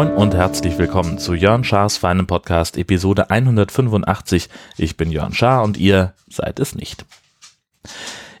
Moin 0.00 0.12
und 0.12 0.34
herzlich 0.34 0.78
willkommen 0.78 1.18
zu 1.18 1.34
Jörn 1.34 1.64
Schars 1.64 1.96
feinem 1.96 2.26
Podcast 2.26 2.78
Episode 2.78 3.28
185. 3.28 4.48
Ich 4.78 4.96
bin 4.96 5.10
Jörn 5.10 5.34
Schaar 5.34 5.64
und 5.64 5.76
ihr 5.76 6.14
seid 6.28 6.60
es 6.60 6.74
nicht. 6.74 7.04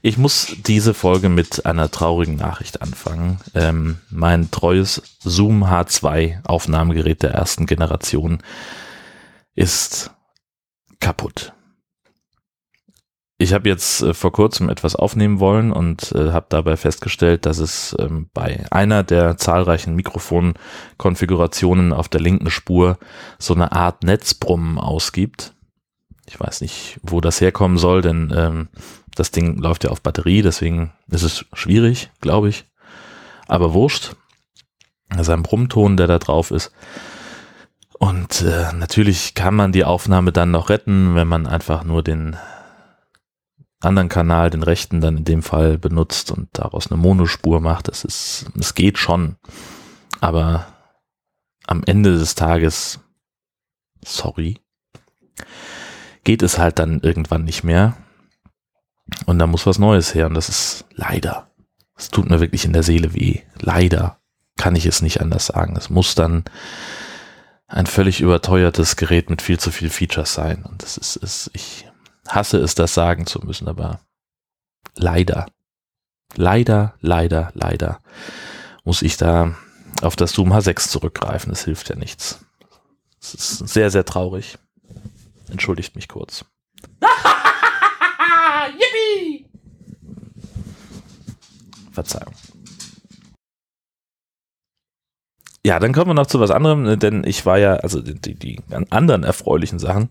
Ich 0.00 0.16
muss 0.16 0.54
diese 0.64 0.94
Folge 0.94 1.28
mit 1.28 1.66
einer 1.66 1.90
traurigen 1.90 2.36
Nachricht 2.36 2.80
anfangen. 2.80 3.40
Ähm, 3.54 3.98
mein 4.10 4.50
treues 4.50 5.02
Zoom 5.18 5.64
H2 5.64 6.46
Aufnahmegerät 6.46 7.22
der 7.24 7.32
ersten 7.32 7.66
Generation 7.66 8.38
ist 9.54 10.12
kaputt. 11.00 11.52
Ich 13.42 13.54
habe 13.54 13.70
jetzt 13.70 14.02
äh, 14.02 14.12
vor 14.12 14.32
kurzem 14.32 14.68
etwas 14.68 14.94
aufnehmen 14.94 15.40
wollen 15.40 15.72
und 15.72 16.12
äh, 16.12 16.30
habe 16.30 16.44
dabei 16.50 16.76
festgestellt, 16.76 17.46
dass 17.46 17.56
es 17.56 17.96
ähm, 17.98 18.28
bei 18.34 18.66
einer 18.70 19.02
der 19.02 19.38
zahlreichen 19.38 19.94
Mikrofonkonfigurationen 19.96 21.94
auf 21.94 22.10
der 22.10 22.20
linken 22.20 22.50
Spur 22.50 22.98
so 23.38 23.54
eine 23.54 23.72
Art 23.72 24.04
Netzbrummen 24.04 24.76
ausgibt. 24.76 25.54
Ich 26.28 26.38
weiß 26.38 26.60
nicht, 26.60 27.00
wo 27.02 27.22
das 27.22 27.40
herkommen 27.40 27.78
soll, 27.78 28.02
denn 28.02 28.30
ähm, 28.36 28.68
das 29.14 29.30
Ding 29.30 29.56
läuft 29.56 29.84
ja 29.84 29.90
auf 29.90 30.02
Batterie, 30.02 30.42
deswegen 30.42 30.92
ist 31.10 31.22
es 31.22 31.46
schwierig, 31.54 32.10
glaube 32.20 32.50
ich. 32.50 32.66
Aber 33.48 33.72
wurscht. 33.72 34.16
Das 35.08 35.22
ist 35.22 35.30
ein 35.30 35.44
Brummton, 35.44 35.96
der 35.96 36.08
da 36.08 36.18
drauf 36.18 36.50
ist. 36.50 36.72
Und 37.98 38.42
äh, 38.42 38.70
natürlich 38.74 39.32
kann 39.32 39.54
man 39.54 39.72
die 39.72 39.84
Aufnahme 39.86 40.30
dann 40.30 40.50
noch 40.50 40.68
retten, 40.68 41.14
wenn 41.14 41.26
man 41.26 41.46
einfach 41.46 41.84
nur 41.84 42.02
den 42.02 42.36
anderen 43.80 44.08
Kanal, 44.08 44.50
den 44.50 44.62
rechten 44.62 45.00
dann 45.00 45.18
in 45.18 45.24
dem 45.24 45.42
Fall 45.42 45.78
benutzt 45.78 46.30
und 46.30 46.48
daraus 46.52 46.90
eine 46.90 47.00
Monospur 47.00 47.60
macht. 47.60 47.88
Das 47.88 48.04
ist, 48.04 48.46
es 48.58 48.74
geht 48.74 48.98
schon. 48.98 49.36
Aber 50.20 50.66
am 51.66 51.82
Ende 51.86 52.18
des 52.18 52.34
Tages, 52.34 53.00
sorry, 54.04 54.58
geht 56.24 56.42
es 56.42 56.58
halt 56.58 56.78
dann 56.78 57.00
irgendwann 57.00 57.44
nicht 57.44 57.64
mehr. 57.64 57.96
Und 59.26 59.38
da 59.38 59.46
muss 59.46 59.66
was 59.66 59.78
Neues 59.78 60.14
her. 60.14 60.26
Und 60.26 60.34
das 60.34 60.48
ist 60.48 60.84
leider. 60.94 61.50
Es 61.96 62.10
tut 62.10 62.28
mir 62.28 62.40
wirklich 62.40 62.64
in 62.64 62.72
der 62.72 62.82
Seele 62.82 63.14
weh. 63.14 63.40
Leider 63.58 64.20
kann 64.56 64.76
ich 64.76 64.86
es 64.86 65.00
nicht 65.00 65.20
anders 65.20 65.46
sagen. 65.46 65.74
Es 65.76 65.88
muss 65.88 66.14
dann 66.14 66.44
ein 67.66 67.86
völlig 67.86 68.20
überteuertes 68.20 68.96
Gerät 68.96 69.30
mit 69.30 69.42
viel 69.42 69.58
zu 69.58 69.70
viel 69.70 69.88
Features 69.90 70.34
sein. 70.34 70.64
Und 70.64 70.82
das 70.82 70.98
ist, 70.98 71.16
ist 71.16 71.50
ich 71.54 71.89
hasse 72.34 72.58
es, 72.58 72.74
das 72.74 72.94
sagen 72.94 73.26
zu 73.26 73.40
müssen, 73.40 73.68
aber 73.68 74.00
leider, 74.96 75.46
leider, 76.34 76.94
leider, 77.00 77.50
leider 77.54 78.00
muss 78.84 79.02
ich 79.02 79.16
da 79.16 79.54
auf 80.02 80.16
das 80.16 80.32
Zoom 80.32 80.52
H6 80.52 80.88
zurückgreifen. 80.88 81.50
Das 81.50 81.64
hilft 81.64 81.88
ja 81.88 81.96
nichts. 81.96 82.44
Es 83.20 83.34
ist 83.34 83.68
sehr, 83.68 83.90
sehr 83.90 84.04
traurig. 84.04 84.58
Entschuldigt 85.50 85.94
mich 85.94 86.08
kurz. 86.08 86.44
Yippie! 88.72 89.46
Verzeihung. 91.92 92.34
Ja, 95.64 95.78
dann 95.78 95.92
kommen 95.92 96.10
wir 96.10 96.14
noch 96.14 96.26
zu 96.26 96.40
was 96.40 96.50
anderem, 96.50 96.98
denn 96.98 97.22
ich 97.24 97.44
war 97.44 97.58
ja, 97.58 97.74
also 97.74 98.00
die, 98.00 98.34
die 98.34 98.62
anderen 98.88 99.24
erfreulichen 99.24 99.78
Sachen, 99.78 100.08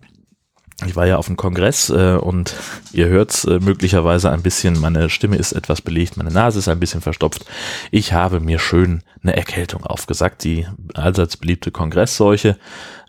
ich 0.86 0.96
war 0.96 1.06
ja 1.06 1.16
auf 1.16 1.26
dem 1.26 1.36
Kongress 1.36 1.90
äh, 1.90 2.16
und 2.16 2.54
ihr 2.92 3.08
hört's 3.08 3.44
äh, 3.44 3.60
möglicherweise 3.60 4.30
ein 4.30 4.42
bisschen, 4.42 4.80
meine 4.80 5.10
Stimme 5.10 5.36
ist 5.36 5.52
etwas 5.52 5.82
belegt, 5.82 6.16
meine 6.16 6.30
Nase 6.30 6.58
ist 6.58 6.68
ein 6.68 6.80
bisschen 6.80 7.00
verstopft. 7.00 7.44
Ich 7.90 8.12
habe 8.12 8.40
mir 8.40 8.58
schön 8.58 9.02
eine 9.22 9.36
Erkältung 9.36 9.84
aufgesagt, 9.84 10.44
die 10.44 10.66
allseits 10.94 11.36
beliebte 11.36 11.70
Kongressseuche. 11.70 12.56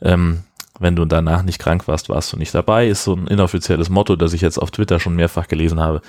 Ähm, 0.02 0.44
wenn 0.80 0.96
du 0.96 1.06
danach 1.06 1.44
nicht 1.44 1.60
krank 1.60 1.88
warst, 1.88 2.10
warst 2.10 2.34
du 2.34 2.38
nicht 2.38 2.56
dabei, 2.56 2.88
ist 2.88 3.04
so 3.04 3.14
ein 3.14 3.28
inoffizielles 3.28 3.90
Motto, 3.90 4.16
das 4.16 4.34
ich 4.34 4.42
jetzt 4.42 4.58
auf 4.58 4.72
Twitter 4.72 5.00
schon 5.00 5.16
mehrfach 5.16 5.48
gelesen 5.48 5.80
habe. 5.80 6.02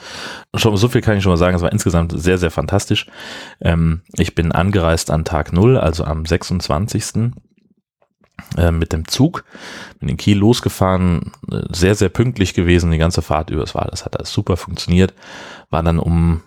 Schon 0.54 0.76
so 0.78 0.88
viel 0.88 1.02
kann 1.02 1.18
ich 1.18 1.22
schon 1.22 1.32
mal 1.32 1.36
sagen, 1.36 1.54
es 1.54 1.62
war 1.62 1.72
insgesamt 1.72 2.12
sehr, 2.16 2.38
sehr 2.38 2.50
fantastisch. 2.50 3.06
Ähm, 3.60 4.00
ich 4.16 4.34
bin 4.34 4.50
angereist 4.50 5.10
an 5.10 5.26
Tag 5.26 5.52
null, 5.52 5.76
also 5.76 6.04
am 6.04 6.24
26 6.24 7.04
äh, 7.16 7.30
mit 8.70 8.93
dem 8.93 9.09
Zug, 9.09 9.44
bin 10.00 10.09
in 10.09 10.16
Kiel 10.16 10.38
losgefahren, 10.38 11.32
äh, 11.50 11.62
sehr, 11.70 11.94
sehr 11.94 12.09
pünktlich 12.09 12.54
gewesen, 12.54 12.91
die 12.91 12.98
ganze 12.98 13.22
Fahrt 13.22 13.50
über, 13.50 13.62
es 13.62 13.75
war, 13.75 13.87
das 13.87 14.04
hat 14.04 14.16
alles 14.16 14.32
super 14.32 14.56
funktioniert, 14.56 15.15
war 15.70 15.82
dann 15.82 15.98
um, 15.98 16.43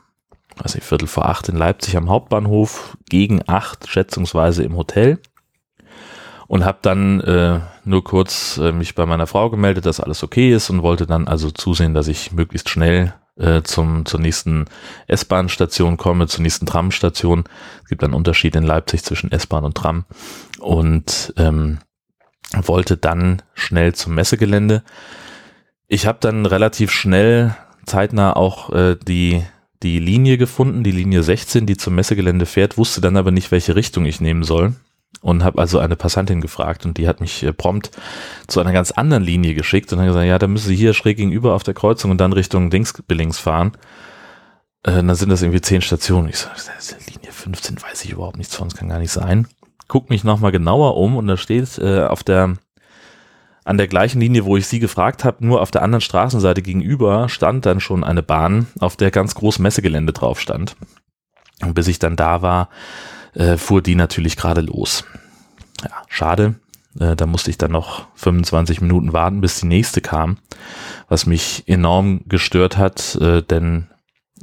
weiß 0.58 0.76
ich, 0.76 0.84
Viertel 0.84 1.08
vor 1.08 1.26
acht 1.26 1.50
in 1.50 1.56
Leipzig 1.56 1.98
am 1.98 2.10
Hauptbahnhof, 2.10 2.98
gegen 3.10 3.42
acht 3.48 3.90
schätzungsweise 3.90 4.64
im 4.64 4.76
Hotel. 4.76 5.20
Und 6.48 6.64
habe 6.64 6.78
dann 6.84 7.22
äh, 7.22 7.60
nur 7.86 8.04
kurz 8.04 8.60
äh, 8.60 8.72
mich 8.72 8.94
bei 8.94 9.08
meiner 9.08 9.26
Frau 9.26 9.50
gemeldet, 9.50 9.88
dass 9.88 10.00
alles 10.00 10.22
okay 10.22 10.54
ist 10.54 10.70
und 10.70 10.84
wollte 10.84 11.08
dann 11.08 11.28
also 11.28 11.50
zusehen, 11.50 11.96
dass 11.96 12.08
ich 12.08 12.34
möglichst 12.34 12.70
schnell 12.70 13.16
äh, 13.38 13.62
zum 13.64 14.06
zur 14.06 14.20
nächsten 14.20 14.66
S-Bahn-Station 15.08 15.98
komme, 15.98 16.28
zur 16.28 16.42
nächsten 16.42 16.66
Tram-Station. 16.66 17.46
Es 17.84 17.90
gibt 17.90 18.04
einen 18.04 18.14
Unterschied 18.14 18.56
in 18.56 18.64
Leipzig 18.64 19.04
zwischen 19.04 19.32
S-Bahn 19.32 19.66
und 19.66 19.76
Tram 19.76 20.06
und 20.60 21.34
ähm, 21.38 21.80
wollte 22.54 22.98
dann 22.98 23.42
schnell 23.54 23.94
zum 23.94 24.16
Messegelände. 24.16 24.84
Ich 25.88 26.08
habe 26.08 26.20
dann 26.22 26.46
relativ 26.46 26.92
schnell 26.92 27.56
zeitnah 27.86 28.36
auch 28.36 28.72
äh, 28.72 28.96
die 28.96 29.44
die 29.84 30.00
Linie 30.00 30.38
gefunden, 30.38 30.84
die 30.84 30.92
Linie 30.92 31.22
16, 31.22 31.68
die 31.68 31.78
zum 31.78 31.96
Messegelände 31.96 32.48
fährt, 32.48 32.78
wusste 32.78 33.02
dann 33.02 33.18
aber 33.18 33.30
nicht, 33.32 33.52
welche 33.52 33.76
Richtung 33.76 34.06
ich 34.06 34.20
nehmen 34.20 34.44
soll 34.44 34.74
und 35.26 35.44
habe 35.44 35.60
also 35.60 35.80
eine 35.80 35.96
Passantin 35.96 36.40
gefragt 36.40 36.86
und 36.86 37.00
die 37.00 37.08
hat 37.08 37.20
mich 37.20 37.42
äh, 37.42 37.52
prompt 37.52 37.90
zu 38.46 38.60
einer 38.60 38.72
ganz 38.72 38.92
anderen 38.92 39.24
Linie 39.24 39.56
geschickt 39.56 39.92
und 39.92 40.00
hat 40.00 40.06
gesagt, 40.06 40.28
ja, 40.28 40.38
da 40.38 40.46
müssen 40.46 40.68
Sie 40.68 40.76
hier 40.76 40.94
schräg 40.94 41.18
gegenüber 41.18 41.56
auf 41.56 41.64
der 41.64 41.74
Kreuzung 41.74 42.12
und 42.12 42.20
dann 42.20 42.32
Richtung 42.32 42.70
Dingsbillings 42.70 43.40
fahren. 43.40 43.72
Äh, 44.84 44.92
dann 44.92 45.16
sind 45.16 45.30
das 45.30 45.42
irgendwie 45.42 45.62
zehn 45.62 45.82
Stationen. 45.82 46.30
Ich 46.30 46.38
so, 46.38 46.48
Linie 47.12 47.32
15 47.32 47.82
weiß 47.82 48.06
ich 48.06 48.12
überhaupt 48.12 48.38
nichts 48.38 48.56
von, 48.56 48.70
das 48.70 48.78
kann 48.78 48.88
gar 48.88 49.00
nicht 49.00 49.12
sein. 49.12 49.48
Guck 49.88 50.12
mich 50.12 50.24
nochmal 50.24 50.52
genauer 50.52 50.96
um 50.96 51.18
und 51.18 51.26
da 51.26 51.38
steht 51.38 51.80
äh, 51.80 52.04
auf 52.04 52.24
der 52.24 52.54
an 53.64 53.80
der 53.80 53.88
gleichen 53.88 54.22
Linie, 54.22 54.46
wo 54.46 54.58
ich 54.58 54.68
sie 54.68 54.78
gefragt 54.78 55.24
habe, 55.24 55.44
nur 55.44 55.60
auf 55.60 55.72
der 55.72 55.82
anderen 55.82 56.02
Straßenseite 56.02 56.62
gegenüber 56.62 57.30
stand 57.30 57.66
dann 57.66 57.80
schon 57.80 58.04
eine 58.04 58.22
Bahn, 58.22 58.68
auf 58.80 58.96
der 58.96 59.10
ganz 59.10 59.34
groß 59.34 59.58
Messegelände 59.58 60.14
drauf 60.14 60.40
stand. 60.40 60.76
Und 61.64 61.74
bis 61.74 61.88
ich 61.88 61.98
dann 61.98 62.16
da 62.16 62.44
war, 62.44 62.70
äh, 63.36 63.58
fuhr 63.58 63.82
die 63.82 63.96
natürlich 63.96 64.38
gerade 64.38 64.62
los. 64.62 65.04
Ja, 65.84 66.04
schade. 66.08 66.56
Äh, 67.00 67.16
da 67.16 67.26
musste 67.26 67.50
ich 67.50 67.58
dann 67.58 67.72
noch 67.72 68.08
25 68.16 68.82
Minuten 68.82 69.14
warten, 69.14 69.42
bis 69.42 69.60
die 69.60 69.68
nächste 69.68 70.02
kam, 70.02 70.38
was 71.08 71.26
mich 71.26 71.64
enorm 71.68 72.22
gestört 72.28 72.78
hat, 72.78 73.16
äh, 73.16 73.42
denn 73.42 73.88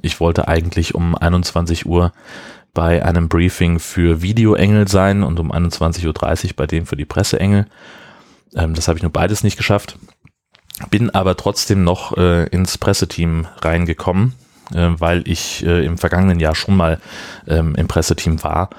ich 0.01 0.21
wollte 0.21 0.49
eigentlich 0.49 0.95
um 0.95 1.15
21 1.15 1.87
Uhr 1.87 2.13
bei 2.75 3.05
einem 3.05 3.29
Briefing 3.29 3.79
für 3.79 4.23
Videoengel 4.23 4.89
sein 4.89 5.23
und 5.23 5.39
um 5.39 5.53
21.30 5.53 6.47
Uhr 6.47 6.53
bei 6.57 6.67
dem 6.67 6.87
für 6.87 6.97
die 6.97 7.05
Presseengel. 7.05 7.67
Ähm, 8.55 8.75
das 8.75 8.89
habe 8.89 8.99
ich 8.99 9.03
nur 9.03 9.13
beides 9.13 9.43
nicht 9.43 9.57
geschafft. 9.57 9.99
Bin 10.91 11.11
aber 11.11 11.37
trotzdem 11.37 11.85
noch 11.85 12.17
äh, 12.17 12.47
ins 12.49 12.79
Presseteam 12.79 13.47
reingekommen 13.61 14.35
äh, 14.75 15.01
weil 15.01 15.27
ich 15.29 15.65
äh, 15.65 15.85
im 15.85 15.99
vergangenen 15.99 16.41
Jahr 16.41 16.55
schon 16.55 16.77
mal 16.77 16.99
ähm, 17.47 17.75
im 17.75 17.89
Presseteam 17.89 18.43
war. 18.43 18.71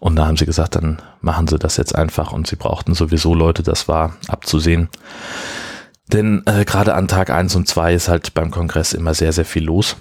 Und 0.00 0.16
da 0.16 0.26
haben 0.26 0.36
sie 0.36 0.46
gesagt, 0.46 0.76
dann 0.76 1.00
machen 1.20 1.46
sie 1.46 1.58
das 1.58 1.76
jetzt 1.76 1.94
einfach. 1.94 2.32
Und 2.32 2.46
sie 2.46 2.56
brauchten 2.56 2.94
sowieso 2.94 3.34
Leute, 3.34 3.62
das 3.62 3.86
war 3.86 4.14
abzusehen. 4.28 4.88
Denn 6.08 6.42
äh, 6.46 6.64
gerade 6.64 6.94
an 6.94 7.08
Tag 7.08 7.30
eins 7.30 7.54
und 7.54 7.68
zwei 7.68 7.94
ist 7.94 8.08
halt 8.08 8.34
beim 8.34 8.50
Kongress 8.50 8.92
immer 8.92 9.14
sehr, 9.14 9.32
sehr 9.32 9.44
viel 9.44 9.64
los. 9.64 9.96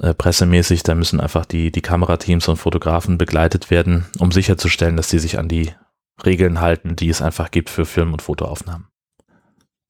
Äh, 0.00 0.14
pressemäßig, 0.14 0.82
da 0.82 0.94
müssen 0.94 1.20
einfach 1.20 1.44
die, 1.44 1.70
die 1.70 1.82
Kamerateams 1.82 2.48
und 2.48 2.56
Fotografen 2.56 3.18
begleitet 3.18 3.70
werden, 3.70 4.06
um 4.18 4.32
sicherzustellen, 4.32 4.96
dass 4.96 5.10
sie 5.10 5.18
sich 5.18 5.38
an 5.38 5.48
die 5.48 5.72
Regeln 6.24 6.60
halten, 6.60 6.96
die 6.96 7.08
es 7.08 7.22
einfach 7.22 7.50
gibt 7.50 7.70
für 7.70 7.84
Film- 7.84 8.12
und 8.12 8.22
Fotoaufnahmen. 8.22 8.86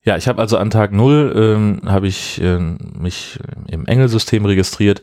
Ja, 0.05 0.17
ich 0.17 0.29
habe 0.29 0.41
also 0.41 0.59
an 0.59 0.71
Tag 0.71 0.93
null 0.93 1.33
ähm, 1.35 1.81
habe 1.87 2.07
ich 2.07 2.41
äh, 2.41 2.59
mich 2.59 3.39
im 3.69 3.87
Engelsystem 3.87 4.45
registriert, 4.45 5.01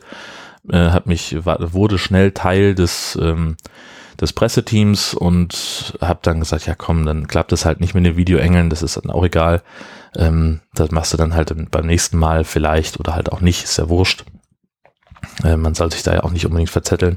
äh, 0.70 0.76
habe 0.76 1.08
mich 1.08 1.44
wurde 1.44 1.98
schnell 1.98 2.30
Teil 2.30 2.74
des 2.74 3.18
ähm, 3.20 3.56
des 4.20 4.32
Presseteams 4.32 5.14
und 5.14 5.98
habe 6.00 6.20
dann 6.22 6.38
gesagt, 6.38 6.66
ja 6.66 6.76
komm, 6.76 7.04
dann 7.04 7.26
klappt 7.26 7.52
es 7.52 7.64
halt 7.64 7.80
nicht 7.80 7.94
mit 7.94 8.06
den 8.06 8.16
Videoengeln, 8.16 8.70
das 8.70 8.82
ist 8.82 8.96
dann 8.96 9.10
auch 9.10 9.24
egal. 9.24 9.62
Ähm, 10.16 10.60
das 10.74 10.92
machst 10.92 11.12
du 11.12 11.16
dann 11.16 11.34
halt 11.34 11.52
beim 11.70 11.86
nächsten 11.86 12.18
Mal 12.18 12.44
vielleicht 12.44 13.00
oder 13.00 13.16
halt 13.16 13.32
auch 13.32 13.40
nicht, 13.40 13.64
ist 13.64 13.78
ja 13.78 13.88
wurscht. 13.88 14.24
Äh, 15.42 15.56
man 15.56 15.74
soll 15.74 15.90
sich 15.90 16.04
da 16.04 16.14
ja 16.14 16.22
auch 16.22 16.30
nicht 16.30 16.46
unbedingt 16.46 16.70
verzetteln. 16.70 17.16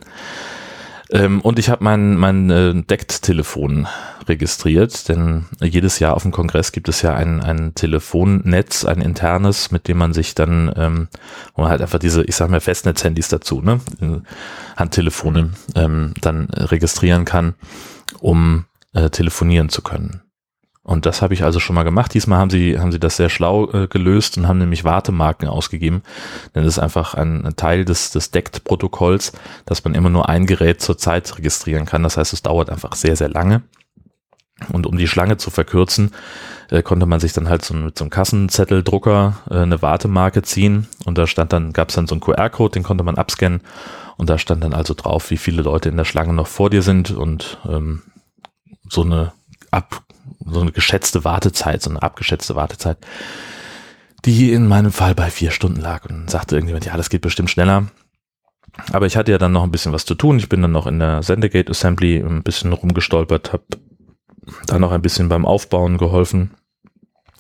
Ähm, 1.12 1.42
und 1.42 1.60
ich 1.60 1.70
habe 1.70 1.84
mein, 1.84 2.16
mein 2.16 2.50
äh, 2.50 2.74
Deckt-Telefon 2.74 3.88
registriert, 4.28 5.08
denn 5.08 5.46
jedes 5.62 6.00
Jahr 6.00 6.16
auf 6.16 6.24
dem 6.24 6.32
Kongress 6.32 6.72
gibt 6.72 6.90
es 6.90 7.02
ja 7.04 7.14
ein, 7.14 7.42
ein 7.42 7.76
Telefonnetz, 7.76 8.86
ein 8.86 9.02
internes, 9.02 9.72
mit 9.72 9.88
dem 9.88 9.98
man 9.98 10.14
sich 10.14 10.34
dann, 10.34 10.74
ähm, 10.76 11.08
wo 11.56 11.62
man 11.62 11.72
halt 11.72 11.82
einfach 11.82 12.00
diese, 12.00 12.24
ich 12.24 12.36
sag 12.36 12.50
mal, 12.50 12.60
Festnetzhandys 12.60 13.28
dazu, 13.28 13.62
ne, 13.62 13.82
Handtelefone, 14.76 15.52
ähm, 15.76 16.14
dann 16.22 16.46
registrieren 16.50 17.26
kann, 17.26 17.54
um 18.20 18.66
äh, 18.94 19.10
telefonieren 19.10 19.70
zu 19.70 19.82
können. 19.82 20.22
Und 20.86 21.08
das 21.08 21.24
habe 21.24 21.34
ich 21.34 21.44
also 21.44 21.60
schon 21.60 21.76
mal 21.76 21.84
gemacht. 21.84 22.14
Diesmal 22.14 22.38
haben 22.38 22.52
sie, 22.52 22.80
haben 22.80 22.92
sie 22.92 23.00
das 23.00 23.18
sehr 23.18 23.30
schlau 23.30 23.72
äh, 23.72 23.88
gelöst 23.88 24.38
und 24.38 24.48
haben 24.48 24.60
nämlich 24.60 24.84
Wartemarken 24.84 25.50
ausgegeben. 25.50 26.04
Denn 26.54 26.64
das 26.64 26.78
ist 26.78 26.80
einfach 26.80 27.16
ein, 27.16 27.44
ein 27.44 27.56
Teil 27.56 27.86
des, 27.86 28.12
des 28.12 28.30
DECT-Protokolls, 28.30 29.34
dass 29.66 29.84
man 29.84 29.96
immer 29.96 30.12
nur 30.12 30.30
ein 30.30 30.46
Gerät 30.46 30.82
zur 30.82 30.96
Zeit 31.00 31.40
registrieren 31.40 31.86
kann. 31.86 32.04
Das 32.04 32.18
heißt, 32.18 32.34
es 32.34 32.44
dauert 32.44 32.70
einfach 32.70 32.94
sehr, 32.94 33.16
sehr 33.16 33.30
lange. 33.30 33.64
Und 34.72 34.86
um 34.86 34.96
die 34.96 35.08
Schlange 35.08 35.38
zu 35.38 35.50
verkürzen, 35.50 36.12
äh, 36.70 36.84
konnte 36.84 37.08
man 37.08 37.20
sich 37.20 37.34
dann 37.34 37.50
halt 37.50 37.66
so 37.66 37.74
mit 37.74 37.98
so 37.98 38.04
einem 38.06 38.12
Kassenzetteldrucker 38.12 39.40
äh, 39.50 39.58
eine 39.58 39.82
Wartemarke 39.82 40.44
ziehen. 40.44 40.88
Und 41.04 41.18
da 41.18 41.26
stand 41.26 41.52
dann, 41.52 41.74
gab 41.74 41.90
es 41.90 41.96
dann 41.96 42.06
so 42.06 42.14
einen 42.14 42.22
QR-Code, 42.22 42.74
den 42.74 42.84
konnte 42.84 43.04
man 43.04 43.18
abscannen. 43.18 43.62
Und 44.18 44.30
da 44.30 44.38
stand 44.38 44.64
dann 44.64 44.76
also 44.76 44.94
drauf, 44.94 45.32
wie 45.32 45.38
viele 45.38 45.64
Leute 45.64 45.90
in 45.90 45.98
der 45.98 46.06
Schlange 46.06 46.34
noch 46.34 46.48
vor 46.48 46.70
dir 46.70 46.84
sind 46.84 47.10
und 47.10 47.58
ähm, 47.68 48.04
so 48.88 49.02
eine 49.02 49.34
ab 49.72 50.05
so 50.46 50.62
eine 50.62 50.72
geschätzte 50.72 51.24
Wartezeit, 51.24 51.82
so 51.82 51.90
eine 51.90 52.02
abgeschätzte 52.02 52.56
Wartezeit, 52.56 52.98
die 54.26 54.52
in 54.52 54.68
meinem 54.68 54.92
Fall 54.92 55.16
bei 55.16 55.30
vier 55.30 55.52
Stunden 55.52 55.80
lag 55.80 56.06
und 56.10 56.30
sagte 56.30 56.56
irgendjemand, 56.56 56.86
ja, 56.86 56.98
das 56.98 57.10
geht 57.10 57.22
bestimmt 57.22 57.50
schneller. 57.50 57.88
Aber 58.92 59.06
ich 59.06 59.16
hatte 59.16 59.32
ja 59.32 59.38
dann 59.38 59.54
noch 59.54 59.64
ein 59.64 59.72
bisschen 59.72 59.94
was 59.94 60.06
zu 60.06 60.16
tun. 60.16 60.38
Ich 60.38 60.50
bin 60.50 60.62
dann 60.62 60.72
noch 60.72 60.88
in 60.88 61.00
der 61.00 61.24
Sendegate 61.24 61.72
Assembly 61.72 62.18
ein 62.18 62.44
bisschen 62.44 62.74
rumgestolpert, 62.74 63.54
habe 63.54 63.64
da 64.68 64.80
noch 64.80 64.92
ein 64.92 65.02
bisschen 65.02 65.30
beim 65.30 65.46
Aufbauen 65.46 65.98
geholfen, 65.98 66.52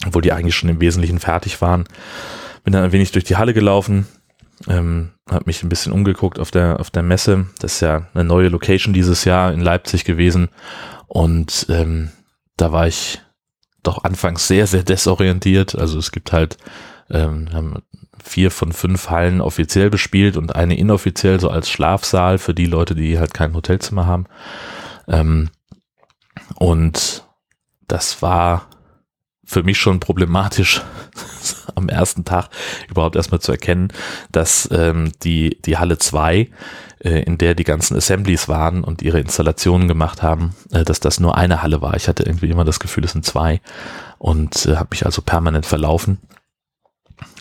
obwohl 0.05 0.21
die 0.21 0.31
eigentlich 0.31 0.55
schon 0.55 0.69
im 0.69 0.81
Wesentlichen 0.81 1.19
fertig 1.19 1.61
waren. 1.61 1.85
Bin 2.63 2.73
dann 2.73 2.83
ein 2.83 2.91
wenig 2.91 3.11
durch 3.11 3.25
die 3.25 3.35
Halle 3.35 3.53
gelaufen, 3.53 4.07
ähm, 4.67 5.11
habe 5.29 5.43
mich 5.45 5.61
ein 5.61 5.69
bisschen 5.69 5.91
umgeguckt 5.91 6.39
auf 6.39 6.51
der 6.51 6.79
auf 6.79 6.89
der 6.89 7.03
Messe. 7.03 7.47
Das 7.59 7.75
ist 7.75 7.81
ja 7.81 8.07
eine 8.13 8.23
neue 8.23 8.49
Location 8.49 8.93
dieses 8.93 9.25
Jahr 9.25 9.53
in 9.53 9.61
Leipzig 9.61 10.05
gewesen 10.05 10.49
und 11.07 11.67
ähm, 11.69 12.11
da 12.57 12.71
war 12.71 12.87
ich 12.87 13.21
doch 13.83 14.03
anfangs 14.03 14.47
sehr, 14.47 14.67
sehr 14.67 14.83
desorientiert. 14.83 15.75
Also 15.75 15.99
es 15.99 16.11
gibt 16.11 16.31
halt 16.33 16.57
ähm, 17.09 17.49
haben 17.53 17.83
vier 18.23 18.49
von 18.49 18.71
fünf 18.71 19.09
Hallen 19.09 19.41
offiziell 19.41 19.89
bespielt 19.89 20.37
und 20.37 20.55
eine 20.55 20.77
inoffiziell 20.77 21.39
so 21.39 21.49
als 21.49 21.69
Schlafsaal 21.69 22.37
für 22.37 22.53
die 22.53 22.65
Leute, 22.65 22.95
die 22.95 23.19
halt 23.19 23.33
kein 23.33 23.53
Hotelzimmer 23.53 24.07
haben. 24.07 24.25
Ähm, 25.07 25.49
und 26.55 27.23
das 27.87 28.21
war 28.21 28.67
für 29.45 29.63
mich 29.63 29.77
schon 29.77 29.99
problematisch, 29.99 30.81
am 31.75 31.89
ersten 31.89 32.25
Tag 32.25 32.49
überhaupt 32.89 33.15
erstmal 33.15 33.39
zu 33.39 33.51
erkennen, 33.51 33.89
dass 34.31 34.67
ähm, 34.71 35.11
die, 35.23 35.61
die 35.61 35.77
Halle 35.77 35.97
2 35.97 36.49
äh, 36.99 37.23
in 37.23 37.37
der 37.37 37.55
die 37.55 37.63
ganzen 37.63 37.95
Assemblies 37.95 38.47
waren 38.47 38.83
und 38.83 39.01
ihre 39.01 39.19
Installationen 39.19 39.87
gemacht 39.87 40.23
haben, 40.23 40.55
äh, 40.71 40.83
dass 40.83 40.99
das 40.99 41.19
nur 41.19 41.37
eine 41.37 41.61
Halle 41.61 41.81
war. 41.81 41.95
Ich 41.95 42.07
hatte 42.07 42.23
irgendwie 42.23 42.49
immer 42.49 42.65
das 42.65 42.79
Gefühl, 42.79 43.05
es 43.05 43.11
sind 43.11 43.25
zwei 43.25 43.61
und 44.17 44.65
äh, 44.65 44.77
habe 44.77 44.89
mich 44.91 45.05
also 45.05 45.21
permanent 45.21 45.65
verlaufen. 45.65 46.19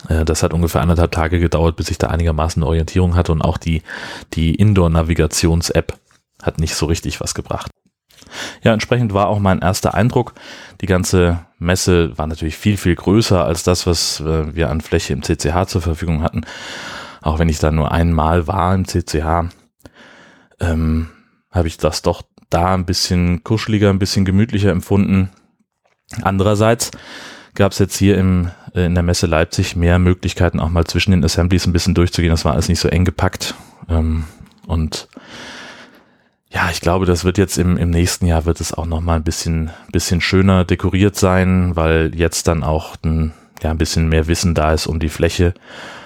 Äh, 0.07 0.25
das 0.25 0.43
hat 0.43 0.53
ungefähr 0.53 0.81
anderthalb 0.81 1.11
Tage 1.11 1.39
gedauert, 1.39 1.75
bis 1.75 1.89
ich 1.89 1.97
da 1.97 2.07
einigermaßen 2.07 2.63
Orientierung 2.63 3.15
hatte 3.15 3.31
und 3.31 3.41
auch 3.41 3.57
die, 3.57 3.81
die 4.33 4.55
Indoor-Navigations-App 4.55 5.97
hat 6.43 6.59
nicht 6.59 6.75
so 6.75 6.85
richtig 6.85 7.21
was 7.21 7.33
gebracht. 7.33 7.71
Ja, 8.63 8.73
entsprechend 8.73 9.13
war 9.13 9.27
auch 9.27 9.39
mein 9.39 9.59
erster 9.59 9.93
Eindruck. 9.93 10.33
Die 10.81 10.87
ganze 10.87 11.45
Messe 11.57 12.17
war 12.17 12.27
natürlich 12.27 12.57
viel, 12.57 12.77
viel 12.77 12.95
größer 12.95 13.43
als 13.43 13.63
das, 13.63 13.87
was 13.87 14.19
äh, 14.19 14.55
wir 14.55 14.69
an 14.69 14.81
Fläche 14.81 15.13
im 15.13 15.23
CCH 15.23 15.67
zur 15.67 15.81
Verfügung 15.81 16.21
hatten 16.21 16.45
auch 17.25 17.39
wenn 17.39 17.49
ich 17.49 17.57
da 17.57 17.71
nur 17.71 17.91
einmal 17.91 18.45
war 18.45 18.75
im 18.75 18.85
CCH, 18.85 19.49
ähm, 20.59 21.09
habe 21.49 21.67
ich 21.67 21.77
das 21.77 22.03
doch 22.03 22.21
da 22.51 22.75
ein 22.75 22.85
bisschen 22.85 23.43
kuscheliger, 23.43 23.89
ein 23.89 23.97
bisschen 23.97 24.25
gemütlicher 24.25 24.69
empfunden. 24.69 25.31
Andererseits 26.21 26.91
gab 27.55 27.71
es 27.71 27.79
jetzt 27.79 27.97
hier 27.97 28.19
im, 28.19 28.51
äh, 28.75 28.85
in 28.85 28.93
der 28.93 29.01
Messe 29.01 29.25
Leipzig 29.25 29.75
mehr 29.75 29.97
Möglichkeiten, 29.97 30.59
auch 30.59 30.69
mal 30.69 30.85
zwischen 30.85 31.11
den 31.11 31.25
Assemblies 31.25 31.65
ein 31.65 31.73
bisschen 31.73 31.95
durchzugehen. 31.95 32.29
Das 32.29 32.45
war 32.45 32.53
alles 32.53 32.69
nicht 32.69 32.79
so 32.79 32.89
eng 32.89 33.05
gepackt. 33.05 33.55
Ähm, 33.89 34.25
und 34.67 35.07
ja, 36.55 36.69
ich 36.71 36.79
glaube, 36.79 37.05
das 37.05 37.25
wird 37.25 37.37
jetzt 37.37 37.57
im, 37.57 37.75
im 37.75 37.89
nächsten 37.89 38.25
Jahr 38.25 38.45
wird 38.45 38.61
es 38.61 38.73
auch 38.73 38.85
noch 38.85 39.01
mal 39.01 39.17
ein 39.17 39.23
bisschen, 39.23 39.71
bisschen 39.91 40.21
schöner 40.21 40.63
dekoriert 40.63 41.17
sein, 41.17 41.75
weil 41.75 42.15
jetzt 42.15 42.47
dann 42.47 42.63
auch 42.63 42.95
ein, 43.03 43.33
ja, 43.61 43.71
ein 43.71 43.77
bisschen 43.77 44.07
mehr 44.07 44.27
Wissen 44.27 44.55
da 44.55 44.73
ist 44.73 44.87
um 44.87 44.99
die 44.99 45.09
Fläche 45.09 45.53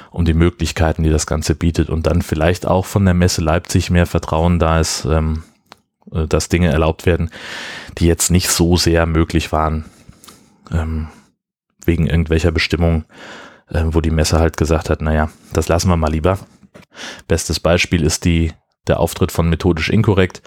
um 0.09 0.25
die 0.25 0.33
Möglichkeiten, 0.33 1.03
die 1.03 1.11
das 1.11 1.27
Ganze 1.27 1.53
bietet 1.53 1.91
und 1.91 2.07
dann 2.07 2.23
vielleicht 2.23 2.65
auch 2.65 2.87
von 2.87 3.05
der 3.05 3.13
Messe 3.13 3.41
Leipzig 3.41 3.91
mehr 3.91 4.07
Vertrauen 4.07 4.57
da 4.57 4.79
ist, 4.79 5.05
ähm, 5.05 5.43
äh, 6.11 6.25
dass 6.25 6.49
Dinge 6.49 6.69
erlaubt 6.69 7.05
werden, 7.05 7.29
die 7.99 8.07
jetzt 8.07 8.31
nicht 8.31 8.49
so 8.49 8.75
sehr 8.75 9.05
möglich 9.05 9.51
waren, 9.51 9.85
ähm, 10.71 11.09
wegen 11.85 12.07
irgendwelcher 12.07 12.51
Bestimmungen, 12.51 13.05
äh, 13.67 13.83
wo 13.85 14.01
die 14.01 14.09
Messe 14.09 14.39
halt 14.39 14.57
gesagt 14.57 14.89
hat, 14.89 15.03
naja, 15.03 15.29
das 15.53 15.67
lassen 15.67 15.89
wir 15.89 15.97
mal 15.97 16.11
lieber. 16.11 16.39
Bestes 17.27 17.59
Beispiel 17.59 18.01
ist 18.01 18.25
die, 18.25 18.51
der 18.89 18.99
Auftritt 18.99 19.31
von 19.31 19.49
methodisch 19.49 19.89
inkorrekt, 19.89 20.41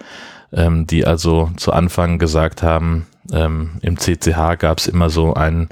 ähm, 0.53 0.87
die 0.87 1.07
also 1.07 1.51
zu 1.57 1.73
Anfang 1.73 2.19
gesagt 2.19 2.63
haben, 2.63 3.07
ähm, 3.33 3.79
im 3.81 3.97
CCH 3.99 4.59
gab 4.59 4.79
es 4.79 4.87
immer 4.87 5.09
so 5.09 5.35
ein 5.35 5.69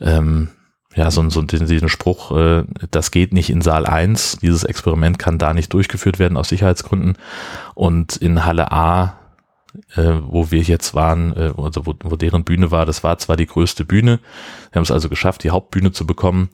ähm, 0.00 0.48
ja, 0.96 1.10
so, 1.10 1.28
so 1.28 1.42
diesen 1.42 1.90
Spruch, 1.90 2.32
äh, 2.32 2.64
das 2.90 3.10
geht 3.10 3.34
nicht 3.34 3.50
in 3.50 3.60
Saal 3.60 3.84
1, 3.84 4.38
dieses 4.40 4.64
Experiment 4.64 5.18
kann 5.18 5.38
da 5.38 5.52
nicht 5.52 5.72
durchgeführt 5.74 6.18
werden 6.18 6.38
aus 6.38 6.48
Sicherheitsgründen. 6.48 7.18
Und 7.74 8.16
in 8.16 8.46
Halle 8.46 8.72
A, 8.72 9.18
äh, 9.94 10.14
wo 10.22 10.50
wir 10.50 10.62
jetzt 10.62 10.94
waren, 10.94 11.36
äh, 11.36 11.52
also 11.58 11.84
wo, 11.84 11.94
wo 12.02 12.16
deren 12.16 12.44
Bühne 12.44 12.70
war, 12.70 12.86
das 12.86 13.04
war 13.04 13.18
zwar 13.18 13.36
die 13.36 13.46
größte 13.46 13.84
Bühne, 13.84 14.20
wir 14.72 14.78
haben 14.78 14.84
es 14.84 14.90
also 14.90 15.10
geschafft, 15.10 15.44
die 15.44 15.50
Hauptbühne 15.50 15.92
zu 15.92 16.06
bekommen, 16.06 16.48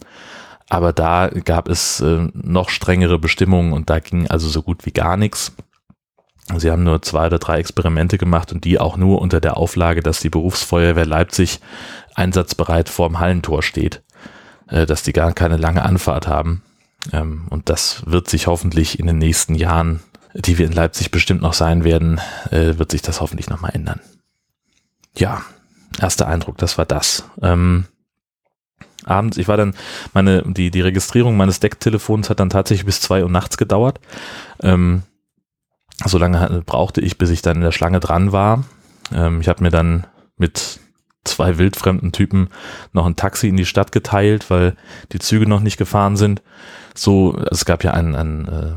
aber 0.73 0.93
da 0.93 1.29
gab 1.29 1.69
es 1.69 2.01
äh, 2.01 2.29
noch 2.33 2.69
strengere 2.69 3.19
Bestimmungen 3.19 3.73
und 3.73 3.91
da 3.91 4.01
ging 4.01 4.29
also 4.29 4.49
so 4.49 4.63
gut 4.63 4.87
wie 4.87 4.93
gar 4.93 5.17
nichts. 5.17 5.53
Sie 6.57 6.71
haben 6.71 6.83
nur 6.83 7.03
zwei 7.03 7.27
oder 7.27 7.39
drei 7.39 7.59
Experimente 7.59 8.19
gemacht 8.19 8.53
und 8.53 8.65
die 8.65 8.79
auch 8.79 8.97
nur 8.97 9.21
unter 9.21 9.41
der 9.41 9.57
Auflage, 9.57 10.03
dass 10.03 10.21
die 10.21 10.31
Berufsfeuerwehr 10.31 11.07
Leipzig 11.07 11.61
einsatzbereit 12.15 12.89
vorm 12.89 13.21
Hallentor 13.21 13.63
steht 13.63 14.03
äh, 14.73 14.87
dass 14.87 15.03
die 15.03 15.13
gar 15.13 15.33
keine 15.33 15.57
lange 15.57 15.83
Anfahrt 15.83 16.27
haben. 16.27 16.63
Ähm, 17.13 17.47
und 17.51 17.69
das 17.69 18.03
wird 18.07 18.29
sich 18.29 18.47
hoffentlich 18.47 18.99
in 18.99 19.07
den 19.07 19.19
nächsten 19.19 19.55
Jahren, 19.55 20.01
die 20.35 20.59
wir 20.59 20.67
in 20.67 20.73
Leipzig 20.73 21.11
bestimmt 21.11 21.43
noch 21.43 21.53
sein 21.53 21.85
werden, 21.85 22.21
äh, 22.51 22.79
wird 22.79 22.91
sich 22.91 23.03
das 23.03 23.21
hoffentlich 23.21 23.51
nochmal 23.51 23.73
ändern. 23.75 24.01
Ja, 25.17 25.43
erster 26.01 26.27
Eindruck, 26.27 26.57
das 26.57 26.79
war 26.79 26.87
das. 26.87 27.25
Ähm, 27.43 27.85
abends, 29.05 29.37
ich 29.37 29.49
war 29.49 29.57
dann, 29.57 29.75
meine, 30.13 30.43
die, 30.47 30.71
die 30.71 30.81
Registrierung 30.81 31.37
meines 31.37 31.61
Decktelefons 31.61 32.31
hat 32.31 32.41
dann 32.41 32.51
tatsächlich 32.51 32.87
bis 32.87 33.01
zwei 33.01 33.23
Uhr 33.23 33.31
nachts 33.31 33.57
gedauert. 33.57 34.01
Ähm, 34.63 35.03
so 36.05 36.19
lange 36.19 36.63
brauchte 36.65 37.01
ich, 37.01 37.19
bis 37.19 37.31
ich 37.31 37.43
dann 37.43 37.57
in 37.57 37.63
der 37.63 37.73
Schlange 37.73 38.01
dran 38.01 38.33
war. 38.33 38.65
Ähm, 39.15 39.41
ich 39.41 39.49
habe 39.49 39.63
mir 39.63 39.71
dann 39.71 40.07
mit 40.37 40.81
zwei 41.25 41.59
wildfremden 41.59 42.13
Typen 42.13 42.49
noch 42.93 43.07
ein 43.07 43.17
Taxi 43.17 43.49
in 43.49 43.57
die 43.57 43.67
Stadt 43.67 43.93
geteilt, 43.93 44.51
weil 44.51 44.77
die 45.13 45.21
Züge 45.21 45.47
noch 45.47 45.61
nicht 45.61 45.77
gefahren 45.77 46.17
sind. 46.17 46.43
So, 46.95 47.37
es 47.51 47.65
gab 47.65 47.85
ja 47.85 47.93
ein, 47.93 48.15
ein, 48.15 48.49
äh, 48.49 48.73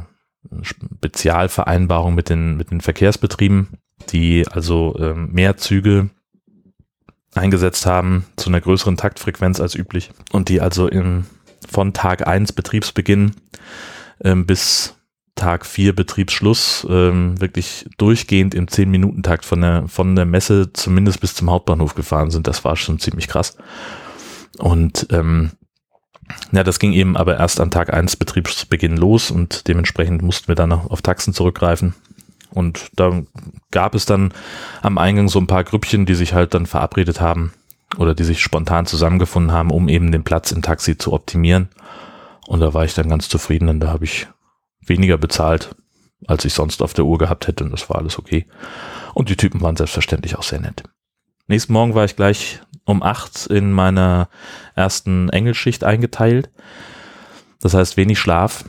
Spezialvereinbarung 0.61 2.13
mit 2.13 2.29
den, 2.29 2.55
mit 2.57 2.71
den 2.71 2.81
Verkehrsbetrieben, 2.81 3.79
die 4.09 4.45
also 4.47 4.95
ähm, 4.99 5.31
mehr 5.31 5.57
Züge 5.57 6.11
eingesetzt 7.35 7.85
haben 7.85 8.25
zu 8.35 8.49
einer 8.49 8.61
größeren 8.61 8.97
Taktfrequenz 8.97 9.59
als 9.59 9.75
üblich 9.75 10.11
und 10.31 10.49
die 10.49 10.61
also 10.61 10.87
im, 10.87 11.25
von 11.67 11.93
Tag 11.93 12.27
eins 12.27 12.53
Betriebsbeginn 12.53 13.35
ähm, 14.23 14.45
bis 14.45 14.95
Tag 15.35 15.65
4 15.65 15.93
Betriebsschluss 15.93 16.87
ähm, 16.89 17.39
wirklich 17.41 17.85
durchgehend 17.97 18.55
im 18.55 18.67
10-Minuten-Takt 18.67 19.43
von 19.43 19.61
der, 19.61 19.87
von 19.87 20.15
der 20.15 20.25
Messe 20.25 20.71
zumindest 20.71 21.19
bis 21.19 21.35
zum 21.35 21.51
Hauptbahnhof 21.51 21.93
gefahren 21.93 22.31
sind. 22.31 22.47
Das 22.47 22.63
war 22.63 22.77
schon 22.77 22.99
ziemlich 22.99 23.27
krass. 23.27 23.57
Und 24.57 25.07
ähm, 25.11 25.51
ja, 26.53 26.63
das 26.63 26.79
ging 26.79 26.93
eben 26.93 27.17
aber 27.17 27.37
erst 27.37 27.59
am 27.59 27.69
Tag 27.69 27.93
1 27.93 28.15
Betriebsbeginn 28.15 28.95
los 28.95 29.29
und 29.29 29.67
dementsprechend 29.67 30.21
mussten 30.21 30.47
wir 30.47 30.55
dann 30.55 30.71
auf 30.71 31.01
Taxen 31.01 31.33
zurückgreifen. 31.33 31.93
Und 32.55 32.89
da 32.95 33.21
gab 33.69 33.93
es 33.93 34.05
dann 34.05 34.33
am 34.81 34.97
Eingang 34.97 35.29
so 35.29 35.39
ein 35.39 35.47
paar 35.47 35.63
Grüppchen, 35.63 36.05
die 36.05 36.15
sich 36.15 36.33
halt 36.33 36.53
dann 36.53 36.65
verabredet 36.65 37.21
haben 37.21 37.53
oder 37.97 38.15
die 38.15 38.23
sich 38.23 38.41
spontan 38.41 38.87
zusammengefunden 38.87 39.51
haben, 39.51 39.69
um 39.69 39.89
eben 39.89 40.11
den 40.11 40.23
Platz 40.23 40.51
im 40.51 40.63
Taxi 40.63 40.97
zu 40.97 41.13
optimieren. 41.13 41.69
Und 42.47 42.61
da 42.61 42.73
war 42.73 42.85
ich 42.85 42.93
dann 42.93 43.09
ganz 43.09 43.29
zufrieden, 43.29 43.67
denn 43.67 43.79
da 43.79 43.89
habe 43.89 44.05
ich 44.05 44.27
weniger 44.87 45.17
bezahlt 45.17 45.75
als 46.27 46.45
ich 46.45 46.53
sonst 46.53 46.81
auf 46.81 46.93
der 46.93 47.05
Uhr 47.05 47.17
gehabt 47.17 47.47
hätte 47.47 47.63
und 47.63 47.71
das 47.71 47.89
war 47.89 47.97
alles 47.97 48.17
okay. 48.17 48.47
Und 49.13 49.29
die 49.29 49.37
Typen 49.37 49.61
waren 49.61 49.75
selbstverständlich 49.75 50.37
auch 50.37 50.43
sehr 50.43 50.59
nett. 50.59 50.83
Nächsten 51.47 51.73
Morgen 51.73 51.93
war 51.93 52.05
ich 52.05 52.15
gleich 52.15 52.61
um 52.85 53.03
acht 53.03 53.47
in 53.47 53.71
meiner 53.71 54.29
ersten 54.75 55.29
Engelschicht 55.29 55.83
eingeteilt. 55.83 56.49
Das 57.61 57.73
heißt 57.73 57.97
wenig 57.97 58.19
Schlaf, 58.19 58.65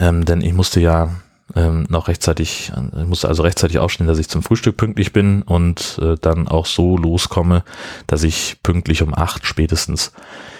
ähm, 0.00 0.24
denn 0.24 0.40
ich 0.40 0.52
musste 0.52 0.80
ja 0.80 1.10
ähm, 1.54 1.86
noch 1.88 2.08
rechtzeitig, 2.08 2.72
ich 2.96 3.06
musste 3.06 3.28
also 3.28 3.42
rechtzeitig 3.42 3.78
aufstehen, 3.78 4.06
dass 4.06 4.18
ich 4.18 4.28
zum 4.28 4.42
Frühstück 4.42 4.76
pünktlich 4.76 5.12
bin 5.12 5.42
und 5.42 5.98
äh, 6.00 6.16
dann 6.20 6.48
auch 6.48 6.66
so 6.66 6.96
loskomme, 6.96 7.64
dass 8.06 8.22
ich 8.22 8.58
pünktlich 8.62 9.02
um 9.02 9.14
acht 9.14 9.46
spätestens 9.46 10.12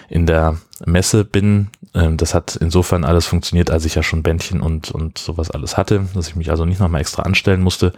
in 0.09 0.27
der 0.27 0.59
Messe 0.85 1.25
bin. 1.25 1.69
Ähm, 1.95 2.17
das 2.17 2.35
hat 2.35 2.57
insofern 2.57 3.05
alles 3.05 3.27
funktioniert, 3.27 3.71
als 3.71 3.87
ich 3.87 3.95
ja 3.95 4.03
schon 4.03 4.23
Bändchen 4.23 4.61
und, 4.61 4.91
und 4.91 5.19
sowas 5.19 5.51
alles 5.51 5.77
hatte, 5.77 6.07
dass 6.15 6.29
ich 6.29 6.37
mich 6.37 6.51
also 6.51 6.65
nicht 6.67 6.81
nochmal 6.81 7.01
extra 7.01 7.23
anstellen 7.23 7.63
musste. 7.63 7.93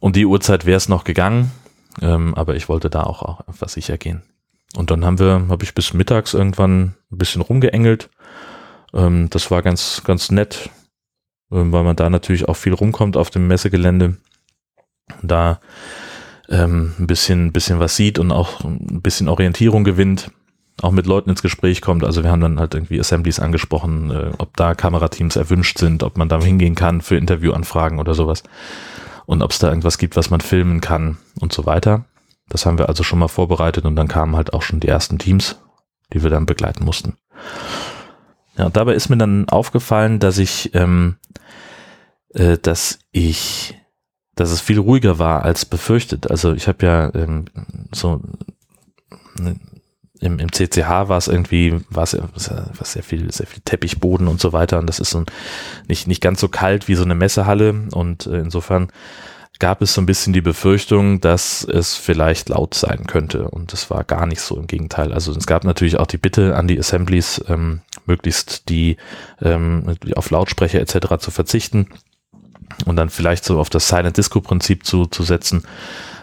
Um 0.00 0.12
die 0.12 0.26
Uhrzeit 0.26 0.64
wäre 0.64 0.78
es 0.78 0.88
noch 0.88 1.04
gegangen, 1.04 1.50
ähm, 2.00 2.34
aber 2.34 2.56
ich 2.56 2.68
wollte 2.68 2.88
da 2.88 3.02
auch, 3.02 3.22
auch 3.22 3.40
etwas 3.48 3.74
sicher 3.74 3.98
gehen. 3.98 4.22
Und 4.74 4.90
dann 4.90 5.04
haben 5.04 5.18
wir, 5.18 5.46
habe 5.48 5.64
ich 5.64 5.74
bis 5.74 5.94
mittags 5.94 6.34
irgendwann 6.34 6.94
ein 7.12 7.18
bisschen 7.18 7.42
rumgeengelt. 7.42 8.10
Ähm, 8.94 9.28
das 9.30 9.50
war 9.50 9.62
ganz, 9.62 10.02
ganz 10.04 10.30
nett, 10.30 10.70
weil 11.48 11.84
man 11.84 11.96
da 11.96 12.10
natürlich 12.10 12.48
auch 12.48 12.56
viel 12.56 12.74
rumkommt 12.74 13.16
auf 13.16 13.30
dem 13.30 13.46
Messegelände. 13.46 14.16
Da 15.22 15.60
ähm, 16.48 16.94
ein 16.98 17.06
bisschen, 17.06 17.52
bisschen 17.52 17.78
was 17.80 17.96
sieht 17.96 18.18
und 18.18 18.32
auch 18.32 18.64
ein 18.64 19.00
bisschen 19.02 19.28
Orientierung 19.28 19.84
gewinnt 19.84 20.30
auch 20.82 20.92
mit 20.92 21.06
Leuten 21.06 21.30
ins 21.30 21.42
Gespräch 21.42 21.80
kommt. 21.80 22.04
Also 22.04 22.22
wir 22.22 22.30
haben 22.30 22.40
dann 22.40 22.60
halt 22.60 22.74
irgendwie 22.74 23.00
Assemblies 23.00 23.40
angesprochen, 23.40 24.10
äh, 24.10 24.30
ob 24.38 24.56
da 24.56 24.74
Kamerateams 24.74 25.36
erwünscht 25.36 25.78
sind, 25.78 26.02
ob 26.02 26.18
man 26.18 26.28
da 26.28 26.40
hingehen 26.40 26.74
kann 26.74 27.00
für 27.00 27.16
Interviewanfragen 27.16 27.98
oder 27.98 28.14
sowas. 28.14 28.42
Und 29.24 29.42
ob 29.42 29.50
es 29.50 29.58
da 29.58 29.68
irgendwas 29.68 29.98
gibt, 29.98 30.16
was 30.16 30.30
man 30.30 30.40
filmen 30.40 30.80
kann 30.80 31.16
und 31.40 31.52
so 31.52 31.66
weiter. 31.66 32.04
Das 32.48 32.66
haben 32.66 32.78
wir 32.78 32.88
also 32.88 33.02
schon 33.02 33.18
mal 33.18 33.28
vorbereitet 33.28 33.84
und 33.84 33.96
dann 33.96 34.06
kamen 34.06 34.36
halt 34.36 34.52
auch 34.52 34.62
schon 34.62 34.78
die 34.78 34.88
ersten 34.88 35.18
Teams, 35.18 35.58
die 36.12 36.22
wir 36.22 36.30
dann 36.30 36.46
begleiten 36.46 36.84
mussten. 36.84 37.16
Ja, 38.56 38.70
dabei 38.70 38.94
ist 38.94 39.08
mir 39.08 39.18
dann 39.18 39.48
aufgefallen, 39.48 40.18
dass 40.18 40.38
ich, 40.38 40.74
ähm, 40.74 41.16
äh, 42.34 42.58
dass 42.58 42.98
ich, 43.12 43.74
dass 44.34 44.50
es 44.50 44.60
viel 44.60 44.78
ruhiger 44.78 45.18
war 45.18 45.44
als 45.44 45.64
befürchtet. 45.64 46.30
Also 46.30 46.52
ich 46.54 46.68
habe 46.68 46.86
ja 46.86 47.14
ähm, 47.14 47.46
so 47.92 48.20
im, 50.20 50.38
im 50.38 50.52
CCH 50.52 51.08
war 51.08 51.18
es 51.18 51.28
irgendwie, 51.28 51.80
war 51.90 52.04
es 52.04 52.16
sehr 52.82 53.02
viel, 53.02 53.30
sehr 53.32 53.46
viel 53.46 53.60
Teppichboden 53.64 54.28
und 54.28 54.40
so 54.40 54.52
weiter. 54.52 54.78
Und 54.78 54.86
das 54.86 54.98
ist 54.98 55.10
so 55.10 55.24
nicht, 55.88 56.06
nicht 56.06 56.22
ganz 56.22 56.40
so 56.40 56.48
kalt 56.48 56.88
wie 56.88 56.94
so 56.94 57.04
eine 57.04 57.14
Messehalle. 57.14 57.88
Und 57.92 58.26
äh, 58.26 58.38
insofern 58.38 58.88
gab 59.58 59.82
es 59.82 59.94
so 59.94 60.00
ein 60.00 60.06
bisschen 60.06 60.32
die 60.32 60.40
Befürchtung, 60.40 61.20
dass 61.20 61.64
es 61.64 61.94
vielleicht 61.94 62.48
laut 62.48 62.74
sein 62.74 63.06
könnte. 63.06 63.48
Und 63.48 63.72
das 63.72 63.90
war 63.90 64.04
gar 64.04 64.26
nicht 64.26 64.40
so 64.40 64.56
im 64.56 64.66
Gegenteil. 64.66 65.12
Also 65.12 65.32
es 65.32 65.46
gab 65.46 65.64
natürlich 65.64 65.98
auch 65.98 66.06
die 66.06 66.18
Bitte 66.18 66.56
an 66.56 66.68
die 66.68 66.78
Assemblies, 66.78 67.42
ähm, 67.48 67.80
möglichst 68.06 68.68
die 68.68 68.96
ähm, 69.42 69.96
auf 70.14 70.30
Lautsprecher 70.30 70.80
etc. 70.80 71.18
zu 71.18 71.30
verzichten 71.30 71.88
und 72.84 72.96
dann 72.96 73.10
vielleicht 73.10 73.44
so 73.44 73.58
auf 73.58 73.70
das 73.70 73.88
Silent 73.88 74.16
Disco 74.16 74.40
Prinzip 74.40 74.84
zu, 74.84 75.06
zu 75.06 75.22
setzen 75.22 75.64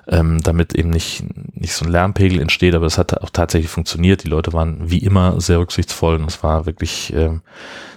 ähm, 0.07 0.41
damit 0.41 0.73
eben 0.75 0.89
nicht, 0.89 1.23
nicht 1.55 1.73
so 1.73 1.85
ein 1.85 1.91
Lärmpegel 1.91 2.39
entsteht, 2.39 2.75
aber 2.75 2.85
es 2.85 2.97
hat 2.97 3.21
auch 3.21 3.29
tatsächlich 3.29 3.71
funktioniert. 3.71 4.23
Die 4.23 4.29
Leute 4.29 4.53
waren 4.53 4.89
wie 4.89 4.99
immer 4.99 5.39
sehr 5.39 5.59
rücksichtsvoll 5.59 6.15
und 6.15 6.29
es 6.29 6.43
war 6.43 6.65
wirklich, 6.65 7.13
ähm, 7.13 7.41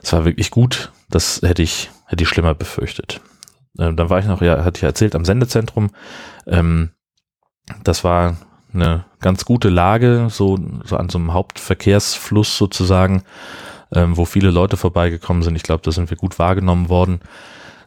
es 0.02 0.12
war 0.12 0.24
wirklich 0.24 0.50
gut. 0.50 0.92
Das 1.10 1.40
hätte 1.42 1.62
ich, 1.62 1.90
hätte 2.06 2.22
ich 2.22 2.28
schlimmer 2.28 2.54
befürchtet. 2.54 3.20
Ähm, 3.78 3.96
dann 3.96 4.10
war 4.10 4.18
ich 4.18 4.26
noch, 4.26 4.42
ja, 4.42 4.64
hatte 4.64 4.78
ich 4.78 4.82
erzählt, 4.84 5.14
am 5.14 5.24
Sendezentrum. 5.24 5.90
Ähm, 6.46 6.90
das 7.84 8.04
war 8.04 8.36
eine 8.72 9.04
ganz 9.20 9.44
gute 9.44 9.68
Lage, 9.68 10.28
so, 10.30 10.58
so 10.84 10.96
an 10.96 11.08
so 11.08 11.18
einem 11.18 11.32
Hauptverkehrsfluss 11.32 12.56
sozusagen, 12.56 13.22
ähm, 13.92 14.16
wo 14.16 14.24
viele 14.24 14.50
Leute 14.50 14.76
vorbeigekommen 14.76 15.42
sind. 15.42 15.56
Ich 15.56 15.62
glaube, 15.62 15.82
da 15.82 15.92
sind 15.92 16.10
wir 16.10 16.16
gut 16.16 16.38
wahrgenommen 16.38 16.88
worden 16.88 17.20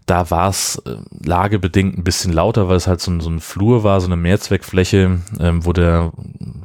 da 0.09 0.31
war 0.31 0.49
es 0.49 0.81
äh, 0.85 0.97
lagebedingt 1.23 1.97
ein 1.97 2.03
bisschen 2.03 2.33
lauter, 2.33 2.67
weil 2.67 2.77
es 2.77 2.87
halt 2.87 2.99
so 2.99 3.11
ein, 3.11 3.21
so 3.21 3.29
ein 3.29 3.39
Flur 3.39 3.83
war, 3.83 4.01
so 4.01 4.07
eine 4.07 4.15
Mehrzweckfläche, 4.15 5.19
ähm, 5.39 5.65
wo 5.65 5.71
der, 5.71 6.11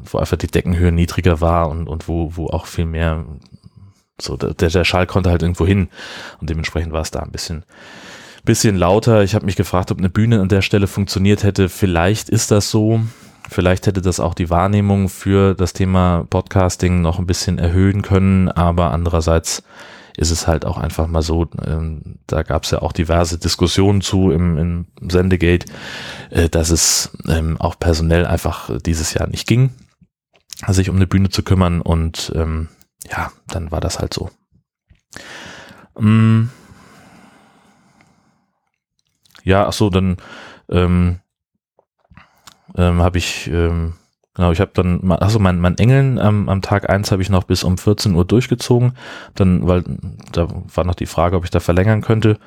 wo 0.04 0.18
einfach 0.18 0.38
die 0.38 0.46
Deckenhöhe 0.46 0.92
niedriger 0.92 1.40
war 1.42 1.68
und, 1.68 1.86
und 1.86 2.08
wo, 2.08 2.34
wo 2.36 2.46
auch 2.46 2.66
viel 2.66 2.86
mehr, 2.86 3.26
so 4.18 4.36
der, 4.38 4.54
der 4.54 4.84
Schall 4.84 5.06
konnte 5.06 5.30
halt 5.30 5.42
irgendwo 5.42 5.66
hin 5.66 5.88
und 6.40 6.48
dementsprechend 6.48 6.92
war 6.92 7.02
es 7.02 7.10
da 7.10 7.20
ein 7.20 7.32
bisschen, 7.32 7.64
bisschen 8.44 8.76
lauter. 8.76 9.22
Ich 9.22 9.34
habe 9.34 9.46
mich 9.46 9.56
gefragt, 9.56 9.90
ob 9.90 9.98
eine 9.98 10.10
Bühne 10.10 10.40
an 10.40 10.48
der 10.48 10.62
Stelle 10.62 10.86
funktioniert 10.86 11.42
hätte. 11.42 11.68
Vielleicht 11.68 12.28
ist 12.28 12.50
das 12.50 12.70
so. 12.70 13.00
Vielleicht 13.48 13.86
hätte 13.86 14.00
das 14.00 14.20
auch 14.20 14.34
die 14.34 14.50
Wahrnehmung 14.50 15.08
für 15.08 15.54
das 15.54 15.72
Thema 15.72 16.26
Podcasting 16.30 17.02
noch 17.02 17.18
ein 17.18 17.26
bisschen 17.26 17.58
erhöhen 17.58 18.02
können, 18.02 18.48
aber 18.48 18.90
andererseits 18.90 19.62
ist 20.16 20.30
es 20.30 20.46
halt 20.46 20.64
auch 20.64 20.78
einfach 20.78 21.08
mal 21.08 21.22
so, 21.22 21.48
ähm, 21.66 22.18
da 22.26 22.42
gab 22.42 22.64
es 22.64 22.70
ja 22.70 22.80
auch 22.80 22.92
diverse 22.92 23.38
Diskussionen 23.38 24.00
zu 24.00 24.30
im, 24.30 24.56
im 24.56 25.10
Sendegate, 25.10 25.66
äh, 26.30 26.48
dass 26.48 26.70
es 26.70 27.10
ähm, 27.28 27.60
auch 27.60 27.78
personell 27.78 28.24
einfach 28.24 28.70
dieses 28.80 29.12
Jahr 29.12 29.28
nicht 29.28 29.46
ging, 29.46 29.70
sich 30.68 30.88
um 30.88 30.96
eine 30.96 31.06
Bühne 31.06 31.30
zu 31.30 31.42
kümmern 31.42 31.80
und 31.80 32.32
ähm, 32.34 32.68
ja, 33.10 33.32
dann 33.48 33.72
war 33.72 33.80
das 33.80 33.98
halt 33.98 34.14
so. 34.14 34.30
Mm. 35.98 36.48
Ja, 39.44 39.66
ach 39.66 39.72
so, 39.72 39.90
dann 39.90 40.16
ähm, 40.68 41.20
ähm, 42.76 43.02
habe 43.02 43.18
ich 43.18 43.48
ähm, 43.52 43.94
Genau, 44.36 44.50
ich 44.50 44.60
habe 44.60 44.72
dann, 44.74 45.12
also 45.12 45.38
mein, 45.38 45.60
mein 45.60 45.78
Engeln 45.78 46.18
ähm, 46.20 46.48
am 46.48 46.60
Tag 46.60 46.90
eins 46.90 47.12
habe 47.12 47.22
ich 47.22 47.30
noch 47.30 47.44
bis 47.44 47.62
um 47.62 47.78
14 47.78 48.16
Uhr 48.16 48.24
durchgezogen, 48.24 48.96
dann, 49.36 49.66
weil 49.68 49.84
da 50.32 50.48
war 50.74 50.84
noch 50.84 50.96
die 50.96 51.06
Frage, 51.06 51.36
ob 51.36 51.44
ich 51.44 51.50
da 51.50 51.60
verlängern 51.60 52.00
könnte 52.00 52.40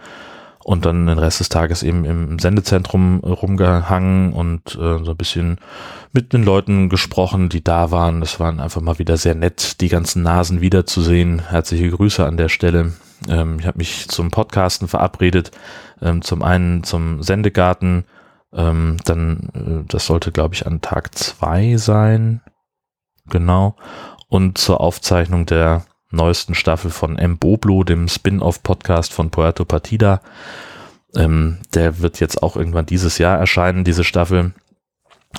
und 0.65 0.85
dann 0.85 1.07
den 1.07 1.17
Rest 1.17 1.39
des 1.39 1.47
Tages 1.47 1.83
eben 1.83 2.03
im 2.03 2.39
Sendezentrum 2.39 3.21
rumgehangen 3.21 4.33
und 4.33 4.75
äh, 4.75 5.01
so 5.01 5.11
ein 5.11 5.17
bisschen 5.17 5.59
mit 6.11 6.33
den 6.33 6.43
Leuten 6.43 6.89
gesprochen, 6.89 7.47
die 7.47 7.63
da 7.63 7.89
waren. 7.89 8.19
Das 8.19 8.37
waren 8.41 8.59
einfach 8.59 8.81
mal 8.81 8.99
wieder 8.99 9.15
sehr 9.15 9.35
nett, 9.35 9.79
die 9.79 9.87
ganzen 9.87 10.23
Nasen 10.23 10.59
wiederzusehen. 10.59 11.39
Herzliche 11.39 11.89
Grüße 11.89 12.25
an 12.25 12.35
der 12.35 12.49
Stelle. 12.49 12.91
Ähm, 13.27 13.59
ich 13.59 13.65
habe 13.65 13.77
mich 13.77 14.07
zum 14.09 14.31
Podcasten 14.31 14.87
verabredet, 14.87 15.51
ähm, 16.01 16.21
zum 16.21 16.43
einen 16.43 16.83
zum 16.83 17.23
Sendegarten, 17.23 18.05
ähm, 18.53 18.97
dann, 19.05 19.49
äh, 19.53 19.87
das 19.87 20.05
sollte, 20.05 20.31
glaube 20.31 20.55
ich, 20.55 20.65
an 20.65 20.81
Tag 20.81 21.15
zwei 21.15 21.77
sein. 21.77 22.41
Genau. 23.29 23.75
Und 24.29 24.57
zur 24.57 24.81
Aufzeichnung 24.81 25.45
der 25.45 25.85
neuesten 26.11 26.55
Staffel 26.55 26.91
von 26.91 27.17
M. 27.17 27.37
Boblo, 27.37 27.83
dem 27.83 28.07
Spin-off-Podcast 28.07 29.13
von 29.13 29.29
Puerto 29.29 29.65
Partida. 29.65 30.21
Ähm, 31.15 31.59
der 31.73 31.99
wird 31.99 32.19
jetzt 32.19 32.41
auch 32.43 32.55
irgendwann 32.55 32.85
dieses 32.85 33.17
Jahr 33.17 33.37
erscheinen, 33.37 33.83
diese 33.83 34.03
Staffel. 34.03 34.53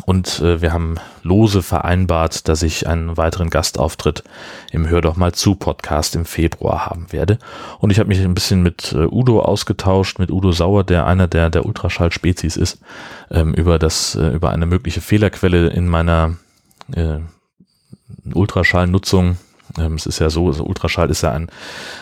Und 0.07 0.41
äh, 0.41 0.61
wir 0.63 0.73
haben 0.73 0.97
lose 1.23 1.63
vereinbart, 1.63 2.49
dass 2.49 2.63
ich 2.63 2.87
einen 2.87 3.17
weiteren 3.17 3.51
Gastauftritt 3.51 4.25
im 4.71 4.89
Hör 4.89 5.01
doch 5.01 5.17
mal 5.17 5.33
zu 5.33 5.55
Podcast 5.55 6.15
im 6.17 6.25
Februar 6.25 6.87
haben 6.87 7.13
werde. 7.13 7.39
Und 7.79 7.91
ich 7.91 7.99
habe 7.99 8.09
mich 8.09 8.21
ein 8.21 8.35
bisschen 8.35 8.63
mit 8.63 8.93
äh, 8.93 9.07
Udo 9.07 9.41
ausgetauscht, 9.41 10.19
mit 10.19 10.31
Udo 10.31 10.53
Sauer, 10.53 10.85
der 10.85 11.07
einer 11.07 11.27
der, 11.27 11.51
der 11.51 11.67
Ultraschall-Spezies 11.67 12.57
ist, 12.57 12.81
ähm, 13.31 13.55
über 13.55 13.79
das, 13.79 14.15
äh, 14.15 14.29
über 14.29 14.51
eine 14.51 14.67
mögliche 14.67 15.01
Fehlerquelle 15.01 15.69
in 15.69 15.89
meiner 15.89 16.37
äh, 16.93 17.19
Ultraschallnutzung. 18.33 19.39
Ähm, 19.79 19.95
es 19.95 20.07
ist 20.07 20.19
ja 20.19 20.31
so, 20.31 20.47
also 20.47 20.65
Ultraschall 20.65 21.11
ist 21.11 21.23
ja 21.23 21.33
ein, 21.33 21.51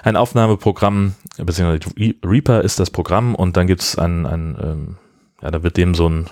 ein 0.02 0.16
Aufnahmeprogramm, 0.16 1.14
beziehungsweise 1.36 1.92
Reaper 2.24 2.62
ist 2.62 2.78
das 2.78 2.90
Programm 2.90 3.34
und 3.34 3.56
dann 3.56 3.66
gibt 3.66 3.82
es 3.82 3.98
ein, 3.98 4.26
ein 4.26 4.56
ähm, 4.62 4.96
ja, 5.42 5.50
da 5.50 5.62
wird 5.62 5.76
dem 5.76 5.94
so 5.94 6.08
ein 6.08 6.26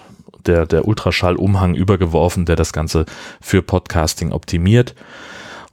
der, 0.46 0.66
der 0.66 0.86
Ultraschallumhang 0.86 1.74
übergeworfen, 1.74 2.44
der 2.44 2.56
das 2.56 2.72
Ganze 2.72 3.06
für 3.40 3.62
Podcasting 3.62 4.32
optimiert. 4.32 4.94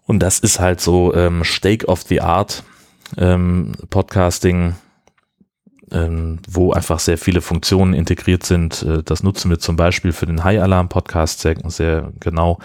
Und 0.07 0.19
das 0.19 0.39
ist 0.39 0.59
halt 0.59 0.81
so 0.81 1.13
ähm, 1.13 1.43
Stake 1.43 1.85
of 1.87 2.01
the 2.03 2.21
Art 2.21 2.63
ähm, 3.17 3.73
Podcasting, 3.89 4.75
ähm, 5.91 6.39
wo 6.49 6.71
einfach 6.71 6.99
sehr 6.99 7.17
viele 7.17 7.41
Funktionen 7.41 7.93
integriert 7.93 8.43
sind. 8.43 8.83
Äh, 8.83 9.03
das 9.03 9.23
nutzen 9.23 9.49
wir 9.49 9.59
zum 9.59 9.75
Beispiel 9.75 10.13
für 10.13 10.25
den 10.25 10.43
High 10.43 10.61
Alarm 10.61 10.89
Podcast 10.89 11.41
sehr, 11.41 11.57
sehr 11.69 12.11
genau, 12.19 12.59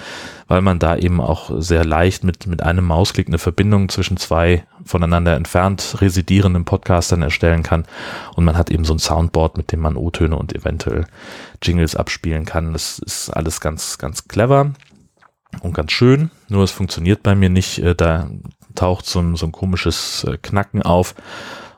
weil 0.47 0.63
man 0.63 0.79
da 0.79 0.97
eben 0.97 1.21
auch 1.21 1.51
sehr 1.59 1.85
leicht 1.85 2.25
mit, 2.25 2.47
mit 2.47 2.63
einem 2.63 2.85
Mausklick 2.85 3.27
eine 3.27 3.39
Verbindung 3.39 3.89
zwischen 3.89 4.17
zwei 4.17 4.65
voneinander 4.85 5.35
entfernt 5.35 5.97
residierenden 6.01 6.65
Podcastern 6.65 7.23
erstellen 7.23 7.63
kann. 7.63 7.85
Und 8.37 8.45
man 8.45 8.57
hat 8.57 8.71
eben 8.71 8.85
so 8.85 8.95
ein 8.95 9.01
Soundboard, 9.01 9.57
mit 9.57 9.73
dem 9.73 9.81
man 9.81 9.97
O-Töne 9.97 10.37
und 10.37 10.55
eventuell 10.55 11.07
Jingles 11.63 11.97
abspielen 11.97 12.45
kann. 12.45 12.73
Das 12.73 13.01
ist 13.01 13.31
alles 13.31 13.61
ganz, 13.61 13.99
ganz 13.99 14.29
clever 14.29 14.73
und 15.63 15.75
ganz 15.75 15.91
schön. 15.93 16.31
Nur 16.49 16.63
es 16.63 16.71
funktioniert 16.71 17.25
bei 17.25 17.35
mir 17.35 17.51
nicht. 17.51 17.79
Äh, 17.81 17.97
da 17.97 18.31
taucht 18.77 19.07
so 19.07 19.19
ein, 19.19 19.35
so 19.35 19.47
ein 19.47 19.53
komisches 19.53 20.25
äh, 20.25 20.37
Knacken 20.41 20.83
auf 20.83 21.15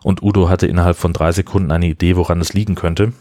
Und 0.03 0.23
Udo 0.23 0.49
hatte 0.49 0.67
innerhalb 0.67 0.97
von 0.97 1.13
drei 1.13 1.33
Sekunden 1.33 1.71
eine 1.71 1.87
Idee, 1.87 2.17
woran 2.17 2.41
es 2.41 2.53
liegen 2.53 2.75
könnte. 2.75 3.13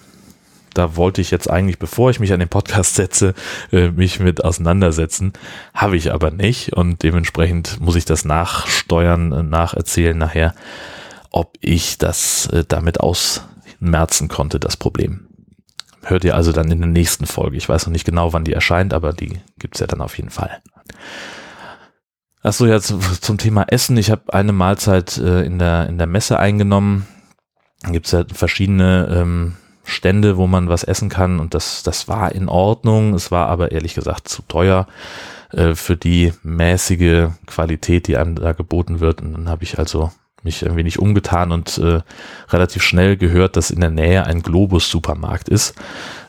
Da 0.74 0.96
wollte 0.96 1.22
ich 1.22 1.31
jetzt 1.31 1.50
eigentlich, 1.50 1.79
bevor 1.79 2.12
ich 2.12 2.19
mich 2.19 2.34
an 2.34 2.39
den 2.39 2.50
Podcast 2.50 2.96
setze, 2.96 3.34
äh, 3.72 3.89
mich 3.89 4.19
mit 4.19 4.43
auseinandersetzen. 4.43 5.34
Habe 5.74 5.98
ich 5.98 6.13
aber 6.13 6.29
nicht 6.29 6.74
und 6.74 7.01
dementsprechend 7.01 7.79
muss 7.79 7.96
ich 7.96 8.05
das 8.05 8.25
nachsteuern, 8.25 9.31
äh, 9.31 9.43
nacherzählen 9.43 10.17
nachher, 10.17 10.53
ob 11.31 11.57
ich 11.62 11.98
das 11.98 12.46
äh, 12.48 12.63
damit 12.67 13.00
ausmerzen 13.00 14.27
konnte, 14.27 14.60
das 14.60 14.77
Problem. 14.77 15.27
Hört 16.03 16.24
ihr 16.24 16.36
also 16.36 16.51
dann 16.51 16.72
in 16.72 16.79
der 16.79 16.89
nächsten 16.89 17.25
Folge. 17.25 17.57
Ich 17.57 17.67
weiß 17.67 17.88
noch 17.88 17.91
nicht 17.91 18.05
genau, 18.05 18.31
wann 18.34 18.46
die 18.46 18.53
erscheint, 18.53 18.93
aber 18.93 19.13
die 19.13 19.39
gibt's 19.57 19.79
ja 19.79 19.88
dann 19.88 20.01
auf 20.01 20.15
jeden 20.17 20.29
Fall. 20.29 20.62
Achso, 22.44 22.65
ja, 22.65 22.79
zum 22.79 23.38
Thema 23.38 23.63
Essen. 23.63 23.98
Ich 23.98 24.12
habe 24.12 24.34
eine 24.34 24.53
Mahlzeit 24.53 25.17
äh, 25.17 25.44
in, 25.44 25.60
der, 25.60 25.88
in 25.88 25.98
der 25.98 26.08
Messe 26.08 26.39
eingenommen. 26.39 27.08
Da 27.82 27.91
gibt's 27.91 28.12
ja 28.12 28.24
verschiedene 28.32 29.08
ähm, 29.12 29.56
Stände, 29.84 30.38
wo 30.38 30.48
man 30.48 30.67
was 30.67 30.84
essen 30.84 31.10
kann 31.10 31.39
und 31.39 31.53
das, 31.53 31.84
das 31.84 32.08
war 32.08 32.34
in 32.34 32.50
Ordnung. 32.50 33.13
Es 33.13 33.32
war 33.32 33.48
aber 33.48 33.72
ehrlich 33.72 33.94
gesagt 33.94 34.27
zu 34.27 34.41
teuer 34.41 34.88
äh, 35.51 35.75
für 35.75 35.96
die 35.96 36.34
mäßige 36.44 37.29
Qualität, 37.46 38.08
die 38.08 38.17
einem 38.17 38.36
da 38.36 38.51
geboten 38.53 39.00
wird. 39.00 39.22
Und 39.22 39.34
dann 39.34 39.50
habe 39.50 39.63
ich 39.63 39.79
also 39.79 40.12
mich 40.44 40.65
ein 40.65 40.75
wenig 40.75 41.00
umgetan 41.00 41.51
und 41.51 41.77
äh, 41.77 42.01
relativ 42.50 42.84
schnell 42.84 43.17
gehört, 43.17 43.56
dass 43.56 43.72
in 43.72 43.82
der 43.82 43.89
Nähe 43.89 44.25
ein 44.25 44.41
Globus-Supermarkt 44.41 45.50
ist 45.50 45.75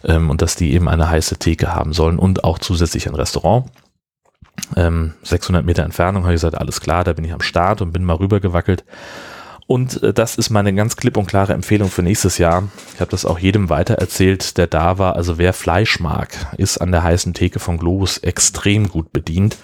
ähm, 0.05 0.31
und 0.31 0.43
dass 0.43 0.57
die 0.57 0.73
eben 0.73 0.89
eine 0.89 1.11
heiße 1.11 1.39
Theke 1.39 1.75
haben 1.75 1.93
sollen 1.93 2.19
und 2.19 2.45
auch 2.45 2.59
zusätzlich 2.59 3.09
ein 3.09 3.15
Restaurant. 3.15 3.71
Ähm, 4.77 5.15
600 5.23 5.65
Meter 5.65 5.85
Entfernung 5.85 6.25
habe 6.25 6.35
ich 6.35 6.41
gesagt, 6.41 6.59
alles 6.59 6.81
klar, 6.81 7.05
da 7.05 7.13
bin 7.13 7.25
ich 7.25 7.33
am 7.33 7.41
Start 7.41 7.83
und 7.83 7.93
bin 7.93 8.05
mal 8.05 8.17
rüber 8.17 8.41
gewackelt. 8.41 8.85
Und 9.69 10.03
äh, 10.03 10.15
das 10.15 10.37
ist 10.37 10.51
meine 10.51 10.75
ganz 10.75 10.97
klipp 10.97 11.17
und 11.17 11.27
klare 11.27 11.53
Empfehlung 11.53 11.91
für 11.91 12.03
nächstes 12.03 12.39
Jahr. 12.39 12.69
Ich 12.95 13.01
habe 13.01 13.11
das 13.11 13.27
auch 13.27 13.39
jedem 13.39 13.69
weitererzählt, 13.69 14.57
der 14.57 14.67
da 14.67 14.99
war. 14.99 15.15
Also 15.15 15.37
wer 15.39 15.53
Fleisch 15.53 16.01
mag, 16.01 16.35
ist 16.57 16.79
an 16.79 16.91
der 16.91 17.03
heißen 17.03 17.35
Theke 17.35 17.61
von 17.61 17.77
Globus 17.77 18.19
extrem 18.19 18.89
gut 18.89 19.13
bedient. 19.13 19.59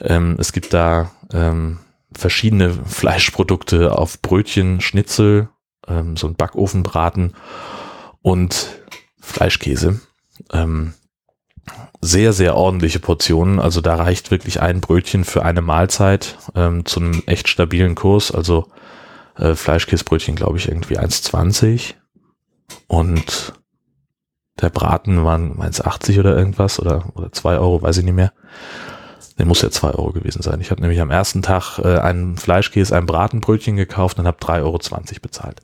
Ähm, 0.00 0.36
es 0.40 0.52
gibt 0.52 0.74
da 0.74 1.12
ähm, 1.32 1.78
verschiedene 2.12 2.72
Fleischprodukte 2.72 3.96
auf 3.96 4.20
Brötchen, 4.20 4.80
Schnitzel, 4.80 5.48
ähm, 5.86 6.16
so 6.16 6.26
ein 6.26 6.34
Backofenbraten 6.34 7.34
und 8.22 8.68
Fleischkäse. 9.20 10.00
Ähm, 10.52 10.94
sehr, 12.00 12.32
sehr 12.32 12.56
ordentliche 12.56 13.00
Portionen. 13.00 13.60
Also 13.60 13.80
da 13.80 13.96
reicht 13.96 14.30
wirklich 14.30 14.60
ein 14.60 14.80
Brötchen 14.80 15.24
für 15.24 15.44
eine 15.44 15.62
Mahlzeit 15.62 16.36
ähm, 16.54 16.84
zu 16.84 17.00
einem 17.00 17.22
echt 17.26 17.48
stabilen 17.48 17.94
Kurs. 17.94 18.30
Also 18.30 18.68
äh, 19.36 19.54
Fleischkäsebrötchen, 19.54 20.36
glaube 20.36 20.58
ich, 20.58 20.68
irgendwie 20.68 20.98
1,20 20.98 21.94
und 22.86 23.54
der 24.60 24.70
Braten 24.70 25.24
waren 25.24 25.58
1,80 25.58 26.20
oder 26.20 26.36
irgendwas 26.36 26.78
oder, 26.78 27.04
oder 27.14 27.32
2 27.32 27.58
Euro, 27.58 27.82
weiß 27.82 27.98
ich 27.98 28.04
nicht 28.04 28.14
mehr. 28.14 28.32
Der 29.38 29.46
muss 29.46 29.62
ja 29.62 29.70
zwei 29.70 29.90
Euro 29.90 30.12
gewesen 30.12 30.42
sein. 30.42 30.60
Ich 30.60 30.70
habe 30.70 30.80
nämlich 30.80 31.00
am 31.00 31.10
ersten 31.10 31.42
Tag 31.42 31.80
äh, 31.80 31.98
einen 31.98 32.36
Fleischkäse, 32.36 32.96
ein 32.96 33.06
Bratenbrötchen 33.06 33.74
gekauft 33.74 34.18
und 34.18 34.28
habe 34.28 34.36
drei 34.38 34.62
Euro 34.62 34.78
zwanzig 34.78 35.22
bezahlt. 35.22 35.60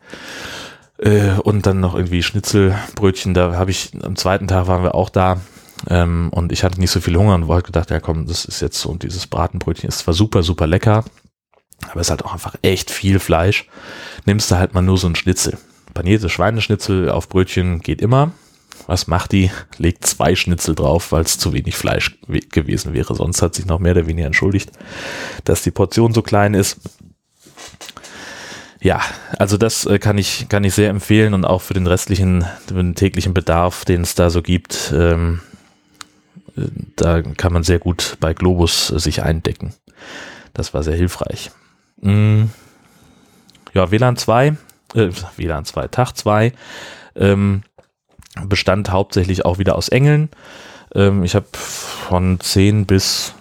Äh, 0.99 1.35
und 1.45 1.67
dann 1.67 1.79
noch 1.79 1.95
irgendwie 1.95 2.23
Schnitzelbrötchen. 2.23 3.33
Da 3.33 3.55
habe 3.55 3.71
ich, 3.71 3.93
am 4.03 4.17
zweiten 4.17 4.49
Tag 4.49 4.67
waren 4.67 4.83
wir 4.83 4.97
auch 4.97 5.09
da. 5.09 5.41
Ähm, 5.89 6.31
und 6.33 6.53
ich 6.53 6.65
hatte 6.65 6.81
nicht 6.81 6.91
so 6.91 7.01
viel 7.01 7.17
Hunger 7.17 7.35
und 7.35 7.49
wollte 7.49 7.67
gedacht, 7.67 7.91
ja 7.91 8.01
komm, 8.01 8.27
das 8.27 8.45
ist 8.45 8.61
jetzt 8.61 8.81
so. 8.81 8.91
Und 8.91 9.03
dieses 9.03 9.27
Bratenbrötchen 9.27 9.89
ist 9.89 10.01
zwar 10.01 10.15
super, 10.15 10.43
super 10.43 10.67
lecker, 10.67 11.05
aber 11.89 12.01
es 12.01 12.09
ist 12.09 12.11
halt 12.11 12.25
auch 12.25 12.33
einfach 12.33 12.57
echt 12.63 12.91
viel 12.91 13.19
Fleisch. 13.19 13.67
Nimmst 14.27 14.51
du 14.51 14.57
halt 14.57 14.75
mal 14.75 14.83
nur 14.83 14.99
so 14.99 15.07
ein 15.07 15.17
Schnitzel. 15.17 15.59
Panierte 15.95 16.29
Schweineschnitzel 16.29 17.11
auf 17.11 17.29
Brötchen 17.29 17.81
geht 17.81 18.03
immer. 18.03 18.33
Was 18.87 19.07
macht 19.07 19.33
die? 19.33 19.51
Legt 19.79 20.07
zwei 20.07 20.35
Schnitzel 20.35 20.75
drauf, 20.75 21.13
weil 21.13 21.23
es 21.23 21.39
zu 21.39 21.53
wenig 21.53 21.77
Fleisch 21.77 22.19
gewesen 22.27 22.93
wäre. 22.93 23.15
Sonst 23.15 23.43
hat 23.43 23.55
sich 23.55 23.67
noch 23.67 23.79
mehr 23.79 23.93
oder 23.93 24.07
weniger 24.07 24.27
entschuldigt, 24.27 24.71
dass 25.45 25.63
die 25.63 25.71
Portion 25.71 26.13
so 26.13 26.23
klein 26.23 26.55
ist. 26.55 26.79
Ja, 28.83 29.03
also 29.39 29.59
das 29.59 29.85
äh, 29.85 29.99
kann 29.99 30.17
ich 30.17 30.49
kann 30.49 30.65
ich 30.65 30.75
sehr 30.75 30.89
empfehlen 30.89 31.35
und 31.35 31.45
auch 31.45 31.61
für 31.61 31.75
den 31.75 31.87
restlichen, 31.87 32.47
den 32.71 32.95
täglichen 32.95 33.35
Bedarf, 33.35 33.85
den 33.85 34.01
es 34.01 34.15
da 34.15 34.31
so 34.31 34.41
gibt, 34.41 34.93
ähm, 34.97 35.41
äh, 35.43 35.50
da 36.97 37.23
kann 37.23 37.53
man 37.53 37.63
sehr 37.63 37.79
gut 37.79 38.17
bei 38.21 38.35
Globus 38.35 38.91
äh, 38.91 38.99
sich 38.99 39.23
eindecken. 39.23 39.75
Das 40.53 40.75
war 40.75 40.83
sehr 40.83 40.97
hilfreich. 40.97 41.51
Mm, 42.01 42.45
ja, 43.73 43.91
WLAN 43.91 44.17
2, 44.17 44.57
äh, 44.95 45.11
WLAN 45.37 45.65
2, 45.65 45.89
Tag 45.89 46.17
2. 46.17 46.53
Ähm, 47.17 47.63
bestand 48.45 48.91
hauptsächlich 48.91 49.45
auch 49.45 49.59
wieder 49.59 49.77
aus 49.77 49.89
Engeln. 49.89 50.31
Ähm, 50.95 51.25
ich 51.25 51.35
habe 51.35 51.47
von 51.53 52.41
10 52.41 52.87
bis, 52.87 53.35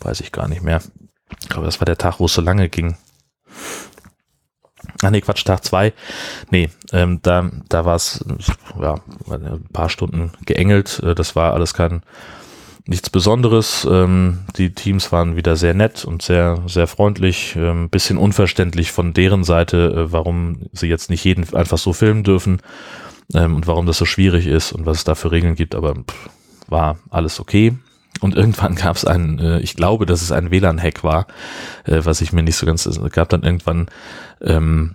weiß 0.00 0.20
ich 0.20 0.32
gar 0.32 0.48
nicht 0.48 0.62
mehr, 0.62 0.80
ich 1.40 1.48
glaube, 1.48 1.66
das 1.66 1.80
war 1.80 1.86
der 1.86 1.98
Tag, 1.98 2.20
wo 2.20 2.26
es 2.26 2.34
so 2.34 2.42
lange 2.42 2.68
ging. 2.68 2.96
Ah 5.02 5.10
nee, 5.10 5.20
Quatsch, 5.20 5.44
Tag 5.44 5.64
2. 5.64 5.92
Nee, 6.50 6.70
ähm, 6.92 7.20
da, 7.22 7.50
da 7.68 7.84
war 7.84 7.96
es 7.96 8.24
ja, 8.80 8.96
ein 9.30 9.68
paar 9.72 9.88
Stunden 9.88 10.32
geengelt. 10.44 11.00
Äh, 11.02 11.14
das 11.14 11.34
war 11.34 11.54
alles 11.54 11.74
kein 11.74 12.02
nichts 12.86 13.10
Besonderes. 13.10 13.86
Ähm, 13.90 14.40
die 14.56 14.74
Teams 14.74 15.12
waren 15.12 15.36
wieder 15.36 15.56
sehr 15.56 15.74
nett 15.74 16.04
und 16.04 16.22
sehr, 16.22 16.62
sehr 16.66 16.86
freundlich. 16.86 17.56
Ähm, 17.56 17.90
bisschen 17.90 18.18
unverständlich 18.18 18.92
von 18.92 19.12
deren 19.12 19.44
Seite, 19.44 20.06
äh, 20.08 20.12
warum 20.12 20.68
sie 20.72 20.88
jetzt 20.88 21.10
nicht 21.10 21.24
jeden 21.24 21.52
einfach 21.54 21.78
so 21.78 21.92
filmen 21.92 22.24
dürfen 22.24 22.60
ähm, 23.34 23.56
und 23.56 23.66
warum 23.66 23.86
das 23.86 23.98
so 23.98 24.04
schwierig 24.04 24.46
ist 24.46 24.72
und 24.72 24.86
was 24.86 24.98
es 24.98 25.04
da 25.04 25.14
für 25.14 25.30
Regeln 25.30 25.54
gibt, 25.54 25.74
aber 25.74 25.94
pff, 25.94 26.28
war 26.68 26.98
alles 27.10 27.40
okay. 27.40 27.74
Und 28.20 28.36
irgendwann 28.36 28.74
gab 28.76 28.96
es 28.96 29.04
einen, 29.04 29.38
äh, 29.38 29.60
ich 29.60 29.76
glaube, 29.76 30.06
dass 30.06 30.22
es 30.22 30.32
ein 30.32 30.50
WLAN-Hack 30.50 31.04
war, 31.04 31.26
äh, 31.84 32.00
was 32.02 32.20
ich 32.20 32.32
mir 32.32 32.42
nicht 32.42 32.56
so 32.56 32.66
ganz, 32.66 32.86
es 32.86 33.00
gab 33.12 33.28
dann 33.28 33.42
irgendwann 33.42 33.88
ähm, 34.40 34.94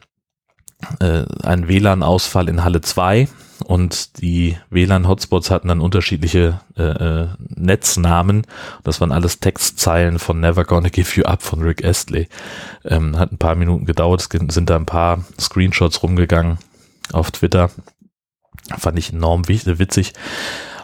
äh, 0.99 1.23
einen 1.43 1.67
WLAN-Ausfall 1.67 2.49
in 2.49 2.63
Halle 2.63 2.81
2 2.81 3.27
und 3.65 4.21
die 4.21 4.57
WLAN-Hotspots 4.69 5.49
hatten 5.49 5.67
dann 5.67 5.81
unterschiedliche 5.81 6.61
äh, 6.77 6.83
äh, 6.83 7.27
Netznamen. 7.39 8.45
Das 8.83 9.01
waren 9.01 9.11
alles 9.11 9.39
Textzeilen 9.39 10.19
von 10.19 10.39
Never 10.39 10.63
Gonna 10.63 10.89
Give 10.89 11.09
You 11.15 11.23
Up 11.25 11.41
von 11.41 11.61
Rick 11.61 11.83
Astley. 11.83 12.27
Ähm, 12.85 13.17
hat 13.17 13.31
ein 13.31 13.39
paar 13.39 13.55
Minuten 13.55 13.85
gedauert, 13.85 14.21
es 14.21 14.53
sind 14.53 14.69
da 14.69 14.75
ein 14.75 14.85
paar 14.85 15.23
Screenshots 15.39 16.03
rumgegangen 16.03 16.59
auf 17.11 17.31
Twitter. 17.31 17.71
Fand 18.77 18.99
ich 18.99 19.13
enorm 19.13 19.47
witzig. 19.47 20.13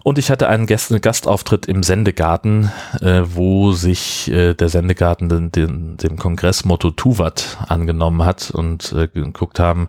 Und 0.03 0.17
ich 0.17 0.29
hatte 0.29 0.49
einen 0.49 0.67
Gast 0.67 0.93
Gastauftritt 1.01 1.65
im 1.65 1.81
Sendegarten, 1.81 2.69
äh, 2.99 3.21
wo 3.23 3.71
sich 3.71 4.29
äh, 4.29 4.53
der 4.53 4.67
Sendegarten 4.67 5.29
den, 5.29 5.51
den, 5.51 5.95
dem 5.95 6.17
Kongressmotto 6.17 6.91
Tuvat 6.91 7.57
angenommen 7.69 8.25
hat 8.25 8.51
und 8.51 8.91
äh, 8.91 9.07
geguckt 9.07 9.59
haben, 9.59 9.87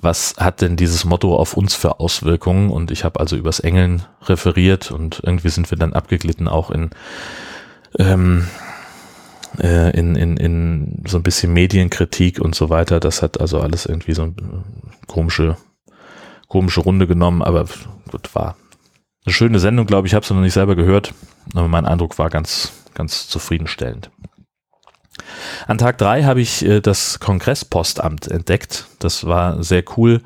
was 0.00 0.36
hat 0.38 0.60
denn 0.60 0.76
dieses 0.76 1.04
Motto 1.04 1.36
auf 1.36 1.54
uns 1.54 1.74
für 1.74 1.98
Auswirkungen. 1.98 2.70
Und 2.70 2.92
ich 2.92 3.02
habe 3.02 3.18
also 3.18 3.34
übers 3.34 3.58
Engeln 3.58 4.04
referiert 4.26 4.92
und 4.92 5.20
irgendwie 5.24 5.48
sind 5.48 5.68
wir 5.72 5.78
dann 5.78 5.92
abgeglitten 5.92 6.46
auch 6.46 6.70
in 6.70 6.90
ähm, 7.98 8.46
äh, 9.60 9.90
in, 9.98 10.14
in, 10.14 10.36
in 10.36 11.04
so 11.08 11.16
ein 11.16 11.24
bisschen 11.24 11.52
Medienkritik 11.52 12.38
und 12.40 12.54
so 12.54 12.70
weiter. 12.70 13.00
Das 13.00 13.22
hat 13.22 13.40
also 13.40 13.60
alles 13.60 13.86
irgendwie 13.86 14.14
so 14.14 14.22
eine 14.22 14.34
komische 15.08 15.56
komische 16.46 16.80
Runde 16.80 17.08
genommen, 17.08 17.42
aber 17.42 17.66
gut, 18.10 18.34
war 18.34 18.56
eine 19.24 19.32
schöne 19.32 19.58
Sendung, 19.58 19.86
glaube 19.86 20.06
ich. 20.06 20.12
Ich 20.12 20.14
habe 20.14 20.24
es 20.24 20.30
noch 20.30 20.40
nicht 20.40 20.54
selber 20.54 20.76
gehört, 20.76 21.14
aber 21.54 21.68
mein 21.68 21.86
Eindruck 21.86 22.18
war 22.18 22.30
ganz, 22.30 22.72
ganz 22.94 23.28
zufriedenstellend. 23.28 24.10
An 25.66 25.78
Tag 25.78 25.98
drei 25.98 26.24
habe 26.24 26.40
ich 26.40 26.64
äh, 26.64 26.80
das 26.80 27.20
Kongresspostamt 27.20 28.28
entdeckt. 28.28 28.86
Das 28.98 29.26
war 29.26 29.62
sehr 29.62 29.84
cool. 29.96 30.22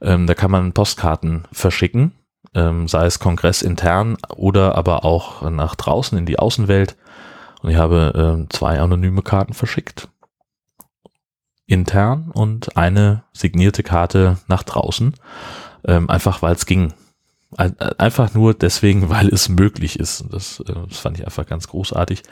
Ähm, 0.00 0.26
da 0.26 0.34
kann 0.34 0.50
man 0.50 0.72
Postkarten 0.72 1.44
verschicken, 1.52 2.12
ähm, 2.54 2.86
sei 2.86 3.06
es 3.06 3.18
kongressintern 3.18 4.18
oder 4.34 4.76
aber 4.76 5.04
auch 5.04 5.48
nach 5.50 5.74
draußen 5.74 6.18
in 6.18 6.26
die 6.26 6.38
Außenwelt. 6.38 6.96
Und 7.62 7.70
ich 7.70 7.76
habe 7.76 8.44
äh, 8.46 8.48
zwei 8.54 8.78
anonyme 8.78 9.22
Karten 9.22 9.54
verschickt. 9.54 10.08
Intern 11.66 12.30
und 12.32 12.76
eine 12.76 13.24
signierte 13.32 13.82
Karte 13.82 14.38
nach 14.46 14.62
draußen. 14.62 15.14
Ähm, 15.84 16.10
einfach 16.10 16.42
weil 16.42 16.54
es 16.54 16.66
ging. 16.66 16.92
Einfach 17.56 18.34
nur 18.34 18.54
deswegen, 18.54 19.08
weil 19.08 19.28
es 19.28 19.48
möglich 19.48 19.98
ist. 19.98 20.24
Das, 20.30 20.60
äh, 20.60 20.74
das 20.88 20.98
fand 20.98 21.18
ich 21.18 21.24
einfach 21.24 21.46
ganz 21.46 21.68
großartig. 21.68 22.22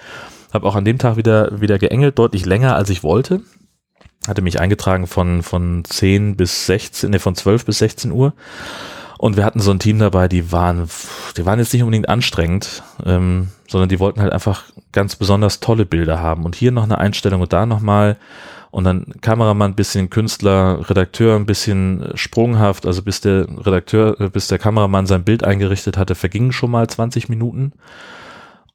Habe 0.53 0.66
auch 0.66 0.77
an 0.77 0.85
dem 0.85 0.98
Tag 0.98 1.16
wieder, 1.16 1.61
wieder 1.61 1.79
geengelt, 1.79 2.18
deutlich 2.18 2.46
länger 2.46 2.77
als 2.77 2.90
ich 2.90 3.03
wollte. 3.03 3.42
Hatte 4.27 4.42
mich 4.42 4.61
eingetragen 4.61 5.07
von, 5.07 5.42
von 5.42 5.85
10 5.85 6.37
bis 6.37 6.66
16, 6.66 7.11
ne, 7.11 7.18
von 7.18 7.35
12 7.35 7.64
bis 7.64 7.79
16 7.79 8.11
Uhr. 8.11 8.33
Und 9.18 9.37
wir 9.37 9.44
hatten 9.44 9.61
so 9.61 9.70
ein 9.70 9.79
Team 9.79 9.98
dabei, 9.98 10.29
die 10.29 10.50
waren, 10.53 10.88
die 11.37 11.46
waren 11.46 11.59
jetzt 11.59 11.72
nicht 11.72 11.83
unbedingt 11.83 12.09
anstrengend, 12.09 12.83
ähm, 13.07 13.48
sondern 13.68 13.88
die 13.88 13.98
wollten 13.98 14.20
halt 14.20 14.33
einfach 14.33 14.64
ganz 14.92 15.16
besonders 15.16 15.61
tolle 15.61 15.87
Bilder 15.87 16.20
haben. 16.20 16.44
Und 16.44 16.57
hier 16.57 16.72
noch 16.72 16.83
eine 16.83 16.98
Einstellung 16.98 17.40
und 17.40 17.53
da 17.53 17.64
nochmal 17.66 18.16
und 18.74 18.82
dann 18.82 19.06
Kameramann 19.20 19.76
bisschen 19.76 20.10
Künstler, 20.10 20.90
Redakteur 20.90 21.37
ein 21.37 21.46
bisschen 21.46 22.10
sprunghaft, 22.14 22.87
also 22.87 23.02
bis 23.02 23.20
der 23.20 23.46
Redakteur, 23.64 24.20
äh, 24.20 24.28
bis 24.28 24.48
der 24.48 24.58
Kameramann 24.58 25.06
sein 25.06 25.22
Bild 25.22 25.44
eingerichtet 25.44 25.96
hatte, 25.96 26.16
vergingen 26.16 26.50
schon 26.50 26.72
mal 26.72 26.88
20 26.88 27.28
Minuten. 27.28 27.74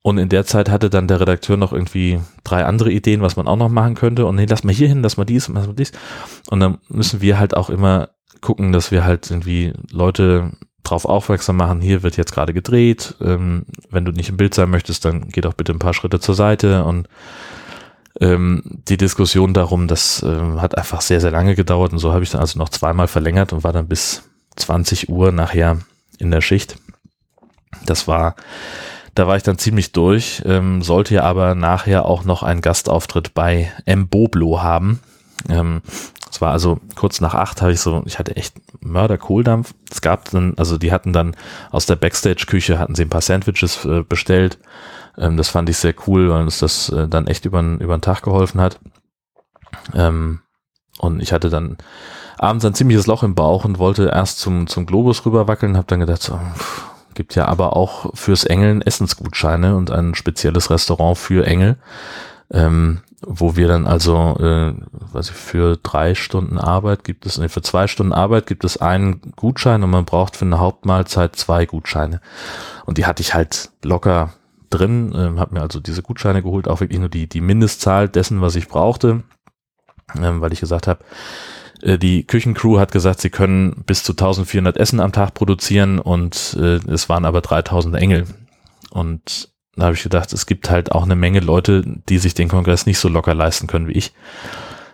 Und 0.01 0.17
in 0.17 0.29
der 0.29 0.45
Zeit 0.45 0.69
hatte 0.69 0.89
dann 0.89 1.09
der 1.09 1.19
Redakteur 1.19 1.57
noch 1.57 1.73
irgendwie 1.73 2.21
drei 2.45 2.63
andere 2.63 2.93
Ideen, 2.93 3.21
was 3.21 3.35
man 3.35 3.49
auch 3.49 3.57
noch 3.57 3.67
machen 3.67 3.95
könnte. 3.95 4.25
Und 4.25 4.37
nee, 4.37 4.45
lass 4.49 4.63
mal 4.63 4.73
hier 4.73 4.87
hin, 4.87 5.01
lass 5.03 5.17
mal 5.17 5.25
dies, 5.25 5.49
lass 5.49 5.67
mal 5.67 5.75
dies. 5.75 5.91
Und 6.49 6.61
dann 6.61 6.77
müssen 6.87 7.19
wir 7.19 7.37
halt 7.37 7.57
auch 7.57 7.69
immer 7.69 8.07
gucken, 8.39 8.71
dass 8.71 8.91
wir 8.91 9.03
halt 9.03 9.29
irgendwie 9.29 9.73
Leute 9.91 10.51
drauf 10.83 11.03
aufmerksam 11.03 11.57
machen, 11.57 11.81
hier 11.81 12.03
wird 12.03 12.15
jetzt 12.15 12.31
gerade 12.31 12.53
gedreht. 12.53 13.15
Ähm, 13.19 13.65
wenn 13.89 14.05
du 14.05 14.13
nicht 14.13 14.29
im 14.29 14.37
Bild 14.37 14.53
sein 14.53 14.69
möchtest, 14.69 15.03
dann 15.03 15.27
geh 15.27 15.41
doch 15.41 15.55
bitte 15.55 15.73
ein 15.73 15.79
paar 15.79 15.93
Schritte 15.93 16.21
zur 16.21 16.35
Seite 16.35 16.85
und 16.85 17.09
ähm, 18.19 18.61
die 18.87 18.97
Diskussion 18.97 19.53
darum, 19.53 19.87
das 19.87 20.23
äh, 20.23 20.57
hat 20.57 20.77
einfach 20.77 21.01
sehr, 21.01 21.21
sehr 21.21 21.31
lange 21.31 21.55
gedauert 21.55 21.93
und 21.93 21.99
so 21.99 22.13
habe 22.13 22.23
ich 22.23 22.31
dann 22.31 22.41
also 22.41 22.59
noch 22.59 22.69
zweimal 22.69 23.07
verlängert 23.07 23.53
und 23.53 23.63
war 23.63 23.73
dann 23.73 23.87
bis 23.87 24.23
20 24.55 25.09
Uhr 25.09 25.31
nachher 25.31 25.77
in 26.17 26.31
der 26.31 26.41
Schicht. 26.41 26.77
Das 27.85 28.07
war, 28.07 28.35
da 29.15 29.27
war 29.27 29.37
ich 29.37 29.43
dann 29.43 29.57
ziemlich 29.57 29.91
durch, 29.91 30.41
ähm, 30.45 30.81
sollte 30.81 31.23
aber 31.23 31.55
nachher 31.55 32.05
auch 32.05 32.23
noch 32.23 32.43
einen 32.43 32.61
Gastauftritt 32.61 33.33
bei 33.33 33.71
M. 33.85 34.07
Boblo 34.07 34.61
haben. 34.61 34.99
Ähm, 35.47 35.81
es 36.31 36.41
war 36.41 36.51
also 36.51 36.79
kurz 36.95 37.21
nach 37.21 37.33
acht 37.33 37.61
habe 37.61 37.71
ich 37.71 37.79
so, 37.79 38.03
ich 38.05 38.19
hatte 38.19 38.35
echt 38.35 38.55
Mörder-Kohldampf. 38.81 39.73
Es 39.91 40.01
gab 40.01 40.29
dann, 40.31 40.53
also 40.57 40.77
die 40.77 40.91
hatten 40.91 41.13
dann 41.13 41.35
aus 41.71 41.85
der 41.85 41.95
Backstage-Küche 41.95 42.77
hatten 42.77 42.95
sie 42.95 43.03
ein 43.03 43.09
paar 43.09 43.21
Sandwiches 43.21 43.85
äh, 43.85 44.03
bestellt 44.07 44.59
ähm, 45.19 45.37
das 45.37 45.49
fand 45.49 45.69
ich 45.69 45.77
sehr 45.77 45.93
cool, 46.07 46.29
weil 46.29 46.41
uns 46.41 46.59
das 46.59 46.89
äh, 46.89 47.07
dann 47.07 47.27
echt 47.27 47.45
über, 47.45 47.61
den 47.61 48.01
Tag 48.01 48.23
geholfen 48.23 48.61
hat. 48.61 48.79
Ähm, 49.93 50.39
und 50.99 51.21
ich 51.21 51.31
hatte 51.31 51.49
dann 51.49 51.77
abends 52.37 52.65
ein 52.65 52.73
ziemliches 52.73 53.07
Loch 53.07 53.23
im 53.23 53.35
Bauch 53.35 53.65
und 53.65 53.79
wollte 53.79 54.07
erst 54.07 54.39
zum, 54.39 54.67
zum 54.67 54.85
Globus 54.85 55.25
rüberwackeln, 55.25 55.77
habe 55.77 55.87
dann 55.87 55.99
gedacht, 55.99 56.21
so, 56.21 56.39
pff, 56.55 56.85
gibt 57.13 57.35
ja 57.35 57.45
aber 57.45 57.75
auch 57.75 58.15
fürs 58.15 58.45
Engeln 58.45 58.81
Essensgutscheine 58.81 59.75
und 59.75 59.91
ein 59.91 60.15
spezielles 60.15 60.69
Restaurant 60.69 61.17
für 61.17 61.45
Engel, 61.45 61.77
ähm, 62.51 63.01
wo 63.21 63.57
wir 63.57 63.67
dann 63.67 63.85
also, 63.85 64.37
äh, 64.39 64.73
was 64.91 65.29
ich, 65.29 65.35
für 65.35 65.75
drei 65.75 66.15
Stunden 66.15 66.57
Arbeit 66.57 67.03
gibt 67.03 67.25
es, 67.25 67.37
nee, 67.37 67.49
für 67.49 67.61
zwei 67.61 67.87
Stunden 67.87 68.13
Arbeit 68.13 68.47
gibt 68.47 68.63
es 68.63 68.77
einen 68.77 69.33
Gutschein 69.35 69.83
und 69.83 69.89
man 69.89 70.05
braucht 70.05 70.37
für 70.37 70.45
eine 70.45 70.59
Hauptmahlzeit 70.59 71.35
zwei 71.35 71.65
Gutscheine. 71.65 72.21
Und 72.85 72.97
die 72.97 73.05
hatte 73.05 73.21
ich 73.21 73.33
halt 73.33 73.69
locker 73.83 74.33
drin, 74.69 75.13
ähm, 75.15 75.39
habe 75.39 75.55
mir 75.55 75.61
also 75.61 75.79
diese 75.79 76.01
Gutscheine 76.01 76.41
geholt, 76.43 76.67
auch 76.67 76.81
wirklich 76.81 76.99
nur 76.99 77.09
die, 77.09 77.27
die 77.27 77.41
Mindestzahl 77.41 78.09
dessen, 78.09 78.41
was 78.41 78.55
ich 78.55 78.67
brauchte, 78.67 79.23
ähm, 80.15 80.41
weil 80.41 80.53
ich 80.53 80.59
gesagt 80.59 80.87
habe, 80.87 81.03
äh, 81.81 81.97
die 81.97 82.25
Küchencrew 82.25 82.79
hat 82.79 82.91
gesagt, 82.91 83.21
sie 83.21 83.29
können 83.29 83.83
bis 83.85 84.03
zu 84.03 84.13
1400 84.13 84.77
Essen 84.77 84.99
am 84.99 85.11
Tag 85.11 85.33
produzieren 85.33 85.99
und 85.99 86.57
äh, 86.59 86.79
es 86.89 87.09
waren 87.09 87.25
aber 87.25 87.41
3000 87.41 87.95
Engel. 87.95 88.25
Und 88.91 89.49
da 89.75 89.85
habe 89.85 89.95
ich 89.95 90.03
gedacht, 90.03 90.33
es 90.33 90.45
gibt 90.45 90.69
halt 90.69 90.91
auch 90.91 91.03
eine 91.03 91.15
Menge 91.15 91.39
Leute, 91.39 91.83
die 92.09 92.17
sich 92.17 92.33
den 92.33 92.49
Kongress 92.49 92.85
nicht 92.85 92.99
so 92.99 93.07
locker 93.07 93.33
leisten 93.33 93.67
können 93.67 93.87
wie 93.87 93.93
ich. 93.93 94.13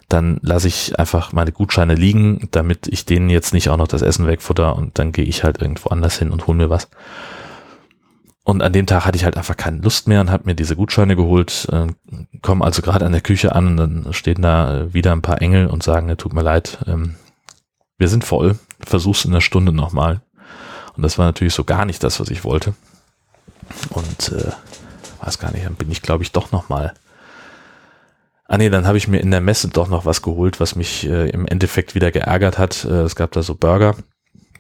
Dann 0.10 0.38
lasse 0.44 0.68
ich 0.68 1.00
einfach 1.00 1.34
meine 1.34 1.52
Gutscheine 1.52 1.96
liegen, 1.96 2.48
damit 2.52 2.88
ich 2.88 3.06
denen 3.06 3.30
jetzt 3.30 3.54
nicht 3.54 3.70
auch 3.70 3.78
noch 3.78 3.88
das 3.88 4.04
Essen 4.04 4.28
wegfutter 4.28 4.76
und 4.76 5.00
dann 5.00 5.12
gehe 5.12 5.26
ich 5.26 5.44
halt 5.44 5.60
irgendwo 5.60 5.90
anders 5.90 6.20
hin 6.20 6.30
und 6.30 6.46
hole 6.46 6.58
mir 6.58 6.70
was. 6.70 6.90
Und 8.46 8.62
an 8.62 8.74
dem 8.74 8.86
Tag 8.86 9.06
hatte 9.06 9.18
ich 9.18 9.26
halt 9.26 9.38
einfach 9.38 9.58
keine 9.58 9.82
Lust 9.82 10.08
mehr 10.08 10.22
und 10.22 10.30
habe 10.30 10.44
mir 10.46 10.54
diese 10.54 10.76
Gutscheine 10.76 11.16
geholt, 11.16 11.68
äh, 11.72 11.88
komme 12.44 12.64
also 12.64 12.84
gerade 12.84 13.04
an 13.04 13.12
der 13.12 13.22
Küche 13.22 13.56
an 13.56 13.68
und 13.68 13.78
dann 13.78 14.14
stehen 14.14 14.44
da 14.44 14.82
äh, 14.82 14.94
wieder 14.94 15.14
ein 15.14 15.24
paar 15.24 15.42
Engel 15.42 15.66
und 15.66 15.82
sagen, 15.82 16.16
tut 16.16 16.34
mir 16.34 16.44
leid, 16.44 16.78
ähm, 16.86 17.16
wir 17.98 18.08
sind 18.08 18.24
voll, 18.24 18.60
versuch's 18.80 19.26
in 19.26 19.32
einer 19.32 19.42
Stunde 19.42 19.72
nochmal. 19.72 20.22
Und 20.96 21.02
das 21.02 21.18
war 21.18 21.26
natürlich 21.26 21.56
so 21.56 21.64
gar 21.64 21.86
nicht 21.86 22.04
das, 22.04 22.20
was 22.20 22.30
ich 22.30 22.44
wollte. 22.44 22.76
Und 23.90 24.32
äh, 24.32 24.52
weiß 25.26 25.40
gar 25.40 25.52
nicht, 25.52 25.66
dann 25.66 25.74
bin 25.74 25.90
ich, 25.90 26.04
glaube 26.04 26.24
ich, 26.24 26.32
doch 26.32 26.52
nochmal. 26.52 26.94
Ah 28.48 28.60
nee, 28.60 28.70
dann 28.70 28.86
habe 28.86 29.00
ich 29.00 29.08
mir 29.08 29.22
in 29.22 29.32
der 29.32 29.42
Messe 29.42 29.70
doch 29.70 29.88
noch 29.88 30.06
was 30.06 30.22
geholt, 30.22 30.60
was 30.60 30.76
mich 30.76 31.08
äh, 31.08 31.30
im 31.30 31.48
Endeffekt 31.48 31.96
wieder 31.96 32.12
geärgert 32.12 32.60
hat. 32.60 32.86
Äh, 32.86 33.02
es 33.02 33.16
gab 33.16 33.32
da 33.32 33.42
so 33.42 33.56
Burger 33.56 33.96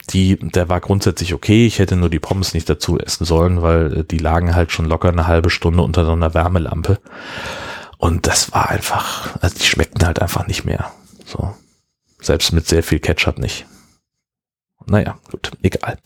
die, 0.09 0.37
der 0.37 0.69
war 0.69 0.81
grundsätzlich 0.81 1.33
okay. 1.33 1.65
Ich 1.65 1.79
hätte 1.79 1.95
nur 1.95 2.09
die 2.09 2.19
Pommes 2.19 2.53
nicht 2.53 2.69
dazu 2.69 2.99
essen 2.99 3.25
sollen, 3.25 3.61
weil 3.61 3.99
äh, 3.99 4.03
die 4.03 4.17
lagen 4.17 4.55
halt 4.55 4.71
schon 4.71 4.85
locker 4.85 5.09
eine 5.09 5.27
halbe 5.27 5.49
Stunde 5.49 5.83
unter 5.83 6.05
so 6.05 6.11
einer 6.11 6.33
Wärmelampe. 6.33 6.99
Und 7.97 8.27
das 8.27 8.51
war 8.51 8.69
einfach, 8.69 9.35
also 9.41 9.57
die 9.57 9.65
schmeckten 9.65 10.05
halt 10.05 10.21
einfach 10.21 10.47
nicht 10.47 10.65
mehr. 10.65 10.91
So. 11.25 11.55
Selbst 12.21 12.51
mit 12.51 12.67
sehr 12.67 12.83
viel 12.83 12.99
Ketchup 12.99 13.37
nicht. 13.37 13.65
Naja, 14.85 15.17
gut, 15.31 15.51
egal. 15.61 15.97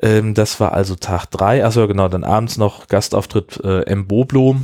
Ähm, 0.00 0.34
das 0.34 0.60
war 0.60 0.72
also 0.72 0.94
Tag 0.94 1.26
drei. 1.26 1.64
Also 1.64 1.86
genau, 1.88 2.08
dann 2.08 2.24
abends 2.24 2.56
noch 2.56 2.86
Gastauftritt 2.86 3.60
äh, 3.64 3.82
M. 3.82 4.06
Boblo. 4.06 4.56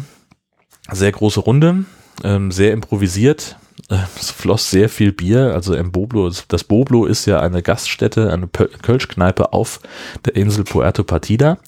Sehr 0.91 1.13
große 1.13 1.41
Runde, 1.41 1.85
ähm, 2.25 2.51
sehr 2.51 2.73
improvisiert 2.73 3.57
es 3.89 4.31
floss 4.31 4.71
sehr 4.71 4.89
viel 4.89 5.13
Bier. 5.13 5.53
Also 5.55 5.75
im 5.75 5.93
Boblo, 5.93 6.31
das 6.49 6.65
Boblo 6.65 7.07
ist 7.07 7.27
ja 7.27 7.41
eine 7.41 7.63
Gaststätte, 7.63 8.33
eine 8.33 8.49
Kölschkneipe 8.49 9.53
auf 9.53 9.81
der 10.25 10.37
Insel 10.37 10.65
Puerto 10.65 11.05
Partida. 11.05 11.59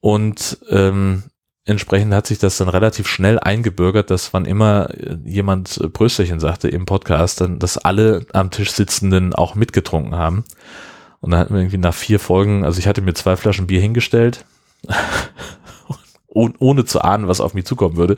Und 0.00 0.58
ähm, 0.70 1.24
entsprechend 1.64 2.14
hat 2.14 2.26
sich 2.26 2.38
das 2.38 2.56
dann 2.58 2.68
relativ 2.68 3.08
schnell 3.08 3.38
eingebürgert, 3.38 4.10
dass 4.10 4.32
wann 4.32 4.44
immer 4.44 4.88
jemand 5.24 5.80
Brösterchen 5.92 6.40
sagte 6.40 6.68
im 6.68 6.86
Podcast, 6.86 7.40
dann, 7.40 7.58
dass 7.58 7.78
alle 7.78 8.26
am 8.32 8.50
Tisch 8.50 8.72
sitzenden 8.72 9.34
auch 9.34 9.54
mitgetrunken 9.54 10.14
haben. 10.14 10.44
Und 11.20 11.32
dann 11.32 11.40
hatten 11.40 11.54
wir 11.54 11.60
irgendwie 11.60 11.78
nach 11.78 11.94
vier 11.94 12.20
Folgen, 12.20 12.64
also 12.64 12.78
ich 12.78 12.86
hatte 12.86 13.02
mir 13.02 13.14
zwei 13.14 13.36
Flaschen 13.36 13.66
Bier 13.66 13.80
hingestellt 13.80 14.44
oh, 16.36 16.50
ohne 16.58 16.84
zu 16.84 17.00
ahnen, 17.00 17.26
was 17.26 17.40
auf 17.40 17.54
mich 17.54 17.64
zukommen 17.64 17.96
würde. 17.96 18.16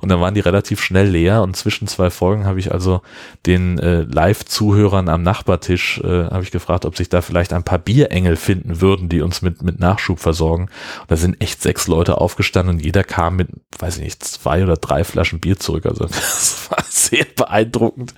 Und 0.00 0.10
dann 0.10 0.20
waren 0.20 0.34
die 0.34 0.40
relativ 0.40 0.82
schnell 0.82 1.08
leer 1.08 1.42
und 1.42 1.56
zwischen 1.56 1.86
zwei 1.86 2.10
Folgen 2.10 2.44
habe 2.44 2.58
ich 2.58 2.72
also 2.72 3.00
den 3.46 3.78
äh, 3.78 4.02
Live-Zuhörern 4.02 5.08
am 5.08 5.22
Nachbartisch 5.22 6.00
äh, 6.04 6.24
habe 6.24 6.42
ich 6.42 6.50
gefragt, 6.50 6.84
ob 6.84 6.96
sich 6.96 7.08
da 7.08 7.22
vielleicht 7.22 7.52
ein 7.52 7.62
paar 7.62 7.78
Bierengel 7.78 8.36
finden 8.36 8.80
würden, 8.80 9.08
die 9.08 9.22
uns 9.22 9.42
mit, 9.42 9.62
mit 9.62 9.78
Nachschub 9.78 10.18
versorgen. 10.18 10.64
Und 11.00 11.10
da 11.10 11.16
sind 11.16 11.40
echt 11.40 11.62
sechs 11.62 11.86
Leute 11.86 12.18
aufgestanden 12.18 12.76
und 12.76 12.84
jeder 12.84 13.04
kam 13.04 13.36
mit, 13.36 13.48
weiß 13.78 13.98
ich 13.98 14.04
nicht, 14.04 14.24
zwei 14.24 14.62
oder 14.62 14.76
drei 14.76 15.04
Flaschen 15.04 15.40
Bier 15.40 15.58
zurück. 15.58 15.86
Also 15.86 16.04
das 16.06 16.68
war 16.70 16.84
sehr 16.88 17.26
beeindruckend 17.36 18.14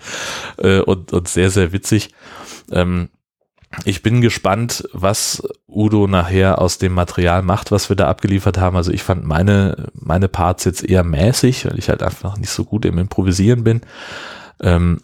äh, 0.57 0.81
und, 0.81 1.13
und 1.13 1.29
sehr, 1.29 1.51
sehr 1.51 1.73
witzig. 1.73 2.11
Ähm, 2.73 3.11
ich 3.85 4.03
bin 4.03 4.21
gespannt, 4.21 4.89
was 4.93 5.43
Udo 5.69 6.07
nachher 6.07 6.61
aus 6.61 6.79
dem 6.79 6.93
Material 6.93 7.43
macht, 7.43 7.73
was 7.73 7.89
wir 7.89 7.97
da 7.97 8.09
abgeliefert 8.09 8.59
haben. 8.59 8.77
Also 8.77 8.93
ich 8.93 9.03
fand 9.03 9.25
meine, 9.25 9.91
meine 9.95 10.29
Parts 10.29 10.65
jetzt 10.65 10.85
eher 10.85 11.05
mäßig, 11.05 11.67
weil 11.67 11.79
ich 11.79 11.89
halt 11.89 12.03
einfach 12.03 12.37
nicht 12.37 12.51
so 12.51 12.65
gut 12.65 12.85
im 12.85 12.99
Improvisieren 12.99 13.65
bin. 13.65 13.81
Ähm, 14.61 15.01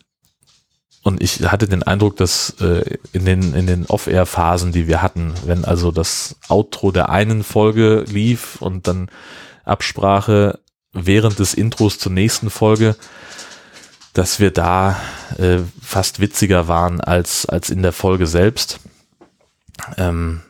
und 1.03 1.23
ich 1.23 1.41
hatte 1.51 1.67
den 1.67 1.83
Eindruck, 1.83 2.17
dass 2.17 2.57
äh, 2.61 2.99
in 3.13 3.25
den, 3.25 3.55
in 3.55 3.67
den 3.67 3.87
Off-Air-Phasen, 3.87 4.73
die 4.73 4.87
wir 4.87 5.01
hatten, 5.01 5.33
wenn 5.47 5.65
also 5.65 5.91
das 5.91 6.37
Outro 6.49 6.93
der 6.93 7.09
einen 7.09 7.43
Folge 7.43 8.05
lief 8.07 8.61
und 8.61 8.87
dann 8.87 9.11
Absprache 9.65 10.59
während 10.93 11.39
des 11.39 11.55
Intros 11.55 11.99
zur 11.99 12.13
nächsten 12.13 12.51
Folge, 12.51 12.97
dass 14.21 14.39
wir 14.39 14.51
da 14.51 15.01
äh, 15.39 15.61
fast 15.81 16.21
witziger 16.21 16.69
waren 16.69 17.01
als, 17.01 17.47
als 17.47 17.71
in 17.71 17.81
der 17.81 17.93
Folge 17.93 18.27
selbst. 18.27 18.79
Ähm, 19.97 20.43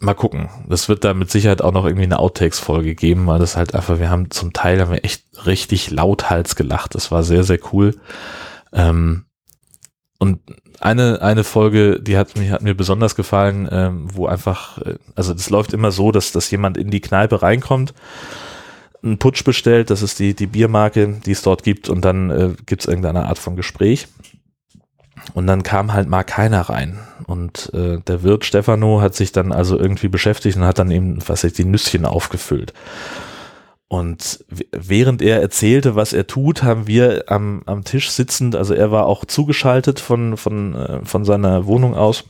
mal 0.00 0.14
gucken. 0.14 0.48
Das 0.68 0.88
wird 0.88 1.04
da 1.04 1.14
mit 1.14 1.30
Sicherheit 1.30 1.62
auch 1.62 1.70
noch 1.70 1.84
irgendwie 1.84 2.02
eine 2.02 2.18
Outtakes-Folge 2.18 2.96
geben, 2.96 3.28
weil 3.28 3.38
das 3.38 3.56
halt 3.56 3.76
einfach, 3.76 4.00
wir 4.00 4.10
haben 4.10 4.32
zum 4.32 4.52
Teil 4.52 4.80
haben 4.80 4.90
wir 4.90 5.04
echt 5.04 5.22
richtig 5.46 5.92
lauthals 5.92 6.56
gelacht. 6.56 6.96
Das 6.96 7.12
war 7.12 7.22
sehr, 7.22 7.44
sehr 7.44 7.60
cool. 7.72 7.94
Ähm, 8.72 9.26
und 10.18 10.40
eine, 10.80 11.22
eine 11.22 11.44
Folge, 11.44 12.00
die 12.00 12.18
hat 12.18 12.36
mir, 12.36 12.50
hat 12.50 12.62
mir 12.62 12.74
besonders 12.74 13.14
gefallen, 13.14 13.68
ähm, 13.70 14.08
wo 14.12 14.26
einfach, 14.26 14.78
äh, 14.78 14.96
also 15.14 15.32
das 15.32 15.48
läuft 15.48 15.72
immer 15.72 15.92
so, 15.92 16.10
dass, 16.10 16.32
dass 16.32 16.50
jemand 16.50 16.76
in 16.76 16.90
die 16.90 17.00
Kneipe 17.00 17.40
reinkommt 17.40 17.94
einen 19.06 19.18
Putsch 19.18 19.44
bestellt, 19.44 19.90
das 19.90 20.02
ist 20.02 20.18
die, 20.18 20.34
die 20.34 20.46
Biermarke, 20.46 21.20
die 21.24 21.32
es 21.32 21.42
dort 21.42 21.62
gibt 21.62 21.88
und 21.88 22.04
dann 22.04 22.30
äh, 22.30 22.54
gibt 22.66 22.82
es 22.82 22.88
irgendeine 22.88 23.26
Art 23.26 23.38
von 23.38 23.56
Gespräch. 23.56 24.08
Und 25.34 25.46
dann 25.46 25.62
kam 25.62 25.92
halt 25.92 26.08
mal 26.08 26.22
keiner 26.22 26.62
rein. 26.62 26.98
Und 27.26 27.72
äh, 27.74 27.98
der 28.06 28.22
Wirt 28.22 28.44
Stefano 28.44 29.00
hat 29.00 29.14
sich 29.14 29.32
dann 29.32 29.50
also 29.50 29.78
irgendwie 29.78 30.08
beschäftigt 30.08 30.56
und 30.56 30.64
hat 30.64 30.78
dann 30.78 30.90
eben, 30.90 31.18
was 31.26 31.42
ich, 31.42 31.52
die 31.54 31.64
Nüsschen 31.64 32.04
aufgefüllt. 32.04 32.72
Und 33.88 34.44
während 34.72 35.22
er 35.22 35.40
erzählte, 35.40 35.94
was 35.94 36.12
er 36.12 36.26
tut, 36.26 36.62
haben 36.62 36.86
wir 36.86 37.24
am, 37.28 37.62
am 37.66 37.84
Tisch 37.84 38.10
sitzend, 38.10 38.56
also 38.56 38.74
er 38.74 38.90
war 38.90 39.06
auch 39.06 39.24
zugeschaltet 39.24 40.00
von, 40.00 40.36
von, 40.36 40.74
äh, 40.74 41.04
von 41.04 41.24
seiner 41.24 41.66
Wohnung 41.66 41.94
aus, 41.94 42.24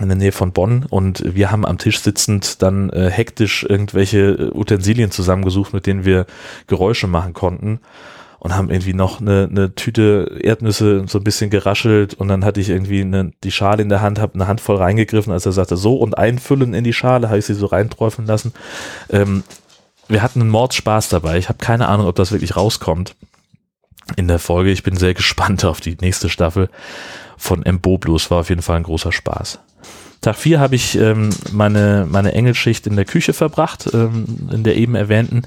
in 0.00 0.08
der 0.08 0.16
Nähe 0.16 0.32
von 0.32 0.52
Bonn 0.52 0.86
und 0.88 1.22
wir 1.34 1.50
haben 1.50 1.66
am 1.66 1.78
Tisch 1.78 2.00
sitzend 2.00 2.62
dann 2.62 2.90
äh, 2.90 3.10
hektisch 3.10 3.64
irgendwelche 3.68 4.18
äh, 4.18 4.50
Utensilien 4.52 5.10
zusammengesucht, 5.10 5.74
mit 5.74 5.86
denen 5.86 6.04
wir 6.04 6.26
Geräusche 6.66 7.06
machen 7.06 7.34
konnten. 7.34 7.80
und 8.38 8.56
haben 8.56 8.70
irgendwie 8.70 8.94
noch 8.94 9.20
eine, 9.20 9.48
eine 9.48 9.74
Tüte 9.76 10.40
Erdnüsse 10.42 11.04
so 11.06 11.18
ein 11.18 11.24
bisschen 11.24 11.48
geraschelt 11.48 12.14
und 12.14 12.26
dann 12.26 12.44
hatte 12.44 12.60
ich 12.60 12.70
irgendwie 12.70 13.02
eine, 13.02 13.30
die 13.44 13.52
Schale 13.52 13.82
in 13.82 13.88
der 13.88 14.00
Hand, 14.00 14.18
habe 14.18 14.34
eine 14.34 14.48
Handvoll 14.48 14.78
reingegriffen, 14.78 15.32
als 15.32 15.46
er 15.46 15.52
sagte 15.52 15.76
so 15.76 15.96
und 15.96 16.18
einfüllen 16.18 16.74
in 16.74 16.82
die 16.82 16.92
Schale, 16.92 17.28
habe 17.28 17.38
ich 17.38 17.46
sie 17.46 17.54
so 17.54 17.66
reinträufeln 17.66 18.26
lassen. 18.26 18.52
Ähm, 19.10 19.44
wir 20.08 20.22
hatten 20.22 20.40
einen 20.40 20.50
Mordspaß 20.50 21.08
dabei. 21.08 21.38
Ich 21.38 21.48
habe 21.48 21.58
keine 21.58 21.86
Ahnung, 21.86 22.06
ob 22.08 22.16
das 22.16 22.32
wirklich 22.32 22.56
rauskommt 22.56 23.14
in 24.16 24.26
der 24.28 24.38
Folge. 24.38 24.70
Ich 24.70 24.82
bin 24.82 24.96
sehr 24.96 25.14
gespannt 25.14 25.64
auf 25.64 25.80
die 25.80 25.96
nächste 26.00 26.28
Staffel 26.28 26.68
von 27.36 27.60
Mboblos. 27.60 28.30
War 28.30 28.40
auf 28.40 28.48
jeden 28.48 28.62
Fall 28.62 28.76
ein 28.76 28.82
großer 28.82 29.12
Spaß. 29.12 29.60
Tag 30.22 30.36
4 30.36 30.60
habe 30.60 30.76
ich 30.76 30.96
ähm, 30.96 31.30
meine, 31.50 32.06
meine 32.08 32.32
Engelschicht 32.32 32.86
in 32.86 32.94
der 32.94 33.04
Küche 33.04 33.32
verbracht, 33.32 33.90
ähm, 33.92 34.48
in 34.52 34.62
der 34.62 34.76
eben 34.76 34.94
erwähnten. 34.94 35.42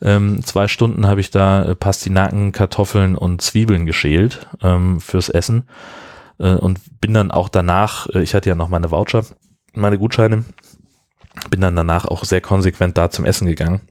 Ähm, 0.00 0.42
zwei 0.42 0.66
Stunden 0.66 1.06
habe 1.06 1.20
ich 1.20 1.30
da 1.30 1.62
äh, 1.62 1.74
Pastinaken, 1.74 2.52
Kartoffeln 2.52 3.16
und 3.16 3.42
Zwiebeln 3.42 3.84
geschält 3.84 4.46
ähm, 4.62 5.00
fürs 5.00 5.28
Essen 5.28 5.68
äh, 6.38 6.54
und 6.54 6.80
bin 7.02 7.12
dann 7.12 7.30
auch 7.30 7.50
danach, 7.50 8.08
äh, 8.14 8.22
ich 8.22 8.34
hatte 8.34 8.48
ja 8.48 8.54
noch 8.54 8.70
meine 8.70 8.90
Voucher, 8.90 9.26
meine 9.74 9.98
Gutscheine, 9.98 10.44
bin 11.50 11.60
dann 11.60 11.76
danach 11.76 12.06
auch 12.06 12.24
sehr 12.24 12.40
konsequent 12.40 12.96
da 12.96 13.10
zum 13.10 13.26
Essen 13.26 13.46
gegangen 13.46 13.82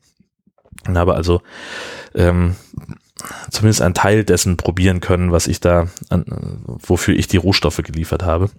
und 0.87 0.97
habe 0.97 1.13
also 1.13 1.43
ähm, 2.15 2.55
zumindest 3.51 3.83
einen 3.83 3.93
Teil 3.93 4.23
dessen 4.23 4.57
probieren 4.57 4.99
können, 4.99 5.31
was 5.31 5.45
ich 5.45 5.59
da, 5.59 5.89
an, 6.09 6.25
wofür 6.65 7.15
ich 7.15 7.27
die 7.27 7.37
Rohstoffe 7.37 7.81
geliefert 7.83 8.23
habe. 8.23 8.49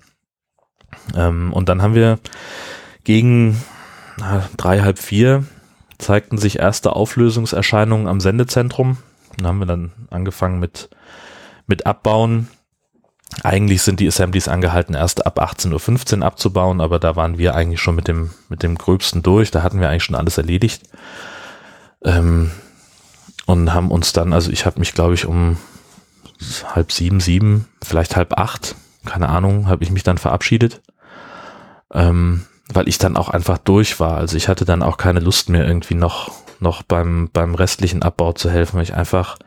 Ähm, 1.14 1.52
und 1.52 1.68
dann 1.68 1.82
haben 1.82 1.94
wir 1.94 2.18
gegen 3.04 3.62
na, 4.18 4.48
drei, 4.56 4.80
halb 4.80 4.98
vier 4.98 5.44
zeigten 5.98 6.38
sich 6.38 6.58
erste 6.58 6.94
Auflösungserscheinungen 6.94 8.08
am 8.08 8.20
Sendezentrum. 8.20 8.98
Dann 9.36 9.46
haben 9.46 9.58
wir 9.58 9.66
dann 9.66 9.92
angefangen 10.10 10.60
mit, 10.60 10.90
mit 11.66 11.86
Abbauen. 11.86 12.48
Eigentlich 13.42 13.82
sind 13.82 14.00
die 14.00 14.06
Assemblies 14.06 14.48
angehalten, 14.48 14.94
erst 14.94 15.26
ab 15.26 15.40
18.15 15.40 16.18
Uhr 16.18 16.26
abzubauen, 16.26 16.80
aber 16.80 16.98
da 16.98 17.16
waren 17.16 17.38
wir 17.38 17.54
eigentlich 17.54 17.80
schon 17.80 17.96
mit 17.96 18.06
dem, 18.06 18.30
mit 18.48 18.62
dem 18.62 18.76
Gröbsten 18.76 19.22
durch. 19.22 19.50
Da 19.50 19.62
hatten 19.62 19.80
wir 19.80 19.88
eigentlich 19.88 20.04
schon 20.04 20.14
alles 20.14 20.38
erledigt. 20.38 20.82
Ähm, 22.04 22.50
und 23.46 23.74
haben 23.74 23.90
uns 23.90 24.12
dann, 24.12 24.32
also 24.32 24.50
ich 24.50 24.66
habe 24.66 24.78
mich, 24.78 24.94
glaube 24.94 25.14
ich, 25.14 25.26
um 25.26 25.56
halb 26.74 26.92
sieben, 26.92 27.20
sieben, 27.20 27.66
vielleicht 27.82 28.16
halb 28.16 28.38
acht, 28.38 28.74
keine 29.04 29.28
Ahnung, 29.28 29.68
habe 29.68 29.84
ich 29.84 29.90
mich 29.90 30.02
dann 30.02 30.18
verabschiedet, 30.18 30.80
ähm, 31.94 32.44
weil 32.72 32.88
ich 32.88 32.98
dann 32.98 33.16
auch 33.16 33.28
einfach 33.28 33.59
durch 33.59 34.00
war. 34.00 34.16
Also 34.16 34.37
ich 34.37 34.48
hatte 34.48 34.64
dann 34.64 34.83
auch 34.83 34.96
keine 34.96 35.20
Lust 35.20 35.48
mehr 35.48 35.66
irgendwie 35.66 35.94
noch, 35.94 36.33
noch 36.61 36.83
beim, 36.83 37.30
beim 37.33 37.54
restlichen 37.54 38.02
Abbau 38.02 38.33
zu 38.33 38.50
helfen, 38.50 38.76
weil 38.76 38.85
ich 38.85 38.94
einfach 38.94 39.38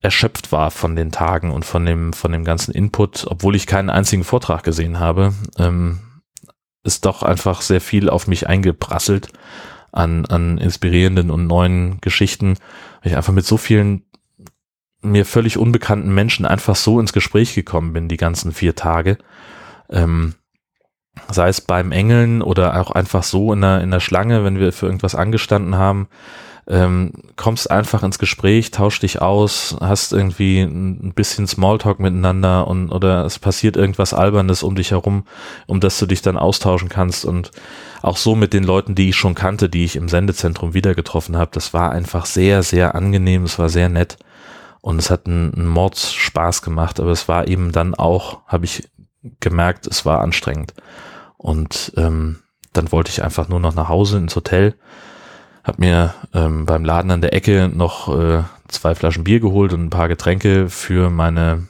erschöpft 0.00 0.50
war 0.50 0.70
von 0.70 0.96
den 0.96 1.12
Tagen 1.12 1.50
und 1.50 1.64
von 1.64 1.84
dem, 1.84 2.12
von 2.12 2.32
dem 2.32 2.44
ganzen 2.44 2.72
Input, 2.72 3.26
obwohl 3.28 3.54
ich 3.54 3.66
keinen 3.66 3.90
einzigen 3.90 4.24
Vortrag 4.24 4.62
gesehen 4.62 4.98
habe, 4.98 5.34
ähm, 5.58 6.00
ist 6.82 7.04
doch 7.04 7.22
einfach 7.22 7.60
sehr 7.60 7.82
viel 7.82 8.08
auf 8.08 8.26
mich 8.26 8.46
eingeprasselt 8.48 9.28
an, 9.92 10.24
an 10.26 10.56
inspirierenden 10.56 11.30
und 11.30 11.46
neuen 11.46 12.00
Geschichten, 12.00 12.56
weil 13.02 13.12
ich 13.12 13.16
einfach 13.16 13.34
mit 13.34 13.44
so 13.44 13.58
vielen 13.58 14.04
mir 15.02 15.26
völlig 15.26 15.58
unbekannten 15.58 16.12
Menschen 16.14 16.46
einfach 16.46 16.76
so 16.76 17.00
ins 17.00 17.12
Gespräch 17.12 17.54
gekommen 17.54 17.92
bin, 17.92 18.08
die 18.08 18.18
ganzen 18.18 18.52
vier 18.52 18.76
Tage. 18.76 19.18
Ähm, 19.90 20.34
sei 21.30 21.48
es 21.48 21.60
beim 21.60 21.92
Engeln 21.92 22.42
oder 22.42 22.80
auch 22.80 22.90
einfach 22.90 23.22
so 23.22 23.52
in 23.52 23.60
der, 23.60 23.80
in 23.80 23.90
der 23.90 24.00
Schlange, 24.00 24.44
wenn 24.44 24.58
wir 24.58 24.72
für 24.72 24.86
irgendwas 24.86 25.14
angestanden 25.14 25.76
haben, 25.76 26.08
ähm, 26.70 27.12
kommst 27.34 27.70
einfach 27.70 28.04
ins 28.04 28.18
Gespräch, 28.18 28.70
tausch 28.70 29.00
dich 29.00 29.20
aus, 29.20 29.76
hast 29.80 30.12
irgendwie 30.12 30.60
ein 30.60 31.12
bisschen 31.14 31.48
Smalltalk 31.48 31.98
miteinander 31.98 32.68
und 32.68 32.92
oder 32.92 33.24
es 33.24 33.40
passiert 33.40 33.76
irgendwas 33.76 34.14
Albernes 34.14 34.62
um 34.62 34.76
dich 34.76 34.92
herum, 34.92 35.24
um 35.66 35.80
das 35.80 35.98
du 35.98 36.06
dich 36.06 36.22
dann 36.22 36.38
austauschen 36.38 36.88
kannst. 36.88 37.24
Und 37.24 37.50
auch 38.02 38.16
so 38.16 38.36
mit 38.36 38.52
den 38.52 38.62
Leuten, 38.62 38.94
die 38.94 39.08
ich 39.08 39.16
schon 39.16 39.34
kannte, 39.34 39.68
die 39.68 39.84
ich 39.84 39.96
im 39.96 40.08
Sendezentrum 40.08 40.72
wieder 40.72 40.94
getroffen 40.94 41.36
habe, 41.36 41.50
das 41.52 41.74
war 41.74 41.90
einfach 41.90 42.24
sehr, 42.24 42.62
sehr 42.62 42.94
angenehm, 42.94 43.42
es 43.42 43.58
war 43.58 43.68
sehr 43.68 43.88
nett 43.88 44.16
und 44.80 44.98
es 44.98 45.10
hat 45.10 45.26
einen, 45.26 45.52
einen 45.52 45.68
Mords 45.68 46.12
Spaß 46.14 46.62
gemacht, 46.62 47.00
aber 47.00 47.10
es 47.10 47.26
war 47.26 47.48
eben 47.48 47.72
dann 47.72 47.96
auch, 47.96 48.46
habe 48.46 48.64
ich 48.64 48.88
gemerkt, 49.40 49.88
es 49.88 50.06
war 50.06 50.20
anstrengend 50.20 50.72
und 51.40 51.92
ähm, 51.96 52.40
dann 52.72 52.92
wollte 52.92 53.10
ich 53.10 53.22
einfach 53.22 53.48
nur 53.48 53.60
noch 53.60 53.74
nach 53.74 53.88
Hause 53.88 54.18
ins 54.18 54.36
Hotel 54.36 54.74
hab 55.62 55.78
mir 55.78 56.14
ähm, 56.34 56.64
beim 56.64 56.84
Laden 56.84 57.10
an 57.10 57.20
der 57.20 57.34
Ecke 57.34 57.70
noch 57.72 58.08
äh, 58.08 58.42
zwei 58.68 58.94
Flaschen 58.94 59.24
Bier 59.24 59.40
geholt 59.40 59.72
und 59.72 59.84
ein 59.84 59.90
paar 59.90 60.08
Getränke 60.08 60.68
für 60.68 61.10
meine 61.10 61.68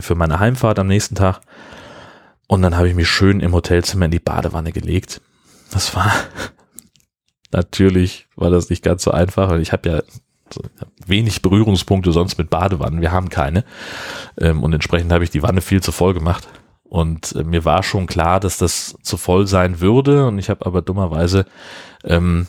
für 0.00 0.14
meine 0.14 0.38
Heimfahrt 0.38 0.78
am 0.78 0.86
nächsten 0.86 1.14
Tag. 1.14 1.40
Und 2.46 2.62
dann 2.62 2.76
habe 2.76 2.88
ich 2.88 2.94
mich 2.94 3.08
schön 3.08 3.40
im 3.40 3.54
Hotelzimmer 3.54 4.04
in 4.04 4.10
die 4.10 4.18
Badewanne 4.18 4.72
gelegt. 4.72 5.20
Das 5.72 5.94
war 5.94 6.12
natürlich 7.52 8.26
war 8.36 8.50
das 8.50 8.70
nicht 8.70 8.82
ganz 8.82 9.02
so 9.02 9.10
einfach, 9.10 9.50
weil 9.50 9.62
ich 9.62 9.72
habe 9.72 9.88
ja 9.88 10.02
wenig 11.06 11.42
Berührungspunkte 11.42 12.12
sonst 12.12 12.38
mit 12.38 12.50
Badewannen. 12.50 13.00
Wir 13.00 13.12
haben 13.12 13.30
keine. 13.30 13.64
Ähm, 14.38 14.62
und 14.62 14.72
entsprechend 14.72 15.12
habe 15.12 15.24
ich 15.24 15.30
die 15.30 15.42
Wanne 15.42 15.60
viel 15.60 15.80
zu 15.80 15.92
voll 15.92 16.12
gemacht. 16.12 16.48
Und 16.90 17.34
äh, 17.34 17.44
mir 17.44 17.64
war 17.64 17.82
schon 17.82 18.06
klar, 18.06 18.40
dass 18.40 18.58
das 18.58 18.96
zu 19.02 19.16
voll 19.16 19.46
sein 19.46 19.80
würde. 19.80 20.26
Und 20.26 20.38
ich 20.38 20.50
habe 20.50 20.66
aber 20.66 20.82
dummerweise 20.82 21.46
ähm, 22.04 22.46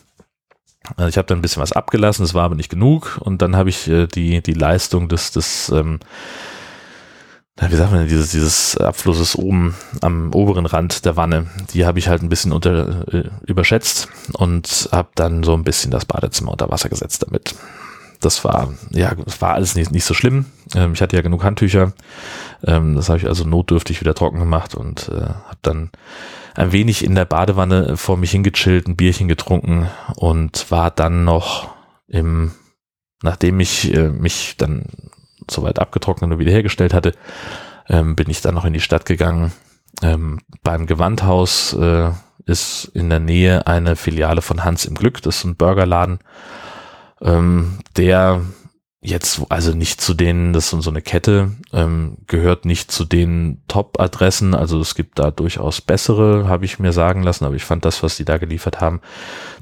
also 0.95 1.07
ich 1.07 1.17
habe 1.17 1.27
dann 1.27 1.39
ein 1.39 1.41
bisschen 1.41 1.61
was 1.61 1.73
abgelassen, 1.73 2.25
es 2.25 2.33
war 2.33 2.43
aber 2.43 2.55
nicht 2.55 2.69
genug 2.69 3.19
und 3.21 3.41
dann 3.41 3.55
habe 3.55 3.69
ich 3.69 3.87
äh, 3.87 4.07
die, 4.07 4.41
die 4.41 4.53
Leistung 4.53 5.07
des, 5.09 5.31
des 5.31 5.69
ähm, 5.69 5.99
wie 7.59 7.75
sagt 7.75 7.91
man, 7.91 8.07
dieses, 8.07 8.31
dieses 8.31 8.77
Abflusses 8.77 9.35
oben 9.35 9.75
am 10.01 10.33
oberen 10.33 10.65
Rand 10.65 11.05
der 11.05 11.15
Wanne, 11.15 11.47
die 11.73 11.85
habe 11.85 11.99
ich 11.99 12.07
halt 12.07 12.23
ein 12.23 12.29
bisschen 12.29 12.51
unter, 12.51 13.07
äh, 13.13 13.29
überschätzt 13.45 14.07
und 14.33 14.89
habe 14.91 15.09
dann 15.13 15.43
so 15.43 15.53
ein 15.53 15.63
bisschen 15.63 15.91
das 15.91 16.05
Badezimmer 16.05 16.51
unter 16.51 16.71
Wasser 16.71 16.89
gesetzt 16.89 17.23
damit. 17.27 17.53
Das 18.21 18.43
war, 18.45 18.73
ja, 18.91 19.13
das 19.15 19.41
war 19.41 19.53
alles 19.53 19.75
nicht, 19.75 19.91
nicht 19.91 20.05
so 20.05 20.13
schlimm. 20.13 20.45
Ähm, 20.75 20.93
ich 20.93 21.01
hatte 21.01 21.15
ja 21.15 21.21
genug 21.21 21.43
Handtücher. 21.43 21.93
Ähm, 22.63 22.95
das 22.95 23.09
habe 23.09 23.17
ich 23.17 23.27
also 23.27 23.43
notdürftig 23.43 23.99
wieder 23.99 24.13
trocken 24.13 24.39
gemacht 24.39 24.75
und 24.75 25.09
äh, 25.09 25.21
habe 25.21 25.57
dann 25.61 25.89
ein 26.55 26.71
wenig 26.71 27.03
in 27.03 27.15
der 27.15 27.25
Badewanne 27.25 27.97
vor 27.97 28.17
mich 28.17 28.31
hingechillt, 28.31 28.87
ein 28.87 28.95
Bierchen 28.95 29.27
getrunken 29.27 29.87
und 30.15 30.69
war 30.69 30.91
dann 30.91 31.23
noch 31.23 31.69
im, 32.07 32.51
nachdem 33.23 33.59
ich 33.59 33.93
äh, 33.93 34.09
mich 34.09 34.55
dann 34.57 34.85
soweit 35.49 35.79
abgetrocknet 35.79 36.31
und 36.31 36.39
wiederhergestellt 36.39 36.93
hatte, 36.93 37.13
ähm, 37.89 38.15
bin 38.15 38.29
ich 38.29 38.41
dann 38.41 38.55
noch 38.55 38.65
in 38.65 38.73
die 38.73 38.79
Stadt 38.79 39.05
gegangen. 39.05 39.51
Ähm, 40.01 40.39
beim 40.63 40.87
Gewandhaus 40.87 41.73
äh, 41.73 42.11
ist 42.45 42.85
in 42.93 43.09
der 43.09 43.19
Nähe 43.19 43.67
eine 43.67 43.95
Filiale 43.95 44.41
von 44.41 44.63
Hans 44.63 44.85
im 44.85 44.95
Glück, 44.95 45.21
das 45.21 45.37
ist 45.37 45.43
ein 45.45 45.55
Burgerladen, 45.55 46.19
ähm, 47.21 47.79
der 47.97 48.41
jetzt 49.03 49.41
also 49.49 49.73
nicht 49.73 49.99
zu 49.99 50.13
denen, 50.13 50.53
das 50.53 50.71
ist 50.71 50.83
so 50.83 50.89
eine 50.89 51.01
Kette, 51.01 51.51
ähm, 51.73 52.17
gehört 52.27 52.65
nicht 52.65 52.91
zu 52.91 53.03
den 53.03 53.63
Top-Adressen. 53.67 54.53
Also 54.53 54.79
es 54.79 54.93
gibt 54.93 55.17
da 55.17 55.31
durchaus 55.31 55.81
bessere, 55.81 56.47
habe 56.47 56.65
ich 56.65 56.77
mir 56.77 56.91
sagen 56.91 57.23
lassen, 57.23 57.45
aber 57.45 57.55
ich 57.55 57.63
fand 57.63 57.83
das, 57.83 58.03
was 58.03 58.17
die 58.17 58.25
da 58.25 58.37
geliefert 58.37 58.79
haben, 58.79 59.01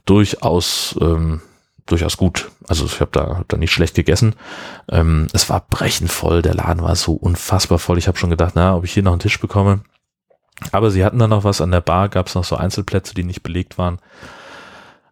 durchaus 0.06 0.98
ähm, 1.00 1.41
durchaus 1.86 2.17
gut. 2.17 2.52
Also 2.67 2.86
ich 2.86 3.00
habe 3.02 3.12
da, 3.12 3.38
hab 3.38 3.50
da 3.50 3.58
nicht 3.58 3.72
schlecht 3.72 3.95
gegessen. 3.95 4.36
Ähm, 4.89 5.28
es 5.34 5.50
war 5.50 5.65
brechend 5.69 6.12
voll, 6.12 6.41
der 6.41 6.54
Laden 6.54 6.84
war 6.84 6.95
so 6.95 7.13
unfassbar 7.13 7.80
voll. 7.80 7.98
Ich 7.98 8.08
habe 8.08 8.17
schon 8.17 8.30
gedacht, 8.30 8.54
na, 8.56 8.76
ob 8.76 8.86
ich 8.86 8.93
hier 8.93 9.04
noch 9.04 9.13
einen 9.13 9.22
Tisch 9.22 9.39
bekomme. 9.39 9.82
Aber 10.72 10.91
sie 10.91 11.04
hatten 11.04 11.19
da 11.19 11.28
noch 11.28 11.43
was 11.43 11.62
an 11.62 11.72
der 11.72 11.82
Bar, 11.82 12.10
gab 12.10 12.28
es 12.28 12.36
noch 12.36 12.43
so 12.43 12.58
Einzelplätze, 12.58 13.15
die 13.15 13.24
nicht 13.24 13.43
belegt 13.43 13.78
waren. 13.78 14.00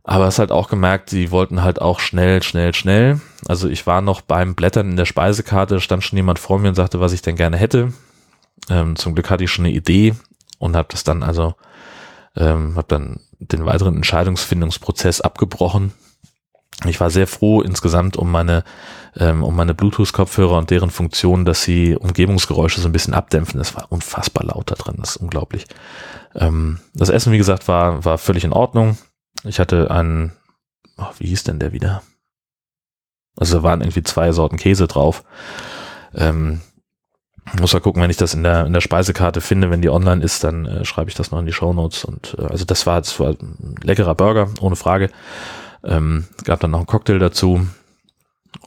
Aber 0.07 0.25
es 0.25 0.39
halt 0.39 0.53
auch 0.53 0.69
gemerkt, 0.69 1.09
sie 1.09 1.31
wollten 1.31 1.63
halt 1.63 1.81
auch 1.81 1.99
schnell, 1.99 2.41
schnell, 2.41 2.73
schnell. 2.73 3.19
Also 3.45 3.67
ich 3.67 3.85
war 3.85 3.99
noch 3.99 4.21
beim 4.21 4.55
Blättern 4.55 4.89
in 4.89 4.95
der 4.95 5.03
Speisekarte, 5.03 5.81
stand 5.81 6.01
schon 6.01 6.15
jemand 6.15 6.39
vor 6.39 6.59
mir 6.59 6.69
und 6.69 6.75
sagte, 6.75 7.01
was 7.01 7.11
ich 7.11 7.21
denn 7.21 7.35
gerne 7.35 7.57
hätte. 7.57 7.91
Ähm, 8.69 8.95
zum 8.95 9.15
Glück 9.15 9.29
hatte 9.29 9.43
ich 9.43 9.51
schon 9.51 9.65
eine 9.65 9.73
Idee 9.73 10.15
und 10.59 10.77
habe 10.77 10.87
das 10.89 11.03
dann 11.03 11.23
also, 11.23 11.55
ähm, 12.37 12.77
habe 12.77 12.87
dann 12.87 13.19
den 13.39 13.65
weiteren 13.65 13.97
Entscheidungsfindungsprozess 13.97 15.19
abgebrochen. 15.19 15.91
Ich 16.85 17.01
war 17.01 17.09
sehr 17.09 17.27
froh 17.27 17.59
insgesamt 17.61 18.15
um 18.15 18.31
meine, 18.31 18.63
ähm, 19.17 19.43
um 19.43 19.57
meine 19.57 19.73
Bluetooth-Kopfhörer 19.73 20.57
und 20.57 20.69
deren 20.69 20.89
Funktion, 20.89 21.43
dass 21.43 21.63
sie 21.63 21.97
Umgebungsgeräusche 21.97 22.79
so 22.79 22.87
ein 22.87 22.93
bisschen 22.93 23.13
abdämpfen. 23.13 23.57
Das 23.57 23.75
war 23.75 23.87
unfassbar 23.89 24.45
laut 24.45 24.71
da 24.71 24.75
drin, 24.75 24.95
das 24.99 25.17
ist 25.17 25.17
unglaublich. 25.17 25.65
Ähm, 26.33 26.79
das 26.93 27.09
Essen, 27.09 27.33
wie 27.33 27.37
gesagt, 27.37 27.67
war, 27.67 28.05
war 28.05 28.17
völlig 28.17 28.45
in 28.45 28.53
Ordnung. 28.53 28.97
Ich 29.43 29.59
hatte 29.59 29.91
einen, 29.91 30.33
oh, 30.97 31.07
wie 31.17 31.27
hieß 31.27 31.43
denn 31.43 31.59
der 31.59 31.73
wieder? 31.73 32.01
Also 33.37 33.57
da 33.57 33.63
waren 33.63 33.81
irgendwie 33.81 34.03
zwei 34.03 34.31
Sorten 34.31 34.57
Käse 34.57 34.87
drauf. 34.87 35.23
Ähm, 36.15 36.61
muss 37.59 37.73
mal 37.73 37.79
gucken, 37.79 38.01
wenn 38.01 38.09
ich 38.09 38.17
das 38.17 38.33
in 38.33 38.43
der, 38.43 38.65
in 38.65 38.73
der 38.73 38.81
Speisekarte 38.81 39.41
finde, 39.41 39.69
wenn 39.69 39.81
die 39.81 39.89
online 39.89 40.23
ist, 40.23 40.43
dann 40.43 40.65
äh, 40.65 40.85
schreibe 40.85 41.09
ich 41.09 41.15
das 41.15 41.31
noch 41.31 41.39
in 41.39 41.45
die 41.45 41.53
Show 41.53 41.73
Notes. 41.73 42.03
Und 42.03 42.35
äh, 42.37 42.45
also 42.45 42.65
das 42.65 42.85
war, 42.85 42.99
das 42.99 43.19
war 43.19 43.29
ein 43.29 43.75
leckerer 43.81 44.15
Burger, 44.15 44.49
ohne 44.59 44.75
Frage. 44.75 45.09
Ähm, 45.83 46.25
gab 46.43 46.59
dann 46.59 46.71
noch 46.71 46.79
einen 46.79 46.87
Cocktail 46.87 47.19
dazu. 47.19 47.65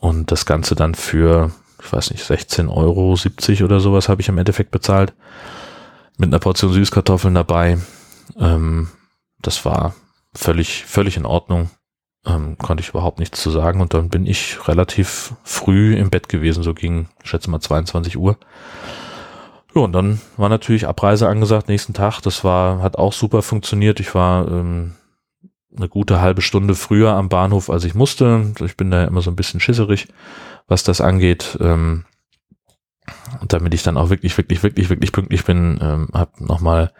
Und 0.01 0.31
das 0.31 0.47
Ganze 0.47 0.75
dann 0.75 0.95
für, 0.95 1.51
ich 1.83 1.93
weiß 1.93 2.11
nicht, 2.13 2.25
16 2.25 2.69
Euro, 2.69 3.17
70 3.17 3.65
oder 3.65 3.81
sowas 3.81 4.09
habe 4.09 4.23
ich 4.23 4.29
im 4.29 4.39
Endeffekt 4.39 4.71
bezahlt. 4.71 5.13
Mit 6.17 6.29
einer 6.29 6.39
Portion 6.39 6.73
Süßkartoffeln 6.73 7.35
dabei. 7.35 7.79
Ähm, 8.39 8.89
das 9.43 9.65
war 9.65 9.95
völlig, 10.35 10.85
völlig 10.85 11.17
in 11.17 11.27
Ordnung. 11.27 11.71
Ähm, 12.27 12.59
konnte 12.59 12.83
ich 12.83 12.91
überhaupt 12.91 13.19
nichts 13.19 13.41
zu 13.41 13.51
sagen. 13.51 13.81
Und 13.81 13.95
dann 13.95 14.09
bin 14.09 14.27
ich 14.27 14.69
relativ 14.69 15.35
früh 15.43 15.97
im 15.97 16.11
Bett 16.11 16.29
gewesen, 16.29 16.63
so 16.63 16.75
ging, 16.75 17.09
schätze 17.23 17.51
mal 17.51 17.61
22 17.61 18.19
Uhr. 18.19 18.37
Ja, 19.75 19.83
und 19.83 19.93
dann 19.93 20.21
war 20.37 20.49
natürlich 20.49 20.87
Abreise 20.87 21.29
angesagt, 21.29 21.69
nächsten 21.69 21.95
Tag. 21.95 22.21
Das 22.21 22.45
war, 22.45 22.83
hat 22.83 22.97
auch 22.97 23.13
super 23.13 23.43
funktioniert. 23.43 24.01
Ich 24.01 24.15
war 24.15 24.49
ähm, 24.49 24.97
eine 25.77 25.89
gute 25.89 26.21
halbe 26.21 26.43
Stunde 26.43 26.75
früher 26.75 27.13
am 27.13 27.29
Bahnhof, 27.29 27.71
als 27.71 27.85
ich 27.85 27.95
musste. 27.95 28.53
Ich 28.65 28.77
bin 28.77 28.91
da 28.91 29.05
immer 29.05 29.23
so 29.23 29.31
ein 29.31 29.37
bisschen 29.37 29.61
schisserig, 29.61 30.09
was 30.67 30.83
das 30.83 31.01
angeht. 31.01 31.57
Ähm, 31.61 32.05
und 33.41 33.53
damit 33.53 33.75
ich 33.75 33.83
dann 33.83 33.97
auch 33.97 34.11
wirklich, 34.11 34.37
wirklich, 34.37 34.63
wirklich, 34.63 34.91
wirklich 34.91 35.13
pünktlich 35.13 35.45
bin, 35.45 35.79
ähm, 35.81 36.09
habe 36.13 36.45
nochmal 36.45 36.93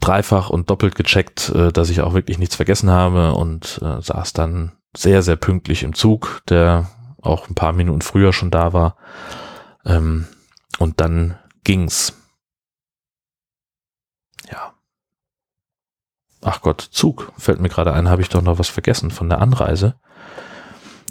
dreifach 0.00 0.50
und 0.50 0.70
doppelt 0.70 0.94
gecheckt, 0.94 1.50
äh, 1.50 1.72
dass 1.72 1.90
ich 1.90 2.00
auch 2.00 2.14
wirklich 2.14 2.38
nichts 2.38 2.56
vergessen 2.56 2.90
habe 2.90 3.34
und 3.34 3.80
äh, 3.82 4.00
saß 4.00 4.32
dann 4.32 4.72
sehr, 4.96 5.22
sehr 5.22 5.36
pünktlich 5.36 5.82
im 5.82 5.94
Zug, 5.94 6.42
der 6.48 6.90
auch 7.22 7.48
ein 7.48 7.54
paar 7.54 7.72
Minuten 7.72 8.02
früher 8.02 8.32
schon 8.32 8.50
da 8.50 8.72
war. 8.72 8.96
Ähm, 9.84 10.26
und 10.78 11.00
dann 11.00 11.38
ging's. 11.64 12.14
Ja. 14.50 14.72
Ach 16.42 16.60
Gott, 16.62 16.80
Zug 16.80 17.32
fällt 17.38 17.60
mir 17.60 17.68
gerade 17.68 17.92
ein, 17.92 18.08
habe 18.08 18.22
ich 18.22 18.28
doch 18.28 18.42
noch 18.42 18.58
was 18.58 18.68
vergessen 18.68 19.10
von 19.10 19.28
der 19.28 19.40
Anreise. 19.40 19.94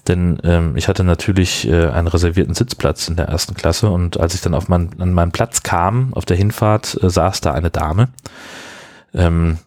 Denn 0.07 0.39
ähm, 0.43 0.75
ich 0.75 0.87
hatte 0.87 1.03
natürlich 1.03 1.67
äh, 1.67 1.87
einen 1.87 2.07
reservierten 2.07 2.55
Sitzplatz 2.55 3.07
in 3.07 3.15
der 3.15 3.27
ersten 3.27 3.53
Klasse 3.53 3.91
und 3.91 4.19
als 4.19 4.33
ich 4.33 4.41
dann 4.41 4.55
auf 4.55 4.67
mein, 4.67 4.99
an 4.99 5.13
meinen 5.13 5.31
Platz 5.31 5.61
kam, 5.61 6.13
auf 6.15 6.25
der 6.25 6.37
Hinfahrt, 6.37 6.97
äh, 7.03 7.09
saß 7.09 7.41
da 7.41 7.53
eine 7.53 7.69
Dame. 7.69 8.09
Ähm, 9.13 9.59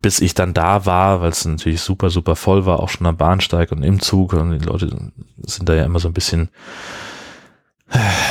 bis 0.00 0.20
ich 0.20 0.34
dann 0.34 0.52
da 0.52 0.84
war, 0.84 1.20
weil 1.20 1.30
es 1.30 1.44
natürlich 1.44 1.80
super, 1.80 2.10
super 2.10 2.34
voll 2.34 2.66
war, 2.66 2.80
auch 2.80 2.88
schon 2.88 3.06
am 3.06 3.16
Bahnsteig 3.16 3.70
und 3.70 3.84
im 3.84 4.00
Zug 4.00 4.32
und 4.32 4.58
die 4.58 4.64
Leute 4.64 5.12
sind 5.38 5.68
da 5.68 5.74
ja 5.74 5.84
immer 5.84 6.00
so 6.00 6.08
ein 6.08 6.14
bisschen 6.14 6.50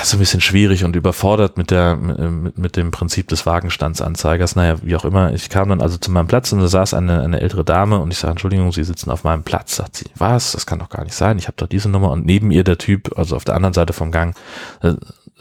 so 0.04 0.18
ein 0.18 0.20
bisschen 0.20 0.42
schwierig 0.42 0.84
und 0.84 0.96
überfordert 0.96 1.58
mit 1.58 1.70
der 1.70 1.96
mit, 1.96 2.58
mit 2.58 2.76
dem 2.76 2.90
Prinzip 2.90 3.28
des 3.28 3.46
Wagenstandsanzeigers. 3.46 4.56
Naja, 4.56 4.78
wie 4.82 4.96
auch 4.96 5.06
immer. 5.06 5.34
Ich 5.34 5.50
kam 5.50 5.70
dann 5.70 5.82
also 5.82 5.98
zu 5.98 6.12
meinem 6.12 6.28
Platz 6.28 6.52
und 6.52 6.60
da 6.60 6.68
saß 6.68 6.96
eine, 6.96 7.22
eine 7.22 7.42
ältere 7.42 7.64
Dame 7.64 8.00
und 8.00 8.12
ich 8.12 8.18
sage, 8.18 8.32
Entschuldigung, 8.32 8.72
Sie 8.72 8.84
sitzen 8.84 9.12
auf 9.12 9.24
meinem 9.24 9.44
Platz. 9.44 9.76
Sagt 9.76 9.98
sie, 9.98 10.06
was? 10.16 10.54
Das 10.54 10.66
kann 10.66 10.80
doch 10.80 10.90
gar 10.90 11.04
nicht 11.04 11.14
sein. 11.14 11.38
Ich 11.38 11.48
habe 11.48 11.58
doch 11.58 11.68
diese 11.68 11.90
Nummer 11.90 12.10
und 12.12 12.26
neben 12.26 12.50
ihr 12.50 12.64
der 12.64 12.78
Typ, 12.78 13.18
also 13.18 13.36
auf 13.36 13.46
der 13.46 13.56
anderen 13.56 13.74
Seite 13.74 13.94
vom 13.94 14.12
Gang, 14.12 14.36
äh, 14.82 14.96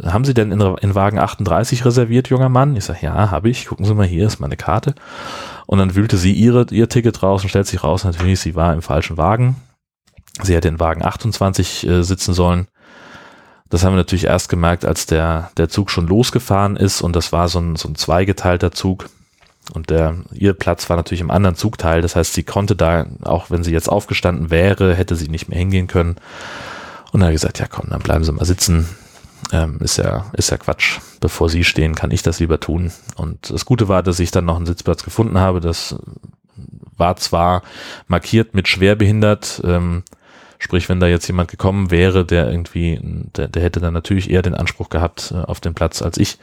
haben 0.05 0.25
Sie 0.25 0.35
denn 0.35 0.53
in, 0.53 0.61
in 0.61 0.95
Wagen 0.95 1.19
38 1.19 1.85
reserviert, 1.85 2.29
junger 2.29 2.49
Mann? 2.49 2.77
Ich 2.77 2.85
sage, 2.85 3.01
ja, 3.03 3.31
habe 3.31 3.49
ich. 3.51 3.67
Gucken 3.67 3.85
Sie 3.85 3.95
mal, 3.95 4.07
hier 4.07 4.27
ist 4.27 4.41
meine 4.41 4.57
Karte. 4.57 4.95
Und 5.67 5.79
dann 5.79 5.95
wühlte 5.95 6.17
sie 6.17 6.33
ihre, 6.33 6.67
ihr 6.71 6.89
Ticket 6.89 7.23
raus 7.23 7.43
und 7.43 7.49
stellt 7.49 7.67
sich 7.67 7.85
raus, 7.85 8.05
natürlich, 8.05 8.41
sie 8.41 8.55
war 8.55 8.75
im 8.75 8.83
falschen 8.83 9.17
Wagen. 9.17 9.57
Sie 10.43 10.55
hätte 10.55 10.69
in 10.69 10.81
Wagen 10.81 11.05
28 11.05 11.87
äh, 11.87 12.03
sitzen 12.03 12.35
sollen. 12.35 12.67
Das 13.69 13.85
haben 13.85 13.93
wir 13.93 13.99
natürlich 13.99 14.25
erst 14.25 14.49
gemerkt, 14.49 14.85
als 14.85 15.07
der, 15.07 15.51
der 15.57 15.69
Zug 15.69 15.91
schon 15.91 16.09
losgefahren 16.09 16.77
ist 16.77 17.03
und 17.03 17.15
das 17.15 17.31
war 17.31 17.49
so 17.49 17.61
ein, 17.61 17.77
so 17.77 17.89
ein 17.89 17.95
zweigeteilter 17.95 18.73
Zug. 18.73 19.09
Und 19.73 19.91
der, 19.91 20.17
ihr 20.33 20.55
Platz 20.55 20.91
war 20.91 20.97
natürlich 20.97 21.21
im 21.21 21.31
anderen 21.31 21.55
Zugteil. 21.55 22.03
Das 22.03 22.17
heißt, 22.17 22.35
sie 22.35 22.43
konnte 22.43 22.75
da, 22.75 23.07
auch 23.23 23.51
wenn 23.51 23.63
sie 23.63 23.73
jetzt 23.73 23.89
aufgestanden 23.89 24.51
wäre, 24.51 24.95
hätte 24.95 25.15
sie 25.15 25.29
nicht 25.29 25.49
mehr 25.49 25.59
hingehen 25.59 25.87
können. 25.87 26.17
Und 27.13 27.21
dann 27.21 27.29
hat 27.29 27.33
gesagt, 27.35 27.61
ja 27.61 27.67
komm, 27.69 27.87
dann 27.91 28.01
bleiben 28.01 28.25
Sie 28.25 28.33
mal 28.33 28.45
sitzen. 28.45 28.89
Ähm, 29.53 29.79
ist 29.81 29.97
ja, 29.97 30.27
ist 30.33 30.51
ja 30.51 30.57
Quatsch. 30.57 30.99
Bevor 31.21 31.49
Sie 31.49 31.65
stehen, 31.65 31.95
kann 31.95 32.11
ich 32.11 32.23
das 32.23 32.41
lieber 32.41 32.61
tun. 32.61 32.93
Und 33.17 33.51
das 33.51 33.65
Gute 33.65 33.89
war, 33.89 34.03
dass 34.03 34.21
ich 34.21 34.31
dann 34.31 34.45
noch 34.45 34.57
einen 34.57 34.67
Sitzplatz 34.67 35.03
gefunden 35.03 35.39
habe. 35.39 35.61
Das 35.61 35.97
war 36.97 37.17
zwar 37.17 37.63
markiert 38.07 38.55
mit 38.55 38.69
schwerbehindert, 38.69 39.63
ähm, 39.65 40.03
Sprich, 40.63 40.91
wenn 40.91 41.01
da 41.01 41.07
jetzt 41.07 41.27
jemand 41.27 41.51
gekommen 41.51 41.91
wäre, 41.91 42.27
der 42.27 42.51
irgendwie, 42.51 43.01
der, 43.03 43.49
der 43.49 43.63
hätte 43.63 43.81
dann 43.81 43.95
natürlich 43.95 44.29
eher 44.29 44.43
den 44.43 44.55
Anspruch 44.55 44.91
gehabt 44.91 45.33
äh, 45.35 45.39
auf 45.39 45.59
den 45.59 45.73
Platz 45.73 46.03
als 46.03 46.19
ich. 46.19 46.37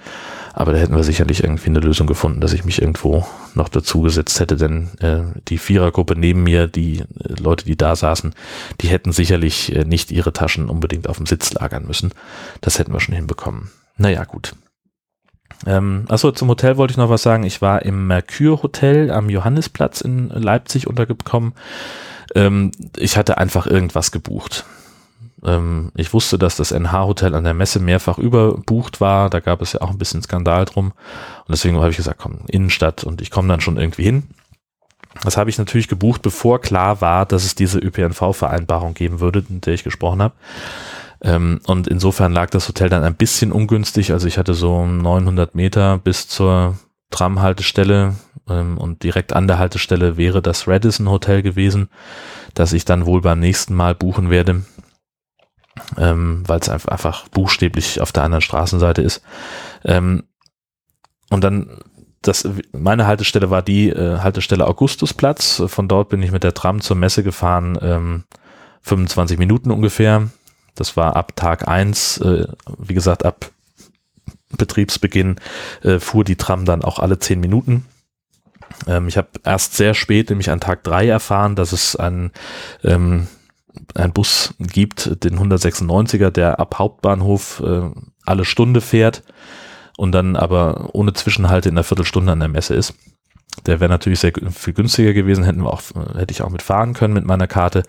Aber 0.60 0.74
da 0.74 0.80
hätten 0.80 0.96
wir 0.96 1.04
sicherlich 1.04 1.44
irgendwie 1.44 1.68
eine 1.68 1.82
Lösung 1.82 2.08
gefunden, 2.08 2.42
dass 2.42 2.52
ich 2.52 2.66
mich 2.66 2.82
irgendwo 2.82 3.28
noch 3.54 3.70
dazu 3.70 4.02
gesetzt 4.02 4.40
hätte, 4.40 4.56
denn 4.56 4.90
äh, 5.02 5.40
die 5.50 5.60
Vierergruppe 5.60 6.16
neben 6.18 6.42
mir, 6.42 6.66
die 6.66 7.02
äh, 7.02 7.06
Leute, 7.40 7.66
die 7.66 7.78
da 7.78 7.96
saßen, 7.96 8.34
die 8.82 8.88
hätten 8.88 9.12
sicherlich 9.12 9.76
äh, 9.76 9.86
nicht 9.86 10.12
ihre 10.12 10.34
Taschen 10.34 10.68
unbedingt 10.68 11.08
auf 11.08 11.18
dem 11.18 11.28
Sitz 11.28 11.54
lagern 11.54 11.86
müssen. 11.86 12.12
Das 12.60 12.80
hätten 12.80 12.92
wir 12.92 13.00
schon 13.00 13.14
hinbekommen. 13.14 13.70
Naja, 13.98 14.24
gut. 14.24 14.56
Ähm, 15.68 16.06
achso, 16.08 16.32
zum 16.32 16.50
Hotel 16.50 16.78
wollte 16.78 16.94
ich 16.94 16.98
noch 16.98 17.12
was 17.12 17.22
sagen. 17.22 17.44
Ich 17.44 17.62
war 17.62 17.84
im 17.84 18.08
Mercure 18.08 18.64
Hotel 18.64 19.12
am 19.12 19.30
Johannisplatz 19.30 20.02
in 20.02 20.30
Leipzig 20.30 20.88
untergekommen. 20.88 21.54
Ähm, 22.34 22.72
ich 22.98 23.16
hatte 23.16 23.38
einfach 23.38 23.68
irgendwas 23.68 24.12
gebucht. 24.12 24.66
Ähm, 25.44 25.92
ich 25.96 26.14
wusste, 26.14 26.38
dass 26.38 26.56
das 26.56 26.72
NH-Hotel 26.72 27.36
an 27.36 27.44
der 27.44 27.54
Messe 27.54 27.80
mehrfach 27.80 28.18
überbucht 28.18 29.02
war. 29.02 29.30
Da 29.30 29.40
gab 29.40 29.62
es 29.62 29.74
ja 29.74 29.82
auch 29.82 29.92
ein 29.92 29.98
bisschen 29.98 30.22
Skandal 30.22 30.66
drum. 30.66 30.88
Und 30.88 31.50
deswegen 31.50 31.78
habe 31.78 31.90
ich 31.90 31.98
gesagt, 31.98 32.20
komm, 32.20 32.40
Innenstadt 32.48 33.04
und 33.04 33.22
ich 33.22 33.32
komme 33.32 33.48
dann 33.48 33.62
schon 33.62 33.78
irgendwie 33.78 34.04
hin. 34.04 34.24
Das 35.24 35.38
habe 35.38 35.50
ich 35.50 35.58
natürlich 35.58 35.88
gebucht, 35.88 36.22
bevor 36.22 36.62
klar 36.62 37.02
war, 37.02 37.26
dass 37.26 37.44
es 37.44 37.56
diese 37.56 37.80
ÖPNV-Vereinbarung 37.80 38.94
geben 38.94 39.20
würde, 39.20 39.44
mit 39.50 39.66
der 39.66 39.74
ich 39.74 39.84
gesprochen 39.84 40.22
habe. 40.22 40.36
Ähm, 41.22 41.60
und 41.66 41.88
insofern 41.88 42.32
lag 42.32 42.50
das 42.50 42.68
Hotel 42.68 42.90
dann 42.90 43.04
ein 43.04 43.16
bisschen 43.16 43.52
ungünstig. 43.52 44.12
Also 44.12 44.28
ich 44.28 44.38
hatte 44.38 44.54
so 44.54 44.86
900 44.86 45.56
Meter 45.56 45.98
bis 45.98 46.28
zur 46.28 46.78
Tramhaltestelle 47.10 48.16
ähm, 48.50 48.78
und 48.78 49.04
direkt 49.04 49.34
an 49.34 49.48
der 49.48 49.60
Haltestelle 49.60 50.18
wäre 50.18 50.42
das 50.42 50.68
Radisson 50.68 51.10
Hotel 51.10 51.42
gewesen, 51.42 51.90
das 52.54 52.74
ich 52.74 52.86
dann 52.86 53.06
wohl 53.06 53.22
beim 53.22 53.40
nächsten 53.40 53.74
Mal 53.74 53.96
buchen 53.96 54.30
werde, 54.30 54.66
ähm, 55.98 56.44
weil 56.48 56.60
es 56.60 56.70
einfach 56.70 57.28
buchstäblich 57.30 58.02
auf 58.02 58.12
der 58.12 58.24
anderen 58.24 58.42
Straßenseite 58.42 59.02
ist. 59.02 59.22
Ähm, 59.84 60.24
und 61.30 61.44
dann 61.44 61.82
das, 62.22 62.48
meine 62.72 63.08
Haltestelle 63.08 63.50
war 63.50 63.62
die 63.62 63.90
äh, 63.90 64.20
Haltestelle 64.20 64.68
Augustusplatz. 64.68 65.64
Von 65.68 65.88
dort 65.88 66.10
bin 66.10 66.22
ich 66.24 66.32
mit 66.32 66.44
der 66.44 66.54
Tram 66.54 66.82
zur 66.82 66.98
Messe 66.98 67.24
gefahren, 67.24 67.78
ähm, 67.82 68.24
25 68.82 69.38
Minuten 69.38 69.72
ungefähr. 69.72 70.30
Das 70.76 70.98
war 70.98 71.16
ab 71.16 71.36
Tag 71.36 71.68
eins, 71.68 72.18
äh, 72.20 72.48
wie 72.78 72.94
gesagt, 72.94 73.26
ab 73.26 73.52
Betriebsbeginn 74.58 75.38
äh, 75.84 76.00
fuhr 76.00 76.24
die 76.24 76.36
Tram 76.36 76.66
dann 76.66 76.84
auch 76.84 77.00
alle 77.00 77.20
zehn 77.20 77.40
Minuten. 77.40 77.86
Ähm, 78.88 79.08
ich 79.08 79.18
habe 79.18 79.30
erst 79.44 79.76
sehr 79.76 79.94
spät, 79.94 80.30
nämlich 80.30 80.50
an 80.50 80.60
Tag 80.60 80.84
drei 80.84 81.08
erfahren, 81.08 81.56
dass 81.56 81.72
es 81.72 81.96
ein 81.96 82.32
ähm, 82.84 83.28
ein 83.96 84.14
Bus 84.14 84.54
gibt, 84.60 85.24
den 85.24 85.40
196er, 85.40 86.30
der 86.30 86.60
ab 86.60 86.76
Hauptbahnhof 86.78 87.62
äh, 87.66 87.90
alle 88.26 88.46
Stunde 88.46 88.82
fährt 88.82 89.24
und 89.98 90.12
dann 90.12 90.36
aber 90.36 90.90
ohne 90.94 91.14
Zwischenhalte 91.14 91.70
in 91.70 91.76
einer 91.76 91.84
Viertelstunde 91.84 92.32
an 92.32 92.40
der 92.40 92.50
Messe 92.50 92.76
ist. 92.76 92.94
Der 93.66 93.80
wäre 93.80 93.90
natürlich 93.90 94.20
sehr 94.20 94.34
viel 94.52 94.74
günstiger 94.74 95.14
gewesen, 95.14 95.44
hätten 95.44 95.64
wir 95.64 95.74
auch, 95.74 95.82
hätte 96.16 96.32
ich 96.32 96.42
auch 96.42 96.50
mitfahren 96.50 96.94
können 96.94 97.14
mit 97.14 97.26
meiner 97.26 97.48
Karte. 97.48 97.84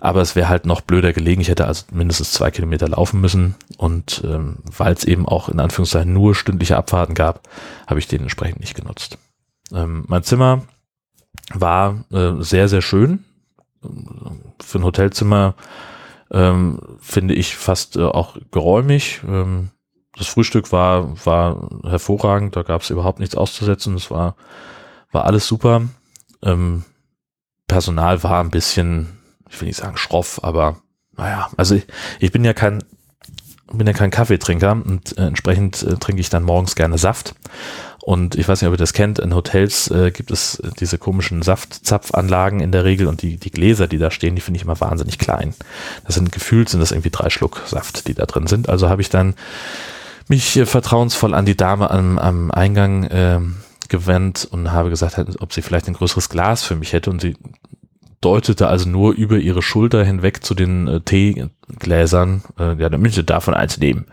Aber 0.00 0.20
es 0.20 0.36
wäre 0.36 0.48
halt 0.48 0.66
noch 0.66 0.82
blöder 0.82 1.12
gelegen. 1.12 1.40
Ich 1.40 1.48
hätte 1.48 1.66
also 1.66 1.84
mindestens 1.90 2.32
zwei 2.32 2.50
Kilometer 2.50 2.88
laufen 2.88 3.20
müssen. 3.20 3.54
Und 3.78 4.22
ähm, 4.24 4.58
weil 4.64 4.92
es 4.92 5.04
eben 5.04 5.26
auch 5.26 5.48
in 5.48 5.60
Anführungszeichen 5.60 6.12
nur 6.12 6.34
stündliche 6.34 6.76
Abfahrten 6.76 7.14
gab, 7.14 7.48
habe 7.86 8.00
ich 8.00 8.08
den 8.08 8.22
entsprechend 8.22 8.60
nicht 8.60 8.74
genutzt. 8.74 9.16
Ähm, 9.72 10.04
mein 10.06 10.22
Zimmer 10.22 10.62
war 11.54 12.04
äh, 12.12 12.32
sehr, 12.40 12.68
sehr 12.68 12.82
schön. 12.82 13.24
Für 14.60 14.78
ein 14.78 14.84
Hotelzimmer 14.84 15.54
ähm, 16.30 16.80
finde 17.00 17.34
ich 17.34 17.56
fast 17.56 17.96
äh, 17.96 18.02
auch 18.02 18.36
geräumig. 18.50 19.20
Ähm, 19.26 19.70
das 20.16 20.28
Frühstück 20.28 20.72
war, 20.72 21.24
war 21.26 21.68
hervorragend, 21.84 22.56
da 22.56 22.62
gab 22.62 22.82
es 22.82 22.90
überhaupt 22.90 23.18
nichts 23.18 23.36
auszusetzen. 23.36 23.94
Es 23.94 24.10
war, 24.10 24.36
war 25.10 25.24
alles 25.24 25.46
super. 25.46 25.82
Ähm, 26.42 26.84
Personal 27.66 28.22
war 28.22 28.40
ein 28.40 28.50
bisschen 28.50 29.18
ich 29.54 29.60
will 29.60 29.68
nicht 29.68 29.78
sagen 29.78 29.96
schroff, 29.96 30.42
aber 30.42 30.76
naja, 31.16 31.48
also 31.56 31.76
ich, 31.76 31.86
ich 32.18 32.32
bin 32.32 32.44
ja 32.44 32.52
kein, 32.52 32.82
bin 33.72 33.86
ja 33.86 33.92
kein 33.92 34.10
Kaffeetrinker 34.10 34.72
und 34.72 35.16
äh, 35.16 35.26
entsprechend 35.26 35.82
äh, 35.82 35.96
trinke 35.96 36.20
ich 36.20 36.28
dann 36.28 36.42
morgens 36.42 36.74
gerne 36.74 36.98
Saft. 36.98 37.34
Und 38.04 38.34
ich 38.34 38.46
weiß 38.46 38.60
nicht, 38.60 38.68
ob 38.68 38.74
ihr 38.74 38.76
das 38.76 38.92
kennt, 38.92 39.18
in 39.18 39.34
Hotels 39.34 39.90
äh, 39.90 40.10
gibt 40.10 40.30
es 40.30 40.62
diese 40.78 40.98
komischen 40.98 41.40
Saftzapfanlagen 41.40 42.60
in 42.60 42.70
der 42.70 42.84
Regel 42.84 43.06
und 43.06 43.22
die, 43.22 43.38
die 43.38 43.50
Gläser, 43.50 43.86
die 43.86 43.96
da 43.96 44.10
stehen, 44.10 44.34
die 44.34 44.42
finde 44.42 44.58
ich 44.58 44.64
immer 44.64 44.78
wahnsinnig 44.78 45.18
klein. 45.18 45.54
Das 46.04 46.14
sind 46.14 46.30
gefühlt, 46.30 46.68
sind 46.68 46.80
das 46.80 46.92
irgendwie 46.92 47.08
drei 47.08 47.30
Schluck 47.30 47.62
Saft, 47.64 48.06
die 48.06 48.12
da 48.12 48.26
drin 48.26 48.46
sind. 48.46 48.68
Also 48.68 48.90
habe 48.90 49.00
ich 49.00 49.08
dann 49.08 49.32
mich 50.28 50.54
äh, 50.54 50.66
vertrauensvoll 50.66 51.32
an 51.32 51.46
die 51.46 51.56
Dame 51.56 51.90
am, 51.90 52.18
am 52.18 52.50
Eingang 52.50 53.04
äh, 53.04 53.40
gewendet 53.88 54.48
und 54.50 54.70
habe 54.70 54.90
gesagt, 54.90 55.18
ob 55.40 55.54
sie 55.54 55.62
vielleicht 55.62 55.88
ein 55.88 55.94
größeres 55.94 56.28
Glas 56.28 56.62
für 56.62 56.76
mich 56.76 56.92
hätte 56.92 57.08
und 57.08 57.22
sie 57.22 57.38
deutete 58.20 58.68
also 58.68 58.86
nur 58.86 59.14
über 59.14 59.38
ihre 59.38 59.62
Schulter 59.62 60.04
hinweg 60.04 60.44
zu 60.44 60.54
den 60.54 60.88
äh, 60.88 61.00
Teegläsern, 61.00 62.42
äh, 62.58 62.74
ja, 62.74 62.90
damit 62.90 63.14
sie 63.14 63.24
davon 63.24 63.54
eins 63.54 63.78
nehmen, 63.78 64.04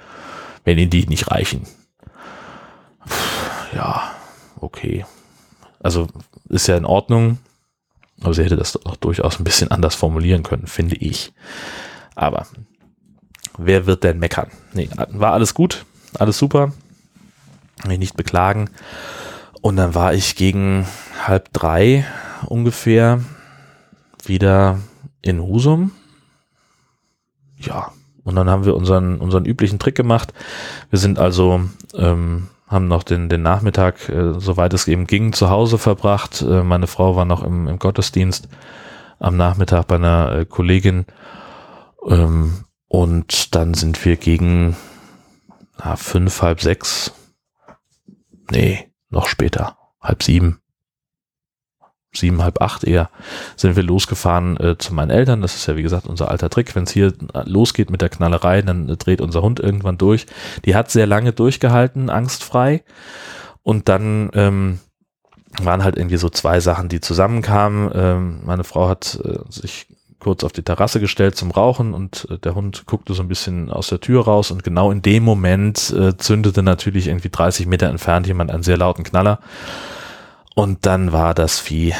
wenn 0.63 0.77
ihnen 0.77 0.91
die 0.91 1.07
nicht 1.07 1.29
reichen. 1.29 1.63
Puh, 3.05 3.40
ja, 3.73 4.15
okay. 4.59 5.05
Also 5.81 6.07
ist 6.49 6.67
ja 6.67 6.77
in 6.77 6.85
Ordnung, 6.85 7.39
aber 8.21 8.33
sie 8.33 8.43
hätte 8.43 8.55
das 8.55 8.85
auch 8.85 8.95
durchaus 8.97 9.39
ein 9.39 9.43
bisschen 9.43 9.71
anders 9.71 9.95
formulieren 9.95 10.43
können, 10.43 10.67
finde 10.67 10.95
ich. 10.95 11.33
Aber 12.15 12.45
wer 13.57 13.85
wird 13.85 14.03
denn 14.03 14.19
meckern? 14.19 14.51
Nee, 14.73 14.89
war 15.09 15.33
alles 15.33 15.53
gut, 15.53 15.85
alles 16.19 16.37
super, 16.37 16.71
mich 17.87 17.99
nicht 17.99 18.15
beklagen. 18.15 18.69
Und 19.61 19.75
dann 19.75 19.95
war 19.95 20.13
ich 20.13 20.35
gegen 20.35 20.87
halb 21.25 21.53
drei 21.53 22.05
ungefähr 22.47 23.21
wieder 24.25 24.79
in 25.21 25.41
Husum. 25.41 25.91
Ja, 27.57 27.91
und 28.23 28.35
dann 28.35 28.49
haben 28.49 28.65
wir 28.65 28.75
unseren, 28.75 29.19
unseren 29.19 29.45
üblichen 29.45 29.79
Trick 29.79 29.95
gemacht. 29.95 30.33
Wir 30.89 30.99
sind 30.99 31.19
also, 31.19 31.61
ähm, 31.95 32.47
haben 32.71 32.87
noch 32.87 33.03
den, 33.03 33.27
den 33.27 33.41
Nachmittag, 33.41 34.07
äh, 34.07 34.39
soweit 34.39 34.73
es 34.73 34.87
eben 34.87 35.05
ging, 35.05 35.33
zu 35.33 35.49
Hause 35.49 35.77
verbracht. 35.77 36.41
Äh, 36.41 36.63
meine 36.63 36.87
Frau 36.87 37.17
war 37.17 37.25
noch 37.25 37.43
im, 37.43 37.67
im 37.67 37.77
Gottesdienst 37.77 38.47
am 39.19 39.35
Nachmittag 39.35 39.87
bei 39.87 39.95
einer 39.95 40.31
äh, 40.31 40.45
Kollegin. 40.45 41.05
Ähm, 42.07 42.63
und 42.87 43.53
dann 43.55 43.73
sind 43.73 44.03
wir 44.05 44.15
gegen 44.15 44.77
na, 45.77 45.97
fünf, 45.97 46.41
halb 46.41 46.61
sechs, 46.61 47.11
nee, 48.49 48.89
noch 49.09 49.27
später, 49.27 49.77
halb 50.01 50.23
sieben, 50.23 50.60
sieben, 52.13 52.43
halb 52.43 52.61
acht 52.61 52.83
eher, 52.83 53.09
sind 53.55 53.75
wir 53.75 53.83
losgefahren 53.83 54.57
äh, 54.57 54.77
zu 54.77 54.93
meinen 54.93 55.11
Eltern. 55.11 55.41
Das 55.41 55.55
ist 55.55 55.67
ja, 55.67 55.77
wie 55.77 55.83
gesagt, 55.83 56.07
unser 56.07 56.29
alter 56.29 56.49
Trick. 56.49 56.75
Wenn 56.75 56.83
es 56.83 56.91
hier 56.91 57.13
losgeht 57.45 57.89
mit 57.89 58.01
der 58.01 58.09
Knallerei, 58.09 58.61
dann 58.61 58.89
äh, 58.89 58.97
dreht 58.97 59.21
unser 59.21 59.41
Hund 59.41 59.59
irgendwann 59.59 59.97
durch. 59.97 60.25
Die 60.65 60.75
hat 60.75 60.91
sehr 60.91 61.07
lange 61.07 61.31
durchgehalten, 61.31 62.09
angstfrei. 62.09 62.83
Und 63.63 63.87
dann 63.89 64.29
ähm, 64.33 64.79
waren 65.61 65.83
halt 65.83 65.97
irgendwie 65.97 66.17
so 66.17 66.29
zwei 66.29 66.59
Sachen, 66.59 66.89
die 66.89 67.01
zusammenkamen. 67.01 67.91
Ähm, 67.93 68.39
meine 68.45 68.63
Frau 68.63 68.89
hat 68.89 69.19
äh, 69.23 69.39
sich 69.49 69.87
kurz 70.19 70.43
auf 70.43 70.51
die 70.51 70.63
Terrasse 70.63 70.99
gestellt 70.99 71.35
zum 71.35 71.51
Rauchen 71.51 71.93
und 71.93 72.27
äh, 72.29 72.37
der 72.37 72.55
Hund 72.55 72.85
guckte 72.85 73.13
so 73.13 73.23
ein 73.23 73.27
bisschen 73.27 73.69
aus 73.69 73.87
der 73.87 73.99
Tür 73.99 74.23
raus 74.23 74.51
und 74.51 74.63
genau 74.63 74.91
in 74.91 75.01
dem 75.01 75.23
Moment 75.23 75.89
äh, 75.91 76.15
zündete 76.15 76.61
natürlich 76.61 77.07
irgendwie 77.07 77.29
30 77.29 77.65
Meter 77.67 77.87
entfernt 77.87 78.27
jemand 78.27 78.51
einen 78.51 78.63
sehr 78.63 78.77
lauten 78.77 79.03
Knaller. 79.03 79.39
Und 80.55 80.85
dann 80.85 81.11
war 81.11 81.33
das 81.33 81.59
Vieh 81.59 81.93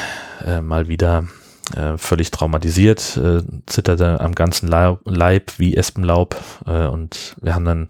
äh, 0.45 0.61
mal 0.61 0.87
wieder 0.87 1.25
äh, 1.75 1.97
völlig 1.97 2.31
traumatisiert, 2.31 3.17
äh, 3.17 3.41
zitterte 3.65 4.19
am 4.19 4.35
ganzen 4.35 4.67
Leib, 4.67 5.53
wie 5.57 5.77
Espenlaub 5.77 6.35
äh, 6.65 6.87
und 6.87 7.35
wir 7.41 7.55
haben 7.55 7.65
dann, 7.65 7.87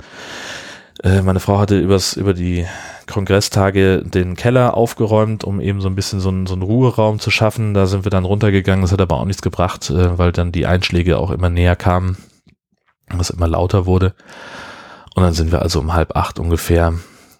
äh, 1.04 1.22
meine 1.22 1.40
Frau 1.40 1.60
hatte 1.60 1.80
übers, 1.80 2.14
über 2.14 2.34
die 2.34 2.66
Kongresstage 3.08 4.04
den 4.04 4.36
Keller 4.36 4.76
aufgeräumt, 4.76 5.44
um 5.44 5.60
eben 5.60 5.82
so 5.82 5.90
ein 5.90 5.96
bisschen 5.96 6.20
so 6.20 6.30
einen, 6.30 6.46
so 6.46 6.54
einen 6.54 6.62
Ruheraum 6.62 7.20
zu 7.20 7.32
schaffen. 7.32 7.74
Da 7.74 7.88
sind 7.88 8.06
wir 8.06 8.12
dann 8.12 8.26
runtergegangen, 8.26 8.84
das 8.84 8.92
hat 8.92 9.02
aber 9.02 9.18
auch 9.18 9.26
nichts 9.26 9.42
gebracht, 9.42 9.90
äh, 9.90 10.18
weil 10.18 10.32
dann 10.32 10.52
die 10.52 10.68
Einschläge 10.68 11.18
auch 11.18 11.32
immer 11.32 11.50
näher 11.50 11.76
kamen, 11.76 12.18
was 13.10 13.32
immer 13.32 13.48
lauter 13.48 13.86
wurde. 13.86 14.14
Und 15.16 15.24
dann 15.24 15.34
sind 15.34 15.52
wir 15.52 15.62
also 15.62 15.80
um 15.80 15.94
halb 15.94 16.16
acht 16.16 16.40
ungefähr 16.40 16.94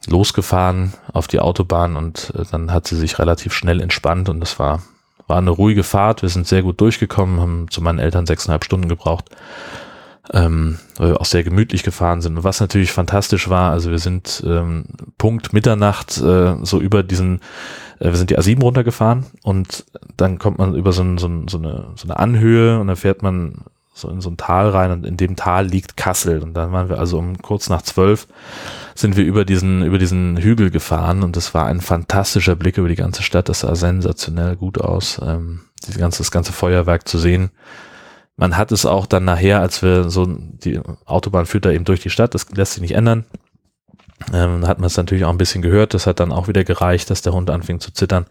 losgefahren 0.08 0.94
auf 1.14 1.28
die 1.28 1.40
Autobahn 1.40 1.96
und 1.96 2.34
äh, 2.36 2.44
dann 2.50 2.72
hat 2.72 2.88
sie 2.88 2.96
sich 2.96 3.20
relativ 3.20 3.54
schnell 3.54 3.82
entspannt 3.82 4.30
und 4.30 4.40
das 4.40 4.60
war, 4.60 4.82
war 5.28 5.38
eine 5.38 5.52
ruhige 5.52 5.84
Fahrt. 5.84 6.22
Wir 6.22 6.30
sind 6.30 6.48
sehr 6.48 6.64
gut 6.64 6.82
durchgekommen, 6.82 7.40
haben 7.40 7.68
zu 7.70 7.82
meinen 7.82 8.00
Eltern 8.00 8.26
sechseinhalb 8.26 8.66
Stunden 8.66 8.90
gebraucht, 8.90 9.30
ähm, 10.34 10.80
weil 10.98 11.10
wir 11.10 11.22
auch 11.22 11.26
sehr 11.26 11.44
gemütlich 11.44 11.84
gefahren 11.84 12.22
sind. 12.22 12.38
Und 12.38 12.44
was 12.44 12.60
natürlich 12.60 12.92
fantastisch 12.92 13.50
war, 13.50 13.72
also 13.72 13.92
wir 13.92 14.00
sind 14.00 14.44
ähm, 14.46 14.86
Punkt 15.18 15.54
Mitternacht 15.54 16.18
äh, 16.18 16.56
so 16.64 16.80
über 16.80 17.04
diesen, 17.04 17.40
äh, 18.00 18.06
wir 18.06 18.16
sind 18.16 18.32
die 18.32 18.40
A7 18.40 18.62
runtergefahren 18.62 19.26
und 19.44 19.86
dann 20.18 20.40
kommt 20.40 20.58
man 20.58 20.76
über 20.76 20.94
so, 20.94 21.04
ein, 21.04 21.18
so, 21.20 21.28
ein, 21.28 21.48
so, 21.48 21.60
eine, 21.60 21.90
so 21.96 22.06
eine 22.06 22.18
Anhöhe 22.18 22.80
und 22.80 22.88
dann 22.88 22.96
fährt 22.96 23.22
man 23.22 23.66
so 24.02 24.10
in 24.10 24.22
so 24.22 24.30
ein 24.30 24.38
Tal 24.38 24.70
rein 24.70 24.92
und 24.92 25.06
in 25.06 25.18
dem 25.18 25.36
Tal 25.36 25.68
liegt 25.68 25.96
Kassel. 25.96 26.42
Und 26.44 26.54
dann 26.54 26.72
waren 26.72 26.90
wir 26.90 27.00
also 27.00 27.18
um 27.18 27.38
kurz 27.42 27.70
nach 27.70 27.82
zwölf 27.82 28.28
sind 28.96 29.16
wir 29.16 29.24
über 29.24 29.46
diesen, 29.46 29.84
über 29.84 29.98
diesen 29.98 30.38
Hügel 30.38 30.70
gefahren 30.70 31.24
und 31.24 31.36
das 31.36 31.54
war 31.54 31.66
ein 31.66 31.82
fantastischer 31.82 32.56
Blick 32.56 32.78
über 32.78 32.90
die 32.90 32.96
ganze 32.96 33.24
Stadt. 33.24 33.50
Das 33.50 33.62
sah 33.62 33.76
sensationell 33.76 34.56
gut 34.56 34.80
aus, 34.80 35.20
ähm, 35.24 35.62
dieses 35.84 35.98
ganze, 35.98 36.20
das 36.20 36.32
ganze 36.32 36.54
Feuerwerk 36.54 37.08
zu 37.08 37.18
sehen. 37.18 37.52
Man 38.38 38.58
hat 38.58 38.72
es 38.72 38.86
auch 38.86 39.06
dann 39.06 39.26
nachher, 39.26 39.60
als 39.60 39.82
wir 39.82 40.10
so, 40.10 40.26
die 40.28 40.80
Autobahn 41.06 41.46
führt 41.46 41.66
da 41.66 41.72
eben 41.72 41.86
durch 41.86 42.02
die 42.02 42.10
Stadt, 42.10 42.34
das 42.34 42.50
lässt 42.52 42.74
sich 42.74 42.82
nicht 42.82 42.96
ändern. 42.96 43.26
Ähm, 44.34 44.68
hat 44.68 44.80
man 44.80 44.88
es 44.88 44.98
natürlich 44.98 45.26
auch 45.26 45.32
ein 45.32 45.38
bisschen 45.38 45.62
gehört. 45.62 45.94
Das 45.94 46.06
hat 46.06 46.20
dann 46.20 46.32
auch 46.32 46.48
wieder 46.48 46.64
gereicht, 46.64 47.10
dass 47.10 47.22
der 47.22 47.34
Hund 47.34 47.50
anfing 47.50 47.80
zu 47.80 47.92
zittern. 47.92 48.26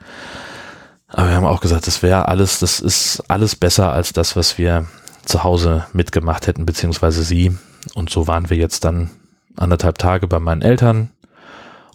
Aber 1.08 1.28
wir 1.28 1.34
haben 1.34 1.46
auch 1.46 1.60
gesagt, 1.60 1.86
das 1.88 2.02
wäre 2.02 2.28
alles, 2.28 2.60
das 2.60 2.78
ist 2.78 3.24
alles 3.28 3.56
besser 3.56 3.92
als 3.92 4.12
das, 4.12 4.36
was 4.36 4.58
wir 4.58 4.86
zu 5.30 5.44
Hause 5.44 5.86
mitgemacht 5.92 6.46
hätten, 6.46 6.66
beziehungsweise 6.66 7.22
sie. 7.22 7.56
Und 7.94 8.10
so 8.10 8.26
waren 8.26 8.50
wir 8.50 8.56
jetzt 8.56 8.84
dann 8.84 9.10
anderthalb 9.56 9.98
Tage 9.98 10.26
bei 10.26 10.40
meinen 10.40 10.62
Eltern 10.62 11.10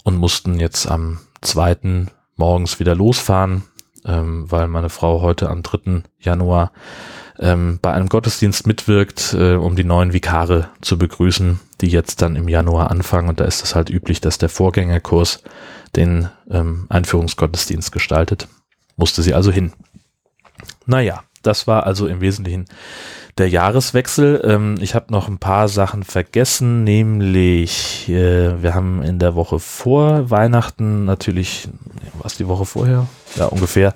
und 0.04 0.18
mussten 0.18 0.60
jetzt 0.60 0.90
am 0.90 1.20
zweiten 1.42 2.10
morgens 2.38 2.80
wieder 2.80 2.96
losfahren, 2.96 3.64
ähm, 4.06 4.50
weil 4.50 4.68
meine 4.68 4.90
Frau 4.90 5.22
heute 5.22 5.50
am 5.50 5.64
3. 5.64 6.04
Januar 6.20 6.72
ähm, 7.38 7.80
bei 7.82 7.92
einem 7.92 8.08
Gottesdienst 8.08 8.66
mitwirkt, 8.68 9.34
äh, 9.34 9.56
um 9.56 9.76
die 9.76 9.84
neuen 9.84 10.14
Vikare 10.14 10.70
zu 10.82 10.98
begrüßen, 10.98 11.60
die 11.82 11.88
jetzt 11.88 12.22
dann 12.22 12.36
im 12.36 12.48
Januar 12.48 12.90
anfangen. 12.90 13.30
Und 13.30 13.40
da 13.40 13.46
ist 13.46 13.64
es 13.64 13.76
halt 13.76 13.90
üblich, 13.90 14.22
dass 14.22 14.38
der 14.38 14.50
Vorgängerkurs 14.50 15.44
den 15.96 16.30
ähm, 16.50 16.86
Einführungsgottesdienst 16.90 17.92
gestaltet. 17.92 18.48
Musste 18.96 19.22
sie 19.22 19.34
also 19.34 19.52
hin. 19.52 19.74
Naja, 20.86 21.24
das 21.42 21.68
war 21.68 21.86
also 21.86 22.08
im 22.08 22.22
Wesentlichen 22.22 22.66
der 23.38 23.50
Jahreswechsel. 23.50 24.42
Ähm, 24.46 24.76
ich 24.80 24.96
habe 24.96 25.12
noch 25.12 25.28
ein 25.28 25.40
paar 25.40 25.68
Sachen 25.68 26.04
vergessen, 26.04 26.84
nämlich 26.84 28.08
äh, 28.08 28.62
wir 28.62 28.74
haben 28.74 29.04
in 29.04 29.20
der 29.20 29.36
Woche 29.36 29.60
vor 29.60 30.30
Weihnachten 30.30 31.06
natürlich, 31.06 31.68
was 32.22 32.38
die 32.38 32.48
Woche 32.48 32.66
vorher? 32.66 33.08
Ja, 33.36 33.46
ungefähr, 33.48 33.94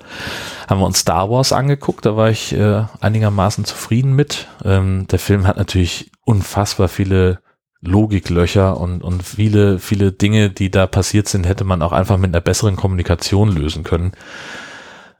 haben 0.68 0.80
wir 0.80 0.86
uns 0.86 1.00
Star 1.00 1.30
Wars 1.30 1.52
angeguckt. 1.52 2.04
Da 2.04 2.16
war 2.16 2.28
ich 2.28 2.52
äh, 2.52 2.84
einigermaßen 3.00 3.64
zufrieden 3.64 4.14
mit. 4.14 4.48
Ähm, 4.64 5.06
der 5.10 5.18
Film 5.18 5.46
hat 5.46 5.56
natürlich 5.56 6.10
unfassbar 6.24 6.88
viele 6.88 7.40
Logiklöcher 7.82 8.78
und, 8.78 9.02
und 9.02 9.22
viele, 9.22 9.78
viele 9.78 10.12
Dinge, 10.12 10.50
die 10.50 10.70
da 10.70 10.86
passiert 10.86 11.28
sind, 11.28 11.48
hätte 11.48 11.64
man 11.64 11.80
auch 11.80 11.92
einfach 11.92 12.18
mit 12.18 12.28
einer 12.28 12.42
besseren 12.42 12.76
Kommunikation 12.76 13.50
lösen 13.50 13.84
können. 13.84 14.12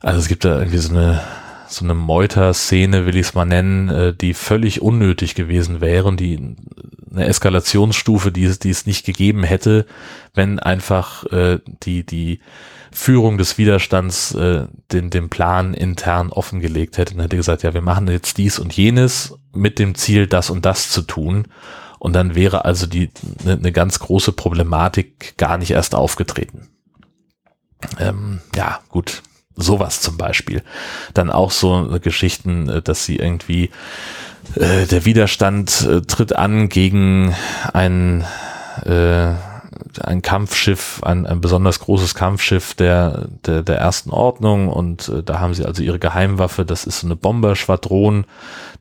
Also 0.00 0.18
es 0.18 0.28
gibt 0.28 0.44
da 0.44 0.58
irgendwie 0.58 0.78
so 0.78 0.90
eine 0.90 1.22
so 1.70 1.84
eine 1.84 1.94
Meuter-Szene, 1.94 3.06
will 3.06 3.16
ich 3.16 3.28
es 3.28 3.34
mal 3.34 3.44
nennen, 3.44 3.88
äh, 3.88 4.14
die 4.14 4.34
völlig 4.34 4.82
unnötig 4.82 5.34
gewesen 5.34 5.80
wären, 5.80 6.16
die 6.16 6.56
eine 7.12 7.26
Eskalationsstufe, 7.26 8.32
die 8.32 8.44
es, 8.44 8.58
die 8.58 8.70
es 8.70 8.86
nicht 8.86 9.04
gegeben 9.04 9.42
hätte, 9.42 9.86
wenn 10.34 10.58
einfach 10.58 11.24
äh, 11.32 11.58
die, 11.82 12.04
die 12.04 12.40
Führung 12.92 13.38
des 13.38 13.58
Widerstands 13.58 14.34
äh, 14.34 14.66
den, 14.92 15.10
den 15.10 15.28
Plan 15.28 15.74
intern 15.74 16.30
offengelegt 16.30 16.98
hätte 16.98 17.14
und 17.14 17.20
hätte 17.20 17.36
gesagt, 17.36 17.62
ja, 17.62 17.74
wir 17.74 17.82
machen 17.82 18.08
jetzt 18.08 18.38
dies 18.38 18.58
und 18.58 18.72
jenes 18.72 19.34
mit 19.52 19.78
dem 19.78 19.94
Ziel, 19.94 20.26
das 20.26 20.50
und 20.50 20.64
das 20.64 20.90
zu 20.90 21.02
tun. 21.02 21.46
Und 21.98 22.14
dann 22.14 22.34
wäre 22.34 22.64
also 22.64 22.86
die 22.86 23.10
eine 23.44 23.58
ne 23.58 23.72
ganz 23.72 23.98
große 23.98 24.32
Problematik 24.32 25.36
gar 25.36 25.58
nicht 25.58 25.72
erst 25.72 25.94
aufgetreten. 25.94 26.68
Ähm, 27.98 28.40
ja, 28.54 28.80
gut, 28.88 29.22
Sowas 29.61 30.00
zum 30.00 30.16
Beispiel. 30.16 30.62
Dann 31.14 31.30
auch 31.30 31.50
so 31.50 31.98
Geschichten, 32.02 32.68
äh, 32.68 32.82
dass 32.82 33.04
sie 33.04 33.16
irgendwie 33.16 33.70
äh, 34.56 34.86
der 34.86 35.04
Widerstand 35.04 35.82
äh, 35.82 36.00
tritt 36.02 36.34
an 36.34 36.68
gegen 36.68 37.34
ein 37.72 38.24
äh, 38.84 39.34
ein 40.02 40.22
Kampfschiff, 40.22 41.00
ein, 41.02 41.26
ein 41.26 41.40
besonders 41.40 41.80
großes 41.80 42.14
Kampfschiff 42.14 42.74
der, 42.74 43.28
der, 43.46 43.62
der 43.62 43.78
ersten 43.78 44.11
Ordnung 44.11 44.68
und 44.68 45.08
äh, 45.08 45.22
da 45.22 45.40
haben 45.40 45.54
sie 45.54 45.64
also 45.64 45.82
ihre 45.82 45.98
Geheimwaffe, 45.98 46.64
das 46.64 46.84
ist 46.84 47.00
so 47.00 47.06
eine 47.06 47.16
Bomberschwadron, 47.16 48.24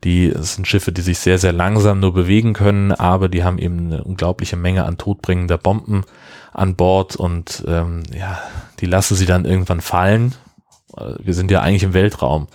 die 0.03 0.33
sind 0.35 0.67
Schiffe, 0.67 0.91
die 0.91 1.01
sich 1.01 1.19
sehr, 1.19 1.37
sehr 1.37 1.53
langsam 1.53 1.99
nur 1.99 2.13
bewegen 2.13 2.53
können, 2.53 2.91
aber 2.91 3.29
die 3.29 3.43
haben 3.43 3.59
eben 3.59 3.87
eine 3.87 4.03
unglaubliche 4.03 4.55
Menge 4.55 4.85
an 4.85 4.97
todbringender 4.97 5.57
Bomben 5.57 6.03
an 6.53 6.75
Bord 6.75 7.15
und 7.15 7.63
ähm, 7.67 8.03
ja, 8.17 8.39
die 8.79 8.85
lassen 8.85 9.15
sie 9.15 9.25
dann 9.25 9.45
irgendwann 9.45 9.81
fallen 9.81 10.35
wir 11.19 11.33
sind 11.33 11.51
ja 11.51 11.61
eigentlich 11.61 11.83
im 11.83 11.93
Weltraum. 11.93 12.47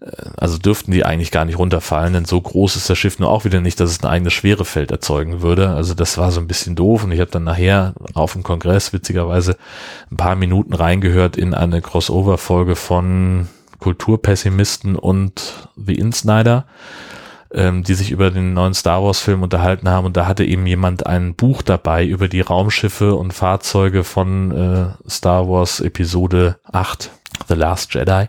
Äh, 0.00 0.06
also 0.36 0.58
dürften 0.58 0.92
die 0.92 1.04
eigentlich 1.04 1.30
gar 1.30 1.44
nicht 1.44 1.58
runterfallen, 1.58 2.12
denn 2.12 2.24
so 2.24 2.40
groß 2.40 2.76
ist 2.76 2.90
das 2.90 2.98
Schiff 2.98 3.18
nur 3.18 3.30
auch 3.30 3.44
wieder 3.44 3.60
nicht, 3.60 3.80
dass 3.80 3.90
es 3.90 4.02
ein 4.02 4.08
eigenes 4.08 4.32
Schwerefeld 4.32 4.90
erzeugen 4.90 5.42
würde. 5.42 5.70
Also 5.70 5.94
das 5.94 6.18
war 6.18 6.30
so 6.30 6.40
ein 6.40 6.48
bisschen 6.48 6.76
doof 6.76 7.04
und 7.04 7.12
ich 7.12 7.20
habe 7.20 7.30
dann 7.30 7.44
nachher 7.44 7.94
auf 8.14 8.32
dem 8.32 8.42
Kongress 8.42 8.92
witzigerweise 8.92 9.56
ein 10.10 10.16
paar 10.16 10.36
Minuten 10.36 10.74
reingehört 10.74 11.36
in 11.36 11.54
eine 11.54 11.80
Crossover-Folge 11.80 12.76
von 12.76 13.48
Kulturpessimisten 13.78 14.96
und 14.96 15.68
The 15.76 15.94
Insnider, 15.94 16.66
ähm, 17.52 17.82
die 17.82 17.94
sich 17.94 18.10
über 18.10 18.30
den 18.30 18.52
neuen 18.52 18.74
Star 18.74 19.02
Wars 19.02 19.20
Film 19.20 19.42
unterhalten 19.42 19.88
haben 19.88 20.06
und 20.06 20.16
da 20.16 20.26
hatte 20.26 20.44
eben 20.44 20.66
jemand 20.66 21.06
ein 21.06 21.34
Buch 21.34 21.62
dabei 21.62 22.04
über 22.04 22.28
die 22.28 22.40
Raumschiffe 22.40 23.14
und 23.14 23.32
Fahrzeuge 23.32 24.04
von 24.04 24.50
äh, 24.52 25.10
Star 25.10 25.48
Wars 25.48 25.80
Episode 25.80 26.58
8, 26.70 27.10
The 27.48 27.54
Last 27.54 27.94
Jedi, 27.94 28.28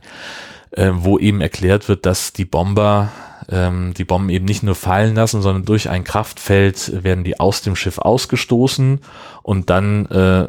äh, 0.72 0.92
wo 0.94 1.20
eben 1.20 1.42
erklärt 1.42 1.90
wird, 1.90 2.06
dass 2.06 2.34
die 2.34 2.46
Bomber 2.46 3.10
ähm, 3.50 3.94
die 3.96 4.06
Bomben 4.06 4.30
eben 4.30 4.46
nicht 4.46 4.64
nur 4.64 4.76
fallen 4.76 5.16
lassen, 5.16 5.42
sondern 5.42 5.66
durch 5.66 5.90
ein 5.90 6.04
Kraftfeld 6.04 7.04
werden 7.04 7.24
die 7.24 7.40
aus 7.40 7.62
dem 7.62 7.76
Schiff 7.76 7.98
ausgestoßen 7.98 9.02
und 9.44 9.70
dann 9.70 10.06
äh, 10.08 10.48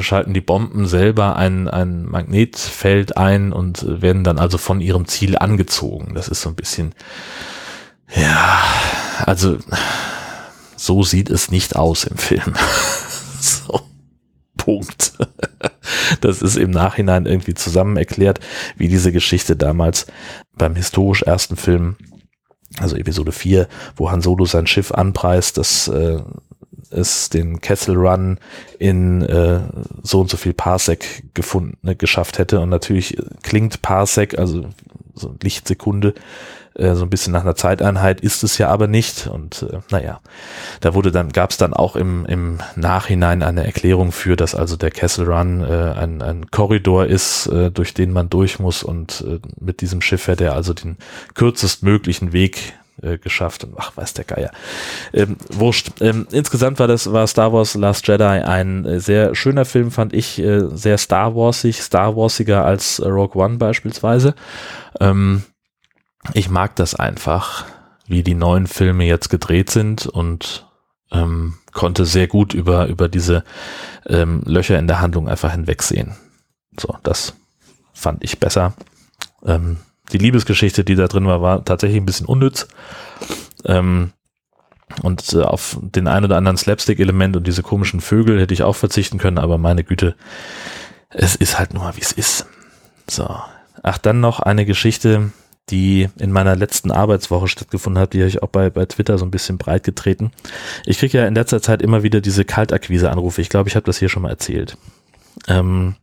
schalten 0.00 0.32
die 0.32 0.40
Bomben 0.40 0.86
selber 0.86 1.36
ein, 1.36 1.68
ein 1.68 2.06
Magnetfeld 2.06 3.16
ein 3.16 3.52
und 3.52 3.84
werden 4.02 4.24
dann 4.24 4.38
also 4.38 4.58
von 4.58 4.80
ihrem 4.80 5.06
Ziel 5.06 5.36
angezogen. 5.36 6.14
Das 6.14 6.28
ist 6.28 6.40
so 6.40 6.48
ein 6.48 6.54
bisschen, 6.54 6.94
ja, 8.14 8.62
also 9.26 9.58
so 10.76 11.02
sieht 11.02 11.30
es 11.30 11.50
nicht 11.50 11.76
aus 11.76 12.04
im 12.04 12.16
Film. 12.16 12.54
so. 13.40 13.80
Punkt. 14.56 15.12
Das 16.20 16.42
ist 16.42 16.56
im 16.56 16.70
Nachhinein 16.70 17.24
irgendwie 17.24 17.54
zusammen 17.54 17.96
erklärt, 17.96 18.40
wie 18.76 18.88
diese 18.88 19.10
Geschichte 19.10 19.56
damals 19.56 20.06
beim 20.54 20.74
historisch 20.76 21.22
ersten 21.22 21.56
Film, 21.56 21.96
also 22.78 22.96
Episode 22.96 23.32
4, 23.32 23.68
wo 23.96 24.10
Han 24.10 24.20
Solo 24.20 24.44
sein 24.44 24.66
Schiff 24.66 24.92
anpreist, 24.92 25.56
dass 25.56 25.88
äh, 25.88 26.20
es 26.90 27.30
den 27.30 27.60
Kessel 27.60 27.96
Run 27.96 28.38
in 28.78 29.22
äh, 29.22 29.60
so 30.02 30.20
und 30.20 30.28
so 30.28 30.36
viel 30.36 30.52
Parsec 30.52 31.24
gefunden, 31.34 31.78
ne, 31.82 31.96
geschafft 31.96 32.38
hätte. 32.38 32.60
Und 32.60 32.68
natürlich 32.68 33.16
klingt 33.42 33.80
Parsec, 33.80 34.38
also 34.38 34.66
so 35.14 35.34
Lichtsekunde, 35.42 36.14
äh, 36.74 36.94
so 36.94 37.04
ein 37.04 37.10
bisschen 37.10 37.32
nach 37.32 37.42
einer 37.42 37.56
Zeiteinheit 37.56 38.20
ist 38.20 38.42
es 38.42 38.58
ja 38.58 38.68
aber 38.68 38.86
nicht. 38.86 39.26
Und 39.26 39.62
äh, 39.70 39.78
naja, 39.90 40.20
da 40.80 40.94
wurde 40.94 41.10
dann, 41.10 41.30
gab 41.30 41.50
es 41.50 41.56
dann 41.56 41.74
auch 41.74 41.96
im, 41.96 42.26
im 42.26 42.58
Nachhinein 42.76 43.42
eine 43.42 43.64
Erklärung 43.64 44.12
für, 44.12 44.36
dass 44.36 44.54
also 44.54 44.76
der 44.76 44.90
Kessel 44.90 45.30
Run 45.30 45.62
äh, 45.62 45.92
ein, 45.98 46.22
ein 46.22 46.50
Korridor 46.50 47.06
ist, 47.06 47.46
äh, 47.46 47.70
durch 47.70 47.94
den 47.94 48.12
man 48.12 48.30
durch 48.30 48.58
muss 48.58 48.82
und 48.82 49.24
äh, 49.26 49.40
mit 49.60 49.80
diesem 49.80 50.00
Schiff 50.00 50.26
hätte 50.26 50.44
er 50.44 50.54
also 50.54 50.74
den 50.74 50.96
kürzestmöglichen 51.34 52.32
Weg 52.32 52.74
äh, 53.02 53.18
geschafft 53.18 53.64
und 53.64 53.74
ach, 53.76 53.96
weiß 53.96 54.14
der 54.14 54.24
Geier. 54.24 54.50
Ähm, 55.12 55.36
wurscht. 55.48 56.00
Ähm, 56.00 56.26
insgesamt 56.30 56.78
war 56.78 56.86
das, 56.86 57.10
war 57.12 57.26
Star 57.26 57.52
Wars 57.52 57.74
Last 57.74 58.06
Jedi 58.06 58.24
ein 58.24 58.84
äh, 58.84 59.00
sehr 59.00 59.34
schöner 59.34 59.64
Film, 59.64 59.90
fand 59.90 60.12
ich, 60.12 60.38
äh, 60.38 60.66
sehr 60.74 60.98
Star 60.98 61.34
Warsig, 61.34 61.82
Star 61.82 62.16
Warsiger 62.16 62.64
als 62.64 63.00
Rogue 63.02 63.42
One 63.42 63.56
beispielsweise. 63.56 64.34
Ähm, 65.00 65.44
ich 66.34 66.50
mag 66.50 66.76
das 66.76 66.94
einfach, 66.94 67.64
wie 68.06 68.22
die 68.22 68.34
neuen 68.34 68.66
Filme 68.66 69.04
jetzt 69.04 69.28
gedreht 69.28 69.70
sind 69.70 70.06
und 70.06 70.66
ähm, 71.12 71.54
konnte 71.72 72.04
sehr 72.04 72.26
gut 72.26 72.54
über, 72.54 72.86
über 72.86 73.08
diese 73.08 73.44
ähm, 74.06 74.42
Löcher 74.44 74.78
in 74.78 74.86
der 74.86 75.00
Handlung 75.00 75.28
einfach 75.28 75.52
hinwegsehen. 75.52 76.16
So, 76.78 76.96
das 77.02 77.34
fand 77.92 78.22
ich 78.24 78.38
besser. 78.38 78.74
Ähm, 79.44 79.78
die 80.12 80.18
Liebesgeschichte, 80.18 80.84
die 80.84 80.94
da 80.94 81.06
drin 81.06 81.26
war, 81.26 81.42
war 81.42 81.64
tatsächlich 81.64 82.00
ein 82.00 82.06
bisschen 82.06 82.26
unnütz. 82.26 82.68
Ähm, 83.64 84.12
und 85.02 85.32
äh, 85.34 85.42
auf 85.42 85.78
den 85.80 86.08
ein 86.08 86.24
oder 86.24 86.36
anderen 86.36 86.56
Slapstick-Element 86.56 87.36
und 87.36 87.46
diese 87.46 87.62
komischen 87.62 88.00
Vögel 88.00 88.40
hätte 88.40 88.54
ich 88.54 88.62
auch 88.62 88.76
verzichten 88.76 89.18
können, 89.18 89.38
aber 89.38 89.56
meine 89.56 89.84
Güte, 89.84 90.16
es 91.10 91.36
ist 91.36 91.58
halt 91.58 91.74
nur 91.74 91.84
mal, 91.84 91.96
wie 91.96 92.02
es 92.02 92.12
ist. 92.12 92.46
So. 93.08 93.28
Ach, 93.82 93.98
dann 93.98 94.20
noch 94.20 94.40
eine 94.40 94.66
Geschichte, 94.66 95.30
die 95.70 96.08
in 96.18 96.32
meiner 96.32 96.56
letzten 96.56 96.90
Arbeitswoche 96.90 97.48
stattgefunden 97.48 98.00
hat, 98.00 98.12
die 98.12 98.20
habe 98.20 98.28
ich 98.28 98.42
auch 98.42 98.48
bei, 98.48 98.70
bei 98.70 98.86
Twitter 98.86 99.18
so 99.18 99.24
ein 99.24 99.30
bisschen 99.30 99.58
breit 99.58 99.84
getreten. 99.84 100.32
Ich 100.84 100.98
kriege 100.98 101.18
ja 101.18 101.26
in 101.26 101.34
letzter 101.34 101.62
Zeit 101.62 101.82
immer 101.82 102.02
wieder 102.02 102.20
diese 102.20 102.44
Kaltakquise-Anrufe. 102.44 103.40
Ich 103.40 103.48
glaube, 103.48 103.68
ich 103.68 103.76
habe 103.76 103.86
das 103.86 103.98
hier 103.98 104.08
schon 104.08 104.22
mal 104.22 104.30
erzählt. 104.30 104.76
Ähm, 105.48 105.96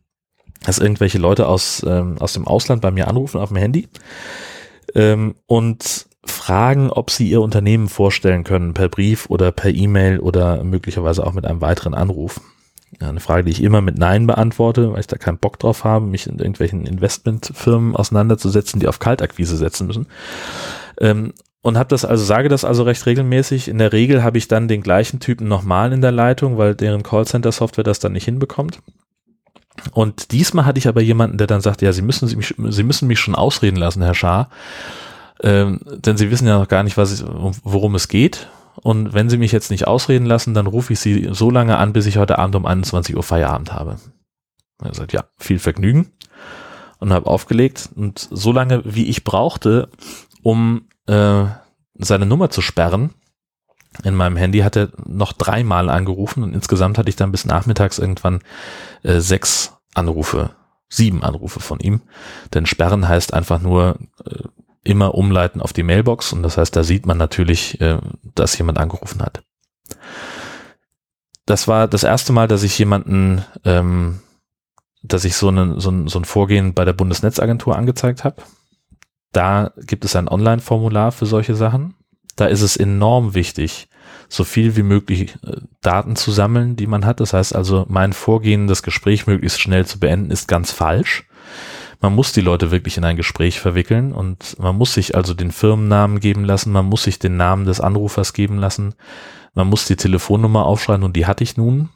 dass 0.64 0.78
irgendwelche 0.78 1.18
Leute 1.18 1.46
aus, 1.46 1.84
ähm, 1.86 2.16
aus 2.18 2.32
dem 2.32 2.46
Ausland 2.46 2.82
bei 2.82 2.90
mir 2.90 3.08
anrufen 3.08 3.40
auf 3.40 3.48
dem 3.48 3.58
Handy 3.58 3.88
ähm, 4.94 5.34
und 5.46 6.06
fragen, 6.24 6.90
ob 6.90 7.10
sie 7.10 7.30
ihr 7.30 7.40
Unternehmen 7.40 7.88
vorstellen 7.88 8.44
können 8.44 8.74
per 8.74 8.88
Brief 8.88 9.30
oder 9.30 9.52
per 9.52 9.70
E-Mail 9.70 10.18
oder 10.20 10.62
möglicherweise 10.64 11.26
auch 11.26 11.32
mit 11.32 11.46
einem 11.46 11.60
weiteren 11.60 11.94
Anruf. 11.94 12.40
Ja, 13.00 13.08
eine 13.10 13.20
Frage, 13.20 13.44
die 13.44 13.50
ich 13.50 13.62
immer 13.62 13.80
mit 13.80 13.98
Nein 13.98 14.26
beantworte, 14.26 14.92
weil 14.92 15.00
ich 15.00 15.06
da 15.06 15.16
keinen 15.16 15.38
Bock 15.38 15.58
drauf 15.58 15.84
habe, 15.84 16.06
mich 16.06 16.26
in 16.26 16.38
irgendwelchen 16.38 16.86
Investmentfirmen 16.86 17.94
auseinanderzusetzen, 17.94 18.80
die 18.80 18.88
auf 18.88 18.98
Kaltakquise 18.98 19.56
setzen 19.56 19.86
müssen. 19.86 20.06
Ähm, 21.00 21.34
und 21.60 21.76
habe 21.76 21.88
das 21.90 22.04
also 22.04 22.24
sage 22.24 22.48
das 22.48 22.64
also 22.64 22.84
recht 22.84 23.04
regelmäßig. 23.04 23.68
In 23.68 23.78
der 23.78 23.92
Regel 23.92 24.22
habe 24.22 24.38
ich 24.38 24.48
dann 24.48 24.68
den 24.68 24.82
gleichen 24.82 25.20
Typen 25.20 25.48
nochmal 25.48 25.92
in 25.92 26.00
der 26.00 26.12
Leitung, 26.12 26.56
weil 26.56 26.74
deren 26.74 27.02
Callcenter-Software 27.02 27.84
das 27.84 27.98
dann 27.98 28.12
nicht 28.12 28.24
hinbekommt. 28.24 28.80
Und 29.92 30.32
diesmal 30.32 30.64
hatte 30.64 30.78
ich 30.78 30.88
aber 30.88 31.02
jemanden, 31.02 31.38
der 31.38 31.46
dann 31.46 31.60
sagt, 31.60 31.82
ja, 31.82 31.92
Sie 31.92 32.02
müssen, 32.02 32.36
mich, 32.36 32.54
Sie 32.56 32.82
müssen 32.82 33.06
mich 33.06 33.20
schon 33.20 33.34
ausreden 33.34 33.76
lassen, 33.76 34.02
Herr 34.02 34.14
Schaar, 34.14 34.50
ähm, 35.42 35.80
denn 35.84 36.16
Sie 36.16 36.30
wissen 36.30 36.48
ja 36.48 36.58
noch 36.58 36.68
gar 36.68 36.82
nicht, 36.82 36.96
was, 36.96 37.24
worum 37.26 37.94
es 37.94 38.08
geht. 38.08 38.48
Und 38.82 39.12
wenn 39.12 39.28
Sie 39.28 39.38
mich 39.38 39.52
jetzt 39.52 39.70
nicht 39.70 39.86
ausreden 39.86 40.26
lassen, 40.26 40.54
dann 40.54 40.66
rufe 40.66 40.92
ich 40.92 41.00
Sie 41.00 41.28
so 41.32 41.50
lange 41.50 41.76
an, 41.76 41.92
bis 41.92 42.06
ich 42.06 42.16
heute 42.16 42.38
Abend 42.38 42.56
um 42.56 42.66
21 42.66 43.16
Uhr 43.16 43.22
Feierabend 43.22 43.72
habe. 43.72 43.96
Er 44.82 44.94
sagt, 44.94 45.12
ja, 45.12 45.24
viel 45.36 45.58
Vergnügen. 45.58 46.12
Und 47.00 47.12
habe 47.12 47.26
aufgelegt. 47.26 47.90
Und 47.94 48.28
so 48.30 48.52
lange, 48.52 48.82
wie 48.84 49.06
ich 49.06 49.22
brauchte, 49.24 49.88
um 50.42 50.88
äh, 51.06 51.44
seine 51.94 52.26
Nummer 52.26 52.50
zu 52.50 52.60
sperren, 52.60 53.14
in 54.04 54.14
meinem 54.14 54.36
Handy 54.36 54.60
hat 54.60 54.76
er 54.76 54.90
noch 55.06 55.32
dreimal 55.32 55.88
angerufen 55.88 56.42
und 56.42 56.54
insgesamt 56.54 56.98
hatte 56.98 57.08
ich 57.08 57.16
dann 57.16 57.32
bis 57.32 57.44
nachmittags 57.44 57.98
irgendwann 57.98 58.40
äh, 59.02 59.20
sechs 59.20 59.72
Anrufe, 59.94 60.50
sieben 60.88 61.24
Anrufe 61.24 61.60
von 61.60 61.80
ihm. 61.80 62.02
Denn 62.54 62.66
sperren 62.66 63.08
heißt 63.08 63.34
einfach 63.34 63.60
nur 63.60 63.98
äh, 64.24 64.44
immer 64.88 65.14
umleiten 65.14 65.60
auf 65.60 65.72
die 65.72 65.82
Mailbox 65.82 66.32
und 66.32 66.42
das 66.42 66.56
heißt, 66.56 66.74
da 66.74 66.82
sieht 66.82 67.06
man 67.06 67.18
natürlich, 67.18 67.80
äh, 67.80 67.98
dass 68.34 68.56
jemand 68.58 68.78
angerufen 68.78 69.22
hat. 69.22 69.42
Das 71.46 71.68
war 71.68 71.88
das 71.88 72.02
erste 72.02 72.32
Mal, 72.32 72.48
dass 72.48 72.62
ich 72.62 72.78
jemanden, 72.78 73.44
ähm, 73.64 74.20
dass 75.02 75.24
ich 75.24 75.36
so, 75.36 75.48
eine, 75.48 75.80
so, 75.80 75.90
ein, 75.90 76.08
so 76.08 76.18
ein 76.18 76.24
Vorgehen 76.24 76.74
bei 76.74 76.84
der 76.84 76.92
Bundesnetzagentur 76.92 77.76
angezeigt 77.76 78.24
habe. 78.24 78.42
Da 79.32 79.72
gibt 79.76 80.04
es 80.04 80.16
ein 80.16 80.28
Online-Formular 80.28 81.12
für 81.12 81.26
solche 81.26 81.54
Sachen. 81.54 81.94
Da 82.36 82.46
ist 82.46 82.62
es 82.62 82.76
enorm 82.76 83.34
wichtig, 83.34 83.88
so 84.28 84.44
viel 84.44 84.76
wie 84.76 84.82
möglich 84.82 85.36
äh, 85.46 85.60
Daten 85.80 86.16
zu 86.16 86.30
sammeln, 86.30 86.76
die 86.76 86.86
man 86.86 87.04
hat. 87.04 87.20
Das 87.20 87.32
heißt 87.32 87.54
also, 87.54 87.84
mein 87.88 88.12
Vorgehen, 88.12 88.66
das 88.66 88.82
Gespräch 88.82 89.26
möglichst 89.26 89.60
schnell 89.60 89.86
zu 89.86 90.00
beenden, 90.00 90.30
ist 90.30 90.48
ganz 90.48 90.72
falsch 90.72 91.27
man 92.00 92.14
muss 92.14 92.32
die 92.32 92.40
Leute 92.40 92.70
wirklich 92.70 92.96
in 92.96 93.04
ein 93.04 93.16
Gespräch 93.16 93.60
verwickeln 93.60 94.12
und 94.12 94.58
man 94.58 94.76
muss 94.76 94.94
sich 94.94 95.14
also 95.16 95.34
den 95.34 95.50
Firmennamen 95.50 96.20
geben 96.20 96.44
lassen, 96.44 96.72
man 96.72 96.86
muss 96.86 97.02
sich 97.04 97.18
den 97.18 97.36
Namen 97.36 97.64
des 97.64 97.80
Anrufers 97.80 98.32
geben 98.32 98.58
lassen, 98.58 98.94
man 99.54 99.68
muss 99.68 99.86
die 99.86 99.96
Telefonnummer 99.96 100.66
aufschreiben 100.66 101.04
und 101.04 101.16
die 101.16 101.26
hatte 101.26 101.44
ich 101.44 101.56
nun. 101.56 101.88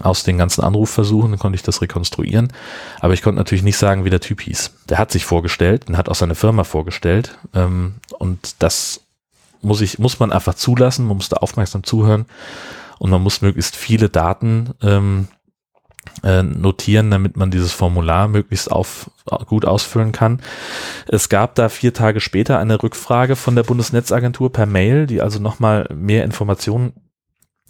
Aus 0.00 0.22
den 0.22 0.38
ganzen 0.38 0.62
Anrufversuchen 0.62 1.38
konnte 1.38 1.56
ich 1.56 1.64
das 1.64 1.82
rekonstruieren, 1.82 2.52
aber 3.00 3.14
ich 3.14 3.20
konnte 3.20 3.38
natürlich 3.38 3.64
nicht 3.64 3.76
sagen, 3.76 4.04
wie 4.04 4.10
der 4.10 4.20
Typ 4.20 4.40
hieß. 4.40 4.72
Der 4.88 4.96
hat 4.96 5.10
sich 5.10 5.24
vorgestellt 5.24 5.88
und 5.88 5.96
hat 5.96 6.08
auch 6.08 6.14
seine 6.14 6.36
Firma 6.36 6.62
vorgestellt 6.62 7.36
ähm, 7.52 7.96
und 8.18 8.62
das 8.62 9.00
muss 9.60 9.80
ich 9.80 9.98
muss 9.98 10.20
man 10.20 10.32
einfach 10.32 10.54
zulassen, 10.54 11.06
man 11.06 11.16
muss 11.16 11.28
da 11.28 11.38
aufmerksam 11.38 11.82
zuhören 11.82 12.26
und 12.98 13.10
man 13.10 13.22
muss 13.22 13.42
möglichst 13.42 13.74
viele 13.74 14.08
Daten 14.08 14.70
ähm, 14.82 15.28
äh, 16.22 16.42
notieren, 16.42 17.10
damit 17.10 17.36
man 17.36 17.50
dieses 17.50 17.72
Formular 17.72 18.28
möglichst 18.28 18.70
auf, 18.70 19.10
gut 19.46 19.64
ausfüllen 19.64 20.12
kann. 20.12 20.40
Es 21.08 21.28
gab 21.28 21.54
da 21.54 21.68
vier 21.68 21.94
Tage 21.94 22.20
später 22.20 22.58
eine 22.58 22.82
Rückfrage 22.82 23.36
von 23.36 23.56
der 23.56 23.62
Bundesnetzagentur 23.62 24.52
per 24.52 24.66
Mail, 24.66 25.06
die 25.06 25.20
also 25.20 25.38
nochmal 25.38 25.88
mehr 25.94 26.24
Informationen 26.24 26.92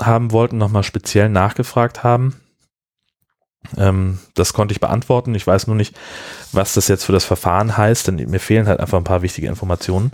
haben 0.00 0.32
wollten, 0.32 0.58
nochmal 0.58 0.82
speziell 0.82 1.28
nachgefragt 1.28 2.02
haben. 2.02 2.34
Ähm, 3.76 4.18
das 4.34 4.52
konnte 4.52 4.72
ich 4.72 4.80
beantworten. 4.80 5.34
Ich 5.34 5.46
weiß 5.46 5.66
nur 5.66 5.76
nicht, 5.76 5.96
was 6.52 6.74
das 6.74 6.88
jetzt 6.88 7.04
für 7.04 7.12
das 7.12 7.24
Verfahren 7.24 7.76
heißt, 7.76 8.08
denn 8.08 8.16
mir 8.16 8.40
fehlen 8.40 8.66
halt 8.66 8.80
einfach 8.80 8.98
ein 8.98 9.04
paar 9.04 9.22
wichtige 9.22 9.48
Informationen. 9.48 10.12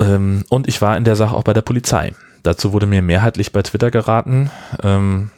Ähm, 0.00 0.44
und 0.48 0.68
ich 0.68 0.80
war 0.80 0.96
in 0.96 1.04
der 1.04 1.16
Sache 1.16 1.34
auch 1.34 1.42
bei 1.42 1.52
der 1.52 1.62
Polizei. 1.62 2.14
Dazu 2.42 2.72
wurde 2.72 2.86
mir 2.86 3.02
mehrheitlich 3.02 3.52
bei 3.52 3.62
Twitter 3.62 3.90
geraten. 3.90 4.50
Ähm, 4.82 5.30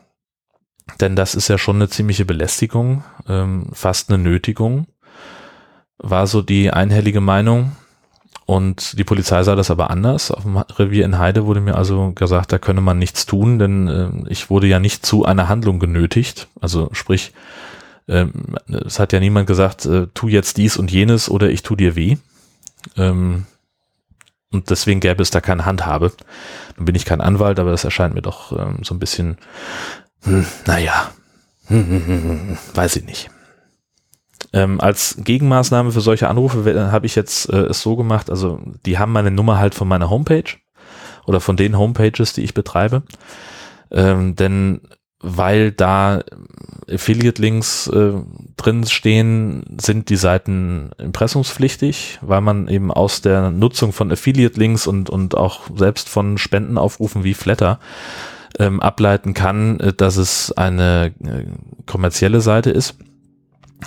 denn 0.98 1.16
das 1.16 1.34
ist 1.34 1.48
ja 1.48 1.58
schon 1.58 1.76
eine 1.76 1.88
ziemliche 1.88 2.24
Belästigung, 2.24 3.04
ähm, 3.28 3.66
fast 3.72 4.10
eine 4.10 4.22
Nötigung, 4.22 4.86
war 5.98 6.26
so 6.26 6.42
die 6.42 6.70
einhellige 6.72 7.20
Meinung. 7.20 7.72
Und 8.46 8.98
die 8.98 9.04
Polizei 9.04 9.42
sah 9.44 9.54
das 9.54 9.70
aber 9.70 9.90
anders. 9.90 10.30
Auf 10.30 10.42
dem 10.42 10.56
Revier 10.56 11.04
in 11.04 11.18
Heide 11.18 11.46
wurde 11.46 11.60
mir 11.60 11.76
also 11.76 12.12
gesagt, 12.12 12.52
da 12.52 12.58
könne 12.58 12.80
man 12.80 12.98
nichts 12.98 13.24
tun, 13.26 13.58
denn 13.58 13.86
äh, 13.86 14.10
ich 14.28 14.50
wurde 14.50 14.66
ja 14.66 14.80
nicht 14.80 15.06
zu 15.06 15.24
einer 15.24 15.48
Handlung 15.48 15.78
genötigt. 15.78 16.48
Also 16.60 16.88
sprich, 16.92 17.32
Ähm, 18.08 18.56
es 18.66 18.98
hat 18.98 19.12
ja 19.12 19.20
niemand 19.20 19.46
gesagt, 19.46 19.86
äh, 19.86 20.08
tu 20.14 20.26
jetzt 20.26 20.56
dies 20.56 20.76
und 20.76 20.90
jenes 20.90 21.28
oder 21.28 21.48
ich 21.48 21.62
tu 21.62 21.76
dir 21.76 21.94
weh. 21.94 22.16
Ähm, 22.96 23.46
und 24.50 24.70
deswegen 24.70 24.98
gäbe 24.98 25.22
es 25.22 25.30
da 25.30 25.40
keine 25.40 25.64
Handhabe. 25.64 26.10
Nun 26.76 26.86
bin 26.86 26.96
ich 26.96 27.04
kein 27.04 27.20
Anwalt, 27.20 27.60
aber 27.60 27.70
das 27.70 27.84
erscheint 27.84 28.14
mir 28.14 28.22
doch 28.22 28.50
ähm, 28.50 28.78
so 28.82 28.94
ein 28.94 28.98
bisschen, 28.98 29.36
hm, 30.22 30.46
naja, 30.66 31.10
hm, 31.66 31.86
hm, 31.88 32.06
hm, 32.06 32.22
hm, 32.22 32.58
weiß 32.74 32.96
ich 32.96 33.04
nicht. 33.04 33.30
Ähm, 34.52 34.80
als 34.80 35.16
Gegenmaßnahme 35.18 35.92
für 35.92 36.00
solche 36.00 36.28
Anrufe 36.28 36.90
habe 36.90 37.06
ich 37.06 37.14
jetzt 37.14 37.48
äh, 37.50 37.66
es 37.66 37.82
so 37.82 37.96
gemacht, 37.96 38.30
also 38.30 38.60
die 38.84 38.98
haben 38.98 39.12
meine 39.12 39.30
Nummer 39.30 39.58
halt 39.58 39.74
von 39.74 39.86
meiner 39.86 40.10
Homepage 40.10 40.56
oder 41.26 41.40
von 41.40 41.56
den 41.56 41.78
Homepages, 41.78 42.32
die 42.32 42.42
ich 42.42 42.54
betreibe. 42.54 43.02
Ähm, 43.92 44.34
denn 44.34 44.80
weil 45.22 45.70
da 45.70 46.22
Affiliate-Links 46.90 47.88
äh, 47.88 48.12
drin 48.56 48.86
stehen, 48.86 49.76
sind 49.80 50.08
die 50.08 50.16
Seiten 50.16 50.90
impressumspflichtig, 50.98 52.18
weil 52.22 52.40
man 52.40 52.68
eben 52.68 52.90
aus 52.90 53.20
der 53.20 53.50
Nutzung 53.50 53.92
von 53.92 54.10
Affiliate-Links 54.10 54.86
und, 54.86 55.10
und 55.10 55.36
auch 55.36 55.68
selbst 55.76 56.08
von 56.08 56.38
Spendenaufrufen 56.38 57.22
wie 57.22 57.34
Flatter 57.34 57.78
ähm, 58.60 58.80
ableiten 58.80 59.32
kann, 59.32 59.80
äh, 59.80 59.92
dass 59.92 60.16
es 60.16 60.52
eine 60.52 61.14
äh, 61.24 61.46
kommerzielle 61.86 62.40
Seite 62.42 62.70
ist, 62.70 62.96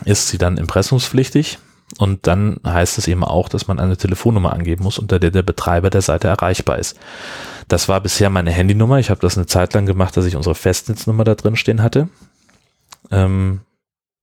ist 0.03 0.29
sie 0.29 0.39
dann 0.39 0.57
impressumspflichtig. 0.57 1.59
Und 1.99 2.25
dann 2.25 2.59
heißt 2.65 2.97
es 2.97 3.07
eben 3.07 3.23
auch, 3.23 3.49
dass 3.49 3.67
man 3.67 3.79
eine 3.79 3.97
Telefonnummer 3.97 4.51
angeben 4.51 4.83
muss, 4.83 4.97
unter 4.97 5.19
der 5.19 5.29
der 5.29 5.43
Betreiber 5.43 5.91
der 5.91 6.01
Seite 6.01 6.27
erreichbar 6.27 6.79
ist. 6.79 6.97
Das 7.67 7.87
war 7.87 8.01
bisher 8.01 8.31
meine 8.31 8.49
Handynummer. 8.49 8.97
Ich 8.97 9.11
habe 9.11 9.21
das 9.21 9.37
eine 9.37 9.45
Zeit 9.45 9.75
lang 9.75 9.85
gemacht, 9.85 10.17
dass 10.17 10.25
ich 10.25 10.35
unsere 10.35 10.55
Festnetznummer 10.55 11.23
da 11.23 11.35
drin 11.35 11.55
stehen 11.55 11.83
hatte. 11.83 12.09
Ähm, 13.11 13.61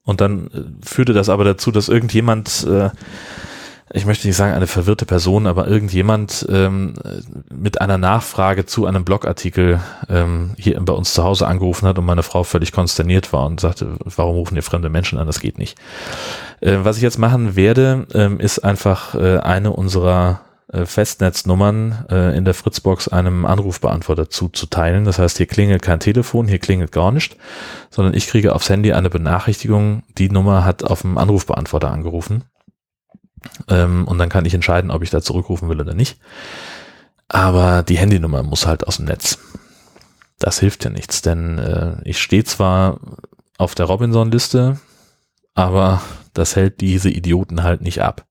und 0.05 0.21
dann 0.21 0.49
äh, 0.49 0.85
führte 0.85 1.13
das 1.13 1.29
aber 1.29 1.45
dazu, 1.45 1.71
dass 1.71 1.89
irgendjemand, 1.89 2.65
äh, 2.65 2.91
ich 3.93 4.07
möchte 4.07 4.27
nicht 4.27 4.37
sagen 4.37 4.55
eine 4.55 4.69
verwirrte 4.69 5.05
Person, 5.05 5.47
aber 5.47 5.67
irgendjemand 5.67 6.47
ähm, 6.49 6.95
mit 7.53 7.81
einer 7.81 7.99
Nachfrage 7.99 8.65
zu 8.65 8.87
einem 8.87 9.05
Blogartikel 9.05 9.81
ähm, 10.09 10.53
hier 10.57 10.81
bei 10.81 10.93
uns 10.93 11.13
zu 11.13 11.25
Hause 11.25 11.49
angerufen 11.49 11.89
hat 11.89 11.99
und 11.99 12.05
meine 12.05 12.23
Frau 12.23 12.45
völlig 12.45 12.71
konsterniert 12.71 13.33
war 13.33 13.47
und 13.47 13.61
sagte, 13.61 13.97
warum 14.05 14.37
rufen 14.37 14.55
hier 14.55 14.63
fremde 14.63 14.91
Menschen 14.91 15.19
an? 15.19 15.27
Das 15.27 15.41
geht 15.41 15.59
nicht. 15.59 15.77
Äh, 16.61 16.79
was 16.83 16.99
ich 16.99 17.03
jetzt 17.03 17.19
machen 17.19 17.57
werde, 17.57 18.07
ähm, 18.15 18.39
ist 18.39 18.61
einfach 18.61 19.17
äh, 19.17 19.39
eine 19.39 19.73
unserer 19.73 20.43
äh, 20.73 20.87
Festnetznummern 20.87 22.07
äh, 22.11 22.37
in 22.37 22.45
der 22.45 22.55
Fritzbox 22.55 23.09
einem 23.09 23.45
Anrufbeantworter 23.45 24.31
zuzuteilen. 24.31 25.05
Das 25.05 25.19
heißt, 25.19 25.39
hier 25.39 25.47
klingelt 25.47 25.83
kein 25.83 25.99
Telefon, 25.99 26.47
hier 26.47 26.61
klingelt 26.61 26.93
gar 26.93 27.11
nicht, 27.11 27.37
sondern 27.91 28.15
ich 28.15 28.29
kriege 28.29 28.55
aufs 28.55 28.71
Handy 28.71 28.93
eine 28.93 29.11
Benachrichtigung, 29.11 30.05
die 30.17 30.31
Nummer 30.31 30.65
hat 30.65 30.85
auf 30.85 31.03
dem 31.03 31.19
Anrufbeantworter 31.19 31.91
angerufen. 31.91 32.45
Ähm, 33.69 34.07
und 34.07 34.19
dann 34.19 34.29
kann 34.29 34.45
ich 34.45 34.55
entscheiden, 34.55 34.91
ob 34.91 35.03
ich 35.03 35.11
da 35.11 35.21
zurückrufen 35.21 35.69
will 35.69 35.81
oder 35.81 35.95
nicht. 35.95 36.19
Aber 37.29 37.83
die 37.83 37.99
Handynummer 37.99 38.43
muss 38.43 38.67
halt 38.67 38.87
aus 38.87 38.97
dem 38.97 39.07
Netz. 39.07 39.39
Das 40.39 40.59
hilft 40.59 40.85
ja 40.85 40.91
nichts, 40.91 41.23
denn 41.23 41.59
äh, 41.59 41.97
ich 42.05 42.21
stehe 42.21 42.45
zwar 42.45 42.99
auf 43.59 43.75
der 43.75 43.87
Robinson-Liste, 43.87 44.81
aber 45.55 46.01
das 46.33 46.57
hält 46.57 46.81
diese 46.81 47.11
Idioten 47.11 47.63
halt 47.63 47.83
nicht 47.83 48.03
ab. 48.03 48.27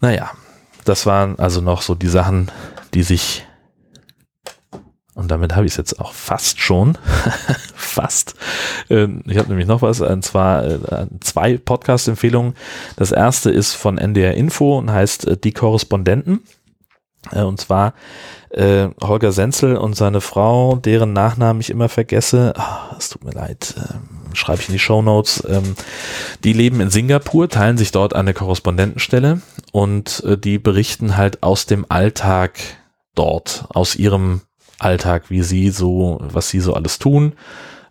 Naja, 0.00 0.30
das 0.84 1.06
waren 1.06 1.38
also 1.38 1.60
noch 1.60 1.82
so 1.82 1.94
die 1.94 2.08
Sachen, 2.08 2.50
die 2.94 3.02
sich 3.02 3.46
und 5.14 5.30
damit 5.30 5.56
habe 5.56 5.66
ich 5.66 5.72
es 5.72 5.76
jetzt 5.76 6.00
auch 6.00 6.12
fast 6.12 6.60
schon. 6.60 6.96
fast. 7.74 8.34
Ähm, 8.88 9.22
ich 9.26 9.38
habe 9.38 9.48
nämlich 9.48 9.66
noch 9.66 9.82
was, 9.82 10.00
und 10.00 10.24
zwar 10.24 10.64
äh, 10.64 11.06
zwei 11.20 11.58
Podcast-Empfehlungen. 11.58 12.54
Das 12.96 13.10
erste 13.10 13.50
ist 13.50 13.74
von 13.74 13.98
NDR 13.98 14.34
Info 14.34 14.78
und 14.78 14.90
heißt 14.90 15.26
äh, 15.26 15.36
Die 15.36 15.52
Korrespondenten. 15.52 16.40
Äh, 17.32 17.42
und 17.42 17.60
zwar 17.60 17.94
Holger 18.52 19.30
Senzel 19.30 19.76
und 19.76 19.94
seine 19.94 20.20
Frau, 20.20 20.74
deren 20.74 21.12
Nachnamen 21.12 21.60
ich 21.60 21.70
immer 21.70 21.88
vergesse. 21.88 22.52
Ah, 22.56 22.96
es 22.98 23.08
tut 23.08 23.22
mir 23.22 23.30
leid. 23.30 23.76
Ähm, 23.76 24.34
schreibe 24.34 24.60
ich 24.60 24.68
in 24.68 24.72
die 24.72 24.80
Show 24.80 25.02
Notes. 25.02 25.44
Ähm, 25.48 25.76
die 26.42 26.52
leben 26.52 26.80
in 26.80 26.90
Singapur, 26.90 27.48
teilen 27.48 27.78
sich 27.78 27.92
dort 27.92 28.12
eine 28.12 28.34
Korrespondentenstelle 28.34 29.40
und 29.70 30.24
die 30.42 30.58
berichten 30.58 31.16
halt 31.16 31.44
aus 31.44 31.66
dem 31.66 31.86
Alltag 31.88 32.58
dort, 33.14 33.66
aus 33.68 33.94
ihrem 33.94 34.40
Alltag, 34.80 35.24
wie 35.28 35.42
sie 35.42 35.70
so, 35.70 36.18
was 36.22 36.48
sie 36.48 36.60
so 36.60 36.74
alles 36.74 36.98
tun. 36.98 37.34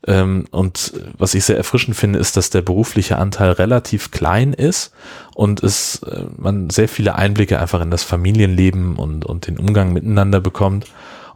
Ähm, 0.08 0.46
und 0.52 0.94
was 1.18 1.34
ich 1.34 1.44
sehr 1.44 1.58
erfrischend 1.58 1.96
finde, 1.96 2.20
ist, 2.20 2.38
dass 2.38 2.50
der 2.50 2.62
berufliche 2.62 3.18
Anteil 3.18 3.52
relativ 3.52 4.12
klein 4.12 4.54
ist 4.54 4.94
und 5.36 5.62
es 5.62 6.04
äh, 6.04 6.24
man 6.38 6.70
sehr 6.70 6.88
viele 6.88 7.16
Einblicke 7.16 7.60
einfach 7.60 7.82
in 7.82 7.92
das 7.92 8.04
Familienleben 8.04 8.96
und, 8.96 9.26
und 9.26 9.48
den 9.48 9.60
Umgang 9.60 9.92
miteinander 9.92 10.40
bekommt 10.40 10.86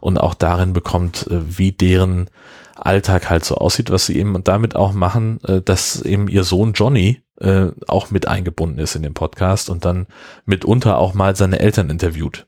und 0.00 0.18
auch 0.18 0.34
darin 0.34 0.72
bekommt, 0.72 1.26
äh, 1.30 1.58
wie 1.58 1.72
deren 1.72 2.30
Alltag 2.74 3.30
halt 3.30 3.44
so 3.44 3.56
aussieht, 3.56 3.90
was 3.90 4.06
sie 4.06 4.16
eben 4.16 4.42
damit 4.44 4.76
auch 4.76 4.92
machen, 4.92 5.40
äh, 5.44 5.60
dass 5.60 6.00
eben 6.00 6.28
ihr 6.28 6.44
Sohn 6.44 6.72
Johnny 6.72 7.22
äh, 7.40 7.66
auch 7.86 8.10
mit 8.10 8.28
eingebunden 8.28 8.78
ist 8.78 8.96
in 8.96 9.02
den 9.02 9.14
Podcast 9.14 9.68
und 9.68 9.84
dann 9.84 10.06
mitunter 10.46 10.98
auch 10.98 11.14
mal 11.14 11.36
seine 11.36 11.60
Eltern 11.60 11.90
interviewt. 11.90 12.46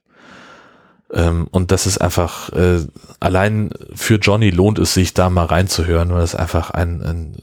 Ähm, 1.12 1.46
und 1.50 1.70
das 1.70 1.86
ist 1.86 1.98
einfach, 1.98 2.52
äh, 2.52 2.80
allein 3.20 3.70
für 3.94 4.16
Johnny 4.16 4.50
lohnt 4.50 4.78
es 4.78 4.94
sich 4.94 5.14
da 5.14 5.30
mal 5.30 5.46
reinzuhören, 5.46 6.10
weil 6.10 6.22
es 6.22 6.34
einfach 6.34 6.70
ein, 6.70 7.02
ein 7.02 7.36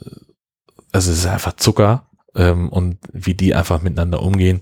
also 0.91 1.11
es 1.11 1.19
ist 1.19 1.27
einfach 1.27 1.55
Zucker 1.55 2.07
ähm, 2.35 2.69
und 2.69 2.97
wie 3.11 3.33
die 3.33 3.55
einfach 3.55 3.81
miteinander 3.81 4.21
umgehen. 4.21 4.61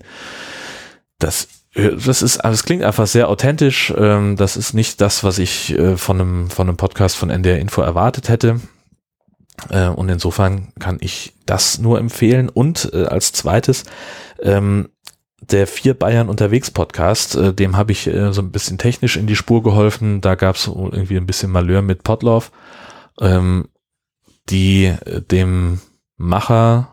Das 1.18 1.48
das 1.74 2.20
ist, 2.20 2.38
also 2.38 2.54
es 2.54 2.64
klingt 2.64 2.82
einfach 2.82 3.06
sehr 3.06 3.30
authentisch. 3.30 3.92
Ähm, 3.96 4.36
das 4.36 4.56
ist 4.58 4.74
nicht 4.74 5.00
das, 5.00 5.24
was 5.24 5.38
ich 5.38 5.70
äh, 5.70 5.96
von 5.96 6.20
einem, 6.20 6.50
von 6.50 6.68
einem 6.68 6.76
Podcast 6.76 7.16
von 7.16 7.30
NDR 7.30 7.58
Info 7.58 7.80
erwartet 7.80 8.28
hätte. 8.28 8.60
Äh, 9.70 9.88
und 9.88 10.10
insofern 10.10 10.72
kann 10.78 10.98
ich 11.00 11.32
das 11.46 11.78
nur 11.78 11.98
empfehlen. 11.98 12.50
Und 12.50 12.90
äh, 12.92 13.04
als 13.04 13.32
zweites, 13.32 13.84
ähm, 14.42 14.90
der 15.50 15.66
Vier 15.66 15.94
Bayern 15.94 16.28
unterwegs 16.28 16.70
Podcast, 16.70 17.36
äh, 17.36 17.52
dem 17.52 17.76
habe 17.76 17.92
ich 17.92 18.06
äh, 18.06 18.32
so 18.32 18.40
ein 18.40 18.52
bisschen 18.52 18.78
technisch 18.78 19.16
in 19.16 19.26
die 19.26 19.36
Spur 19.36 19.62
geholfen. 19.62 20.20
Da 20.20 20.34
gab 20.34 20.56
es 20.56 20.66
irgendwie 20.66 21.16
ein 21.16 21.26
bisschen 21.26 21.50
Malheur 21.50 21.82
mit 21.82 22.04
Potloff, 22.04 22.52
ähm, 23.20 23.68
die 24.48 24.86
äh, 24.86 25.20
dem 25.20 25.80
Macher 26.16 26.92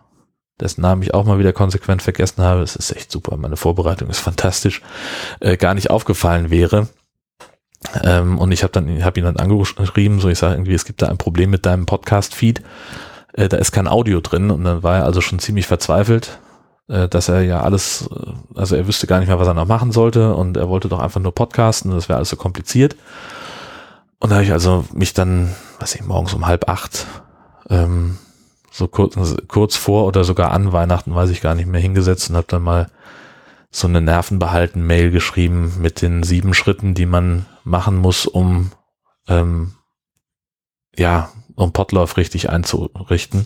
dessen 0.60 0.82
Namen 0.82 1.02
ich 1.02 1.14
auch 1.14 1.26
mal 1.26 1.40
wieder 1.40 1.54
konsequent 1.54 2.02
vergessen 2.02 2.44
habe, 2.44 2.62
es 2.62 2.76
ist 2.76 2.92
echt 2.92 3.12
super, 3.12 3.38
meine 3.38 3.56
Vorbereitung 3.56 4.10
ist 4.10 4.20
fantastisch, 4.20 4.82
äh, 5.40 5.58
gar 5.58 5.74
nicht 5.74 5.90
aufgefallen 5.90 6.50
wäre. 6.50 6.90
Ähm, 8.04 8.38
und 8.38 8.52
ich 8.52 8.64
habe 8.64 8.74
dann, 8.74 9.04
habe 9.04 9.20
ihn 9.20 9.26
dann 9.26 9.38
angeschrieben, 9.38 10.20
so 10.20 10.28
ich 10.28 10.38
sage 10.38 10.56
irgendwie, 10.56 10.74
es 10.74 10.84
gibt 10.84 11.02
da 11.02 11.08
ein 11.08 11.18
Problem 11.18 11.50
mit 11.50 11.66
deinem 11.66 11.86
Podcast-Feed, 11.86 12.62
äh, 13.34 13.48
da 13.48 13.58
ist 13.58 13.72
kein 13.72 13.88
Audio 13.88 14.20
drin 14.20 14.52
und 14.52 14.66
dann 14.66 14.84
war 14.84 14.98
er 14.98 15.06
also 15.06 15.22
schon 15.22 15.40
ziemlich 15.40 15.66
verzweifelt, 15.66 16.40
dass 16.90 17.30
er 17.30 17.42
ja 17.42 17.62
alles, 17.62 18.10
äh, 18.12 18.60
also 18.60 18.76
er 18.76 18.88
wüsste 18.88 19.08
gar 19.08 19.20
nicht 19.20 19.28
mehr, 19.28 19.40
was 19.40 19.48
er 19.48 19.54
noch 19.54 19.68
machen 19.68 19.92
sollte 19.92 20.34
und 20.34 20.58
er 20.58 20.70
wollte 20.70 20.90
doch 20.90 21.00
einfach 21.00 21.22
nur 21.22 21.34
podcasten, 21.34 21.92
das 21.92 22.10
wäre 22.10 22.18
alles 22.18 22.30
so 22.30 22.36
kompliziert. 22.36 22.96
Und 24.20 24.32
da 24.32 24.36
habe 24.36 24.46
ich 24.46 24.52
also 24.52 24.86
mich 24.94 25.14
dann, 25.14 25.56
weiß 25.80 25.96
ich, 25.96 26.04
morgens 26.04 26.34
um 26.34 26.46
halb 26.46 26.68
acht 26.68 27.06
ähm, 27.70 28.18
so 28.72 28.88
kurz, 28.88 29.16
kurz 29.48 29.76
vor 29.76 30.06
oder 30.06 30.24
sogar 30.24 30.52
an 30.52 30.74
Weihnachten, 30.74 31.16
weiß 31.16 31.30
ich 31.30 31.42
gar 31.42 31.56
nicht 31.56 31.68
mehr, 31.68 31.80
hingesetzt 31.80 32.30
und 32.30 32.36
habe 32.36 32.48
dann 32.50 32.64
mal 32.64 32.90
so 33.72 33.88
eine 33.88 34.02
nervenbehalten 34.02 34.86
Mail 34.86 35.12
geschrieben 35.12 35.74
mit 35.80 36.02
den 36.02 36.24
sieben 36.24 36.54
Schritten, 36.54 36.96
die 36.96 37.06
man 37.06 37.46
machen 37.64 37.98
muss, 37.98 38.26
um 38.26 38.72
ähm, 39.28 39.74
ja, 40.96 41.30
um 41.56 41.72
Potlauf 41.72 42.18
richtig 42.18 42.50
einzurichten. 42.50 43.46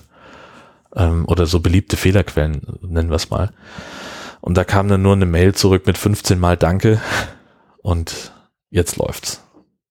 Ähm, 0.96 1.26
oder 1.28 1.46
so 1.46 1.60
beliebte 1.60 1.98
Fehlerquellen, 1.98 2.62
nennen 2.82 3.10
wir 3.10 3.16
es 3.16 3.30
mal. 3.30 3.52
Und 4.42 4.58
da 4.58 4.64
kam 4.64 4.88
dann 4.88 5.02
nur 5.02 5.14
eine 5.14 5.26
Mail 5.26 5.56
zurück 5.56 5.88
mit 5.88 5.98
15 5.98 6.40
Mal 6.40 6.58
Danke 6.58 7.00
und 7.82 8.34
jetzt 8.70 8.98
läuft's. 8.98 9.42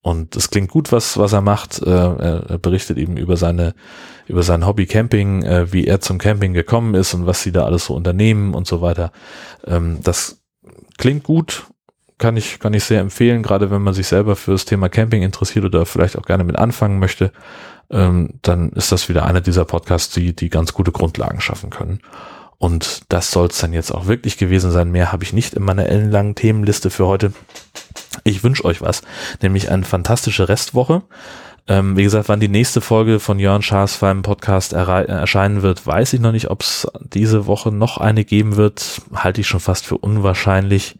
Und 0.03 0.35
es 0.35 0.49
klingt 0.49 0.69
gut, 0.69 0.91
was, 0.91 1.17
was 1.17 1.31
er 1.31 1.41
macht. 1.41 1.81
Äh, 1.81 1.89
er, 1.89 2.59
berichtet 2.59 2.97
eben 2.97 3.15
über 3.15 3.37
seine, 3.37 3.73
über 4.27 4.43
sein 4.43 4.65
Hobby 4.65 4.85
Camping, 4.85 5.43
äh, 5.43 5.71
wie 5.71 5.87
er 5.87 6.01
zum 6.01 6.17
Camping 6.17 6.53
gekommen 6.53 6.93
ist 6.93 7.13
und 7.13 7.25
was 7.25 7.41
sie 7.41 7.53
da 7.53 7.63
alles 7.63 7.85
so 7.85 7.95
unternehmen 7.95 8.53
und 8.53 8.67
so 8.67 8.81
weiter. 8.81 9.13
Ähm, 9.65 9.99
das 10.03 10.43
klingt 10.97 11.23
gut, 11.23 11.67
kann 12.23 12.37
ich, 12.37 12.59
kann 12.61 12.73
ich 12.73 12.85
sehr 12.85 13.01
empfehlen, 13.01 13.43
gerade 13.43 13.69
wenn 13.69 13.81
man 13.81 13.93
sich 13.93 14.07
selber 14.07 14.37
für 14.37 14.51
das 14.51 14.63
Thema 14.63 14.87
Camping 14.87 15.23
interessiert 15.23 15.65
oder 15.65 15.85
vielleicht 15.85 16.17
auch 16.17 16.25
gerne 16.25 16.45
mit 16.45 16.57
anfangen 16.57 16.97
möchte. 16.97 17.33
Ähm, 17.91 18.29
dann 18.41 18.69
ist 18.69 18.93
das 18.93 19.09
wieder 19.09 19.25
einer 19.25 19.41
dieser 19.41 19.65
Podcasts, 19.65 20.13
die, 20.13 20.33
die 20.33 20.47
ganz 20.47 20.71
gute 20.71 20.93
Grundlagen 20.93 21.41
schaffen 21.41 21.69
können. 21.69 21.99
Und 22.57 23.01
das 23.09 23.31
soll 23.31 23.47
es 23.47 23.57
dann 23.57 23.73
jetzt 23.73 23.91
auch 23.91 24.07
wirklich 24.07 24.37
gewesen 24.37 24.71
sein. 24.71 24.89
Mehr 24.89 25.11
habe 25.11 25.25
ich 25.25 25.33
nicht 25.33 25.53
in 25.53 25.63
meiner 25.63 25.87
ellenlangen 25.87 26.33
Themenliste 26.33 26.89
für 26.89 27.07
heute. 27.07 27.33
Ich 28.23 28.41
wünsche 28.41 28.63
euch 28.63 28.81
was, 28.81 29.01
nämlich 29.41 29.69
eine 29.69 29.83
fantastische 29.83 30.47
Restwoche. 30.47 31.01
Ähm, 31.67 31.97
wie 31.97 32.03
gesagt, 32.03 32.29
wann 32.29 32.39
die 32.39 32.47
nächste 32.47 32.79
Folge 32.79 33.19
von 33.19 33.37
Jörn 33.37 33.63
Schaas 33.63 33.97
beim 33.97 34.21
Podcast 34.21 34.71
erscheinen 34.71 35.61
wird, 35.61 35.85
weiß 35.85 36.13
ich 36.13 36.21
noch 36.21 36.31
nicht. 36.31 36.49
Ob 36.49 36.61
es 36.61 36.87
diese 37.01 37.47
Woche 37.47 37.69
noch 37.69 37.97
eine 37.97 38.23
geben 38.23 38.55
wird, 38.55 39.01
halte 39.13 39.41
ich 39.41 39.47
schon 39.47 39.59
fast 39.59 39.85
für 39.85 39.97
unwahrscheinlich, 39.97 40.97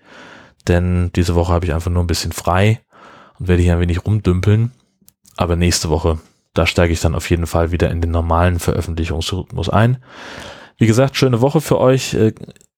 denn 0.68 1.12
diese 1.16 1.36
Woche 1.36 1.54
habe 1.54 1.66
ich 1.66 1.74
einfach 1.74 1.92
nur 1.92 2.04
ein 2.04 2.08
bisschen 2.08 2.32
frei 2.32 2.82
und 3.40 3.48
werde 3.48 3.64
hier 3.64 3.74
ein 3.74 3.80
wenig 3.80 4.06
rumdümpeln. 4.06 4.72
Aber 5.38 5.56
nächste 5.56 5.90
Woche, 5.90 6.20
da 6.54 6.68
steige 6.68 6.94
ich 6.94 7.02
dann 7.02 7.16
auf 7.16 7.30
jeden 7.30 7.48
Fall 7.48 7.72
wieder 7.72 7.90
in 7.90 8.02
den 8.02 8.12
normalen 8.12 8.60
Veröffentlichungsrhythmus 8.60 9.70
ein. 9.70 9.98
Wie 10.78 10.88
gesagt, 10.88 11.18
schöne 11.18 11.42
Woche 11.42 11.62
für 11.62 11.80
euch. 11.80 12.14
Äh, 12.14 12.34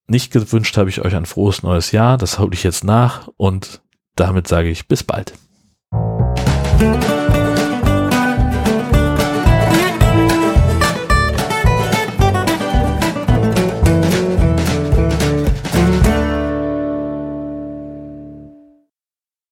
nicht 0.07 0.31
gewünscht 0.31 0.77
habe 0.77 0.89
ich 0.89 1.01
euch 1.01 1.15
ein 1.15 1.25
frohes 1.25 1.63
neues 1.63 1.91
Jahr. 1.91 2.17
Das 2.17 2.39
hole 2.39 2.53
ich 2.53 2.63
jetzt 2.63 2.83
nach 2.83 3.27
und 3.37 3.81
damit 4.15 4.47
sage 4.47 4.69
ich 4.69 4.87
bis 4.87 5.03
bald. 5.03 5.33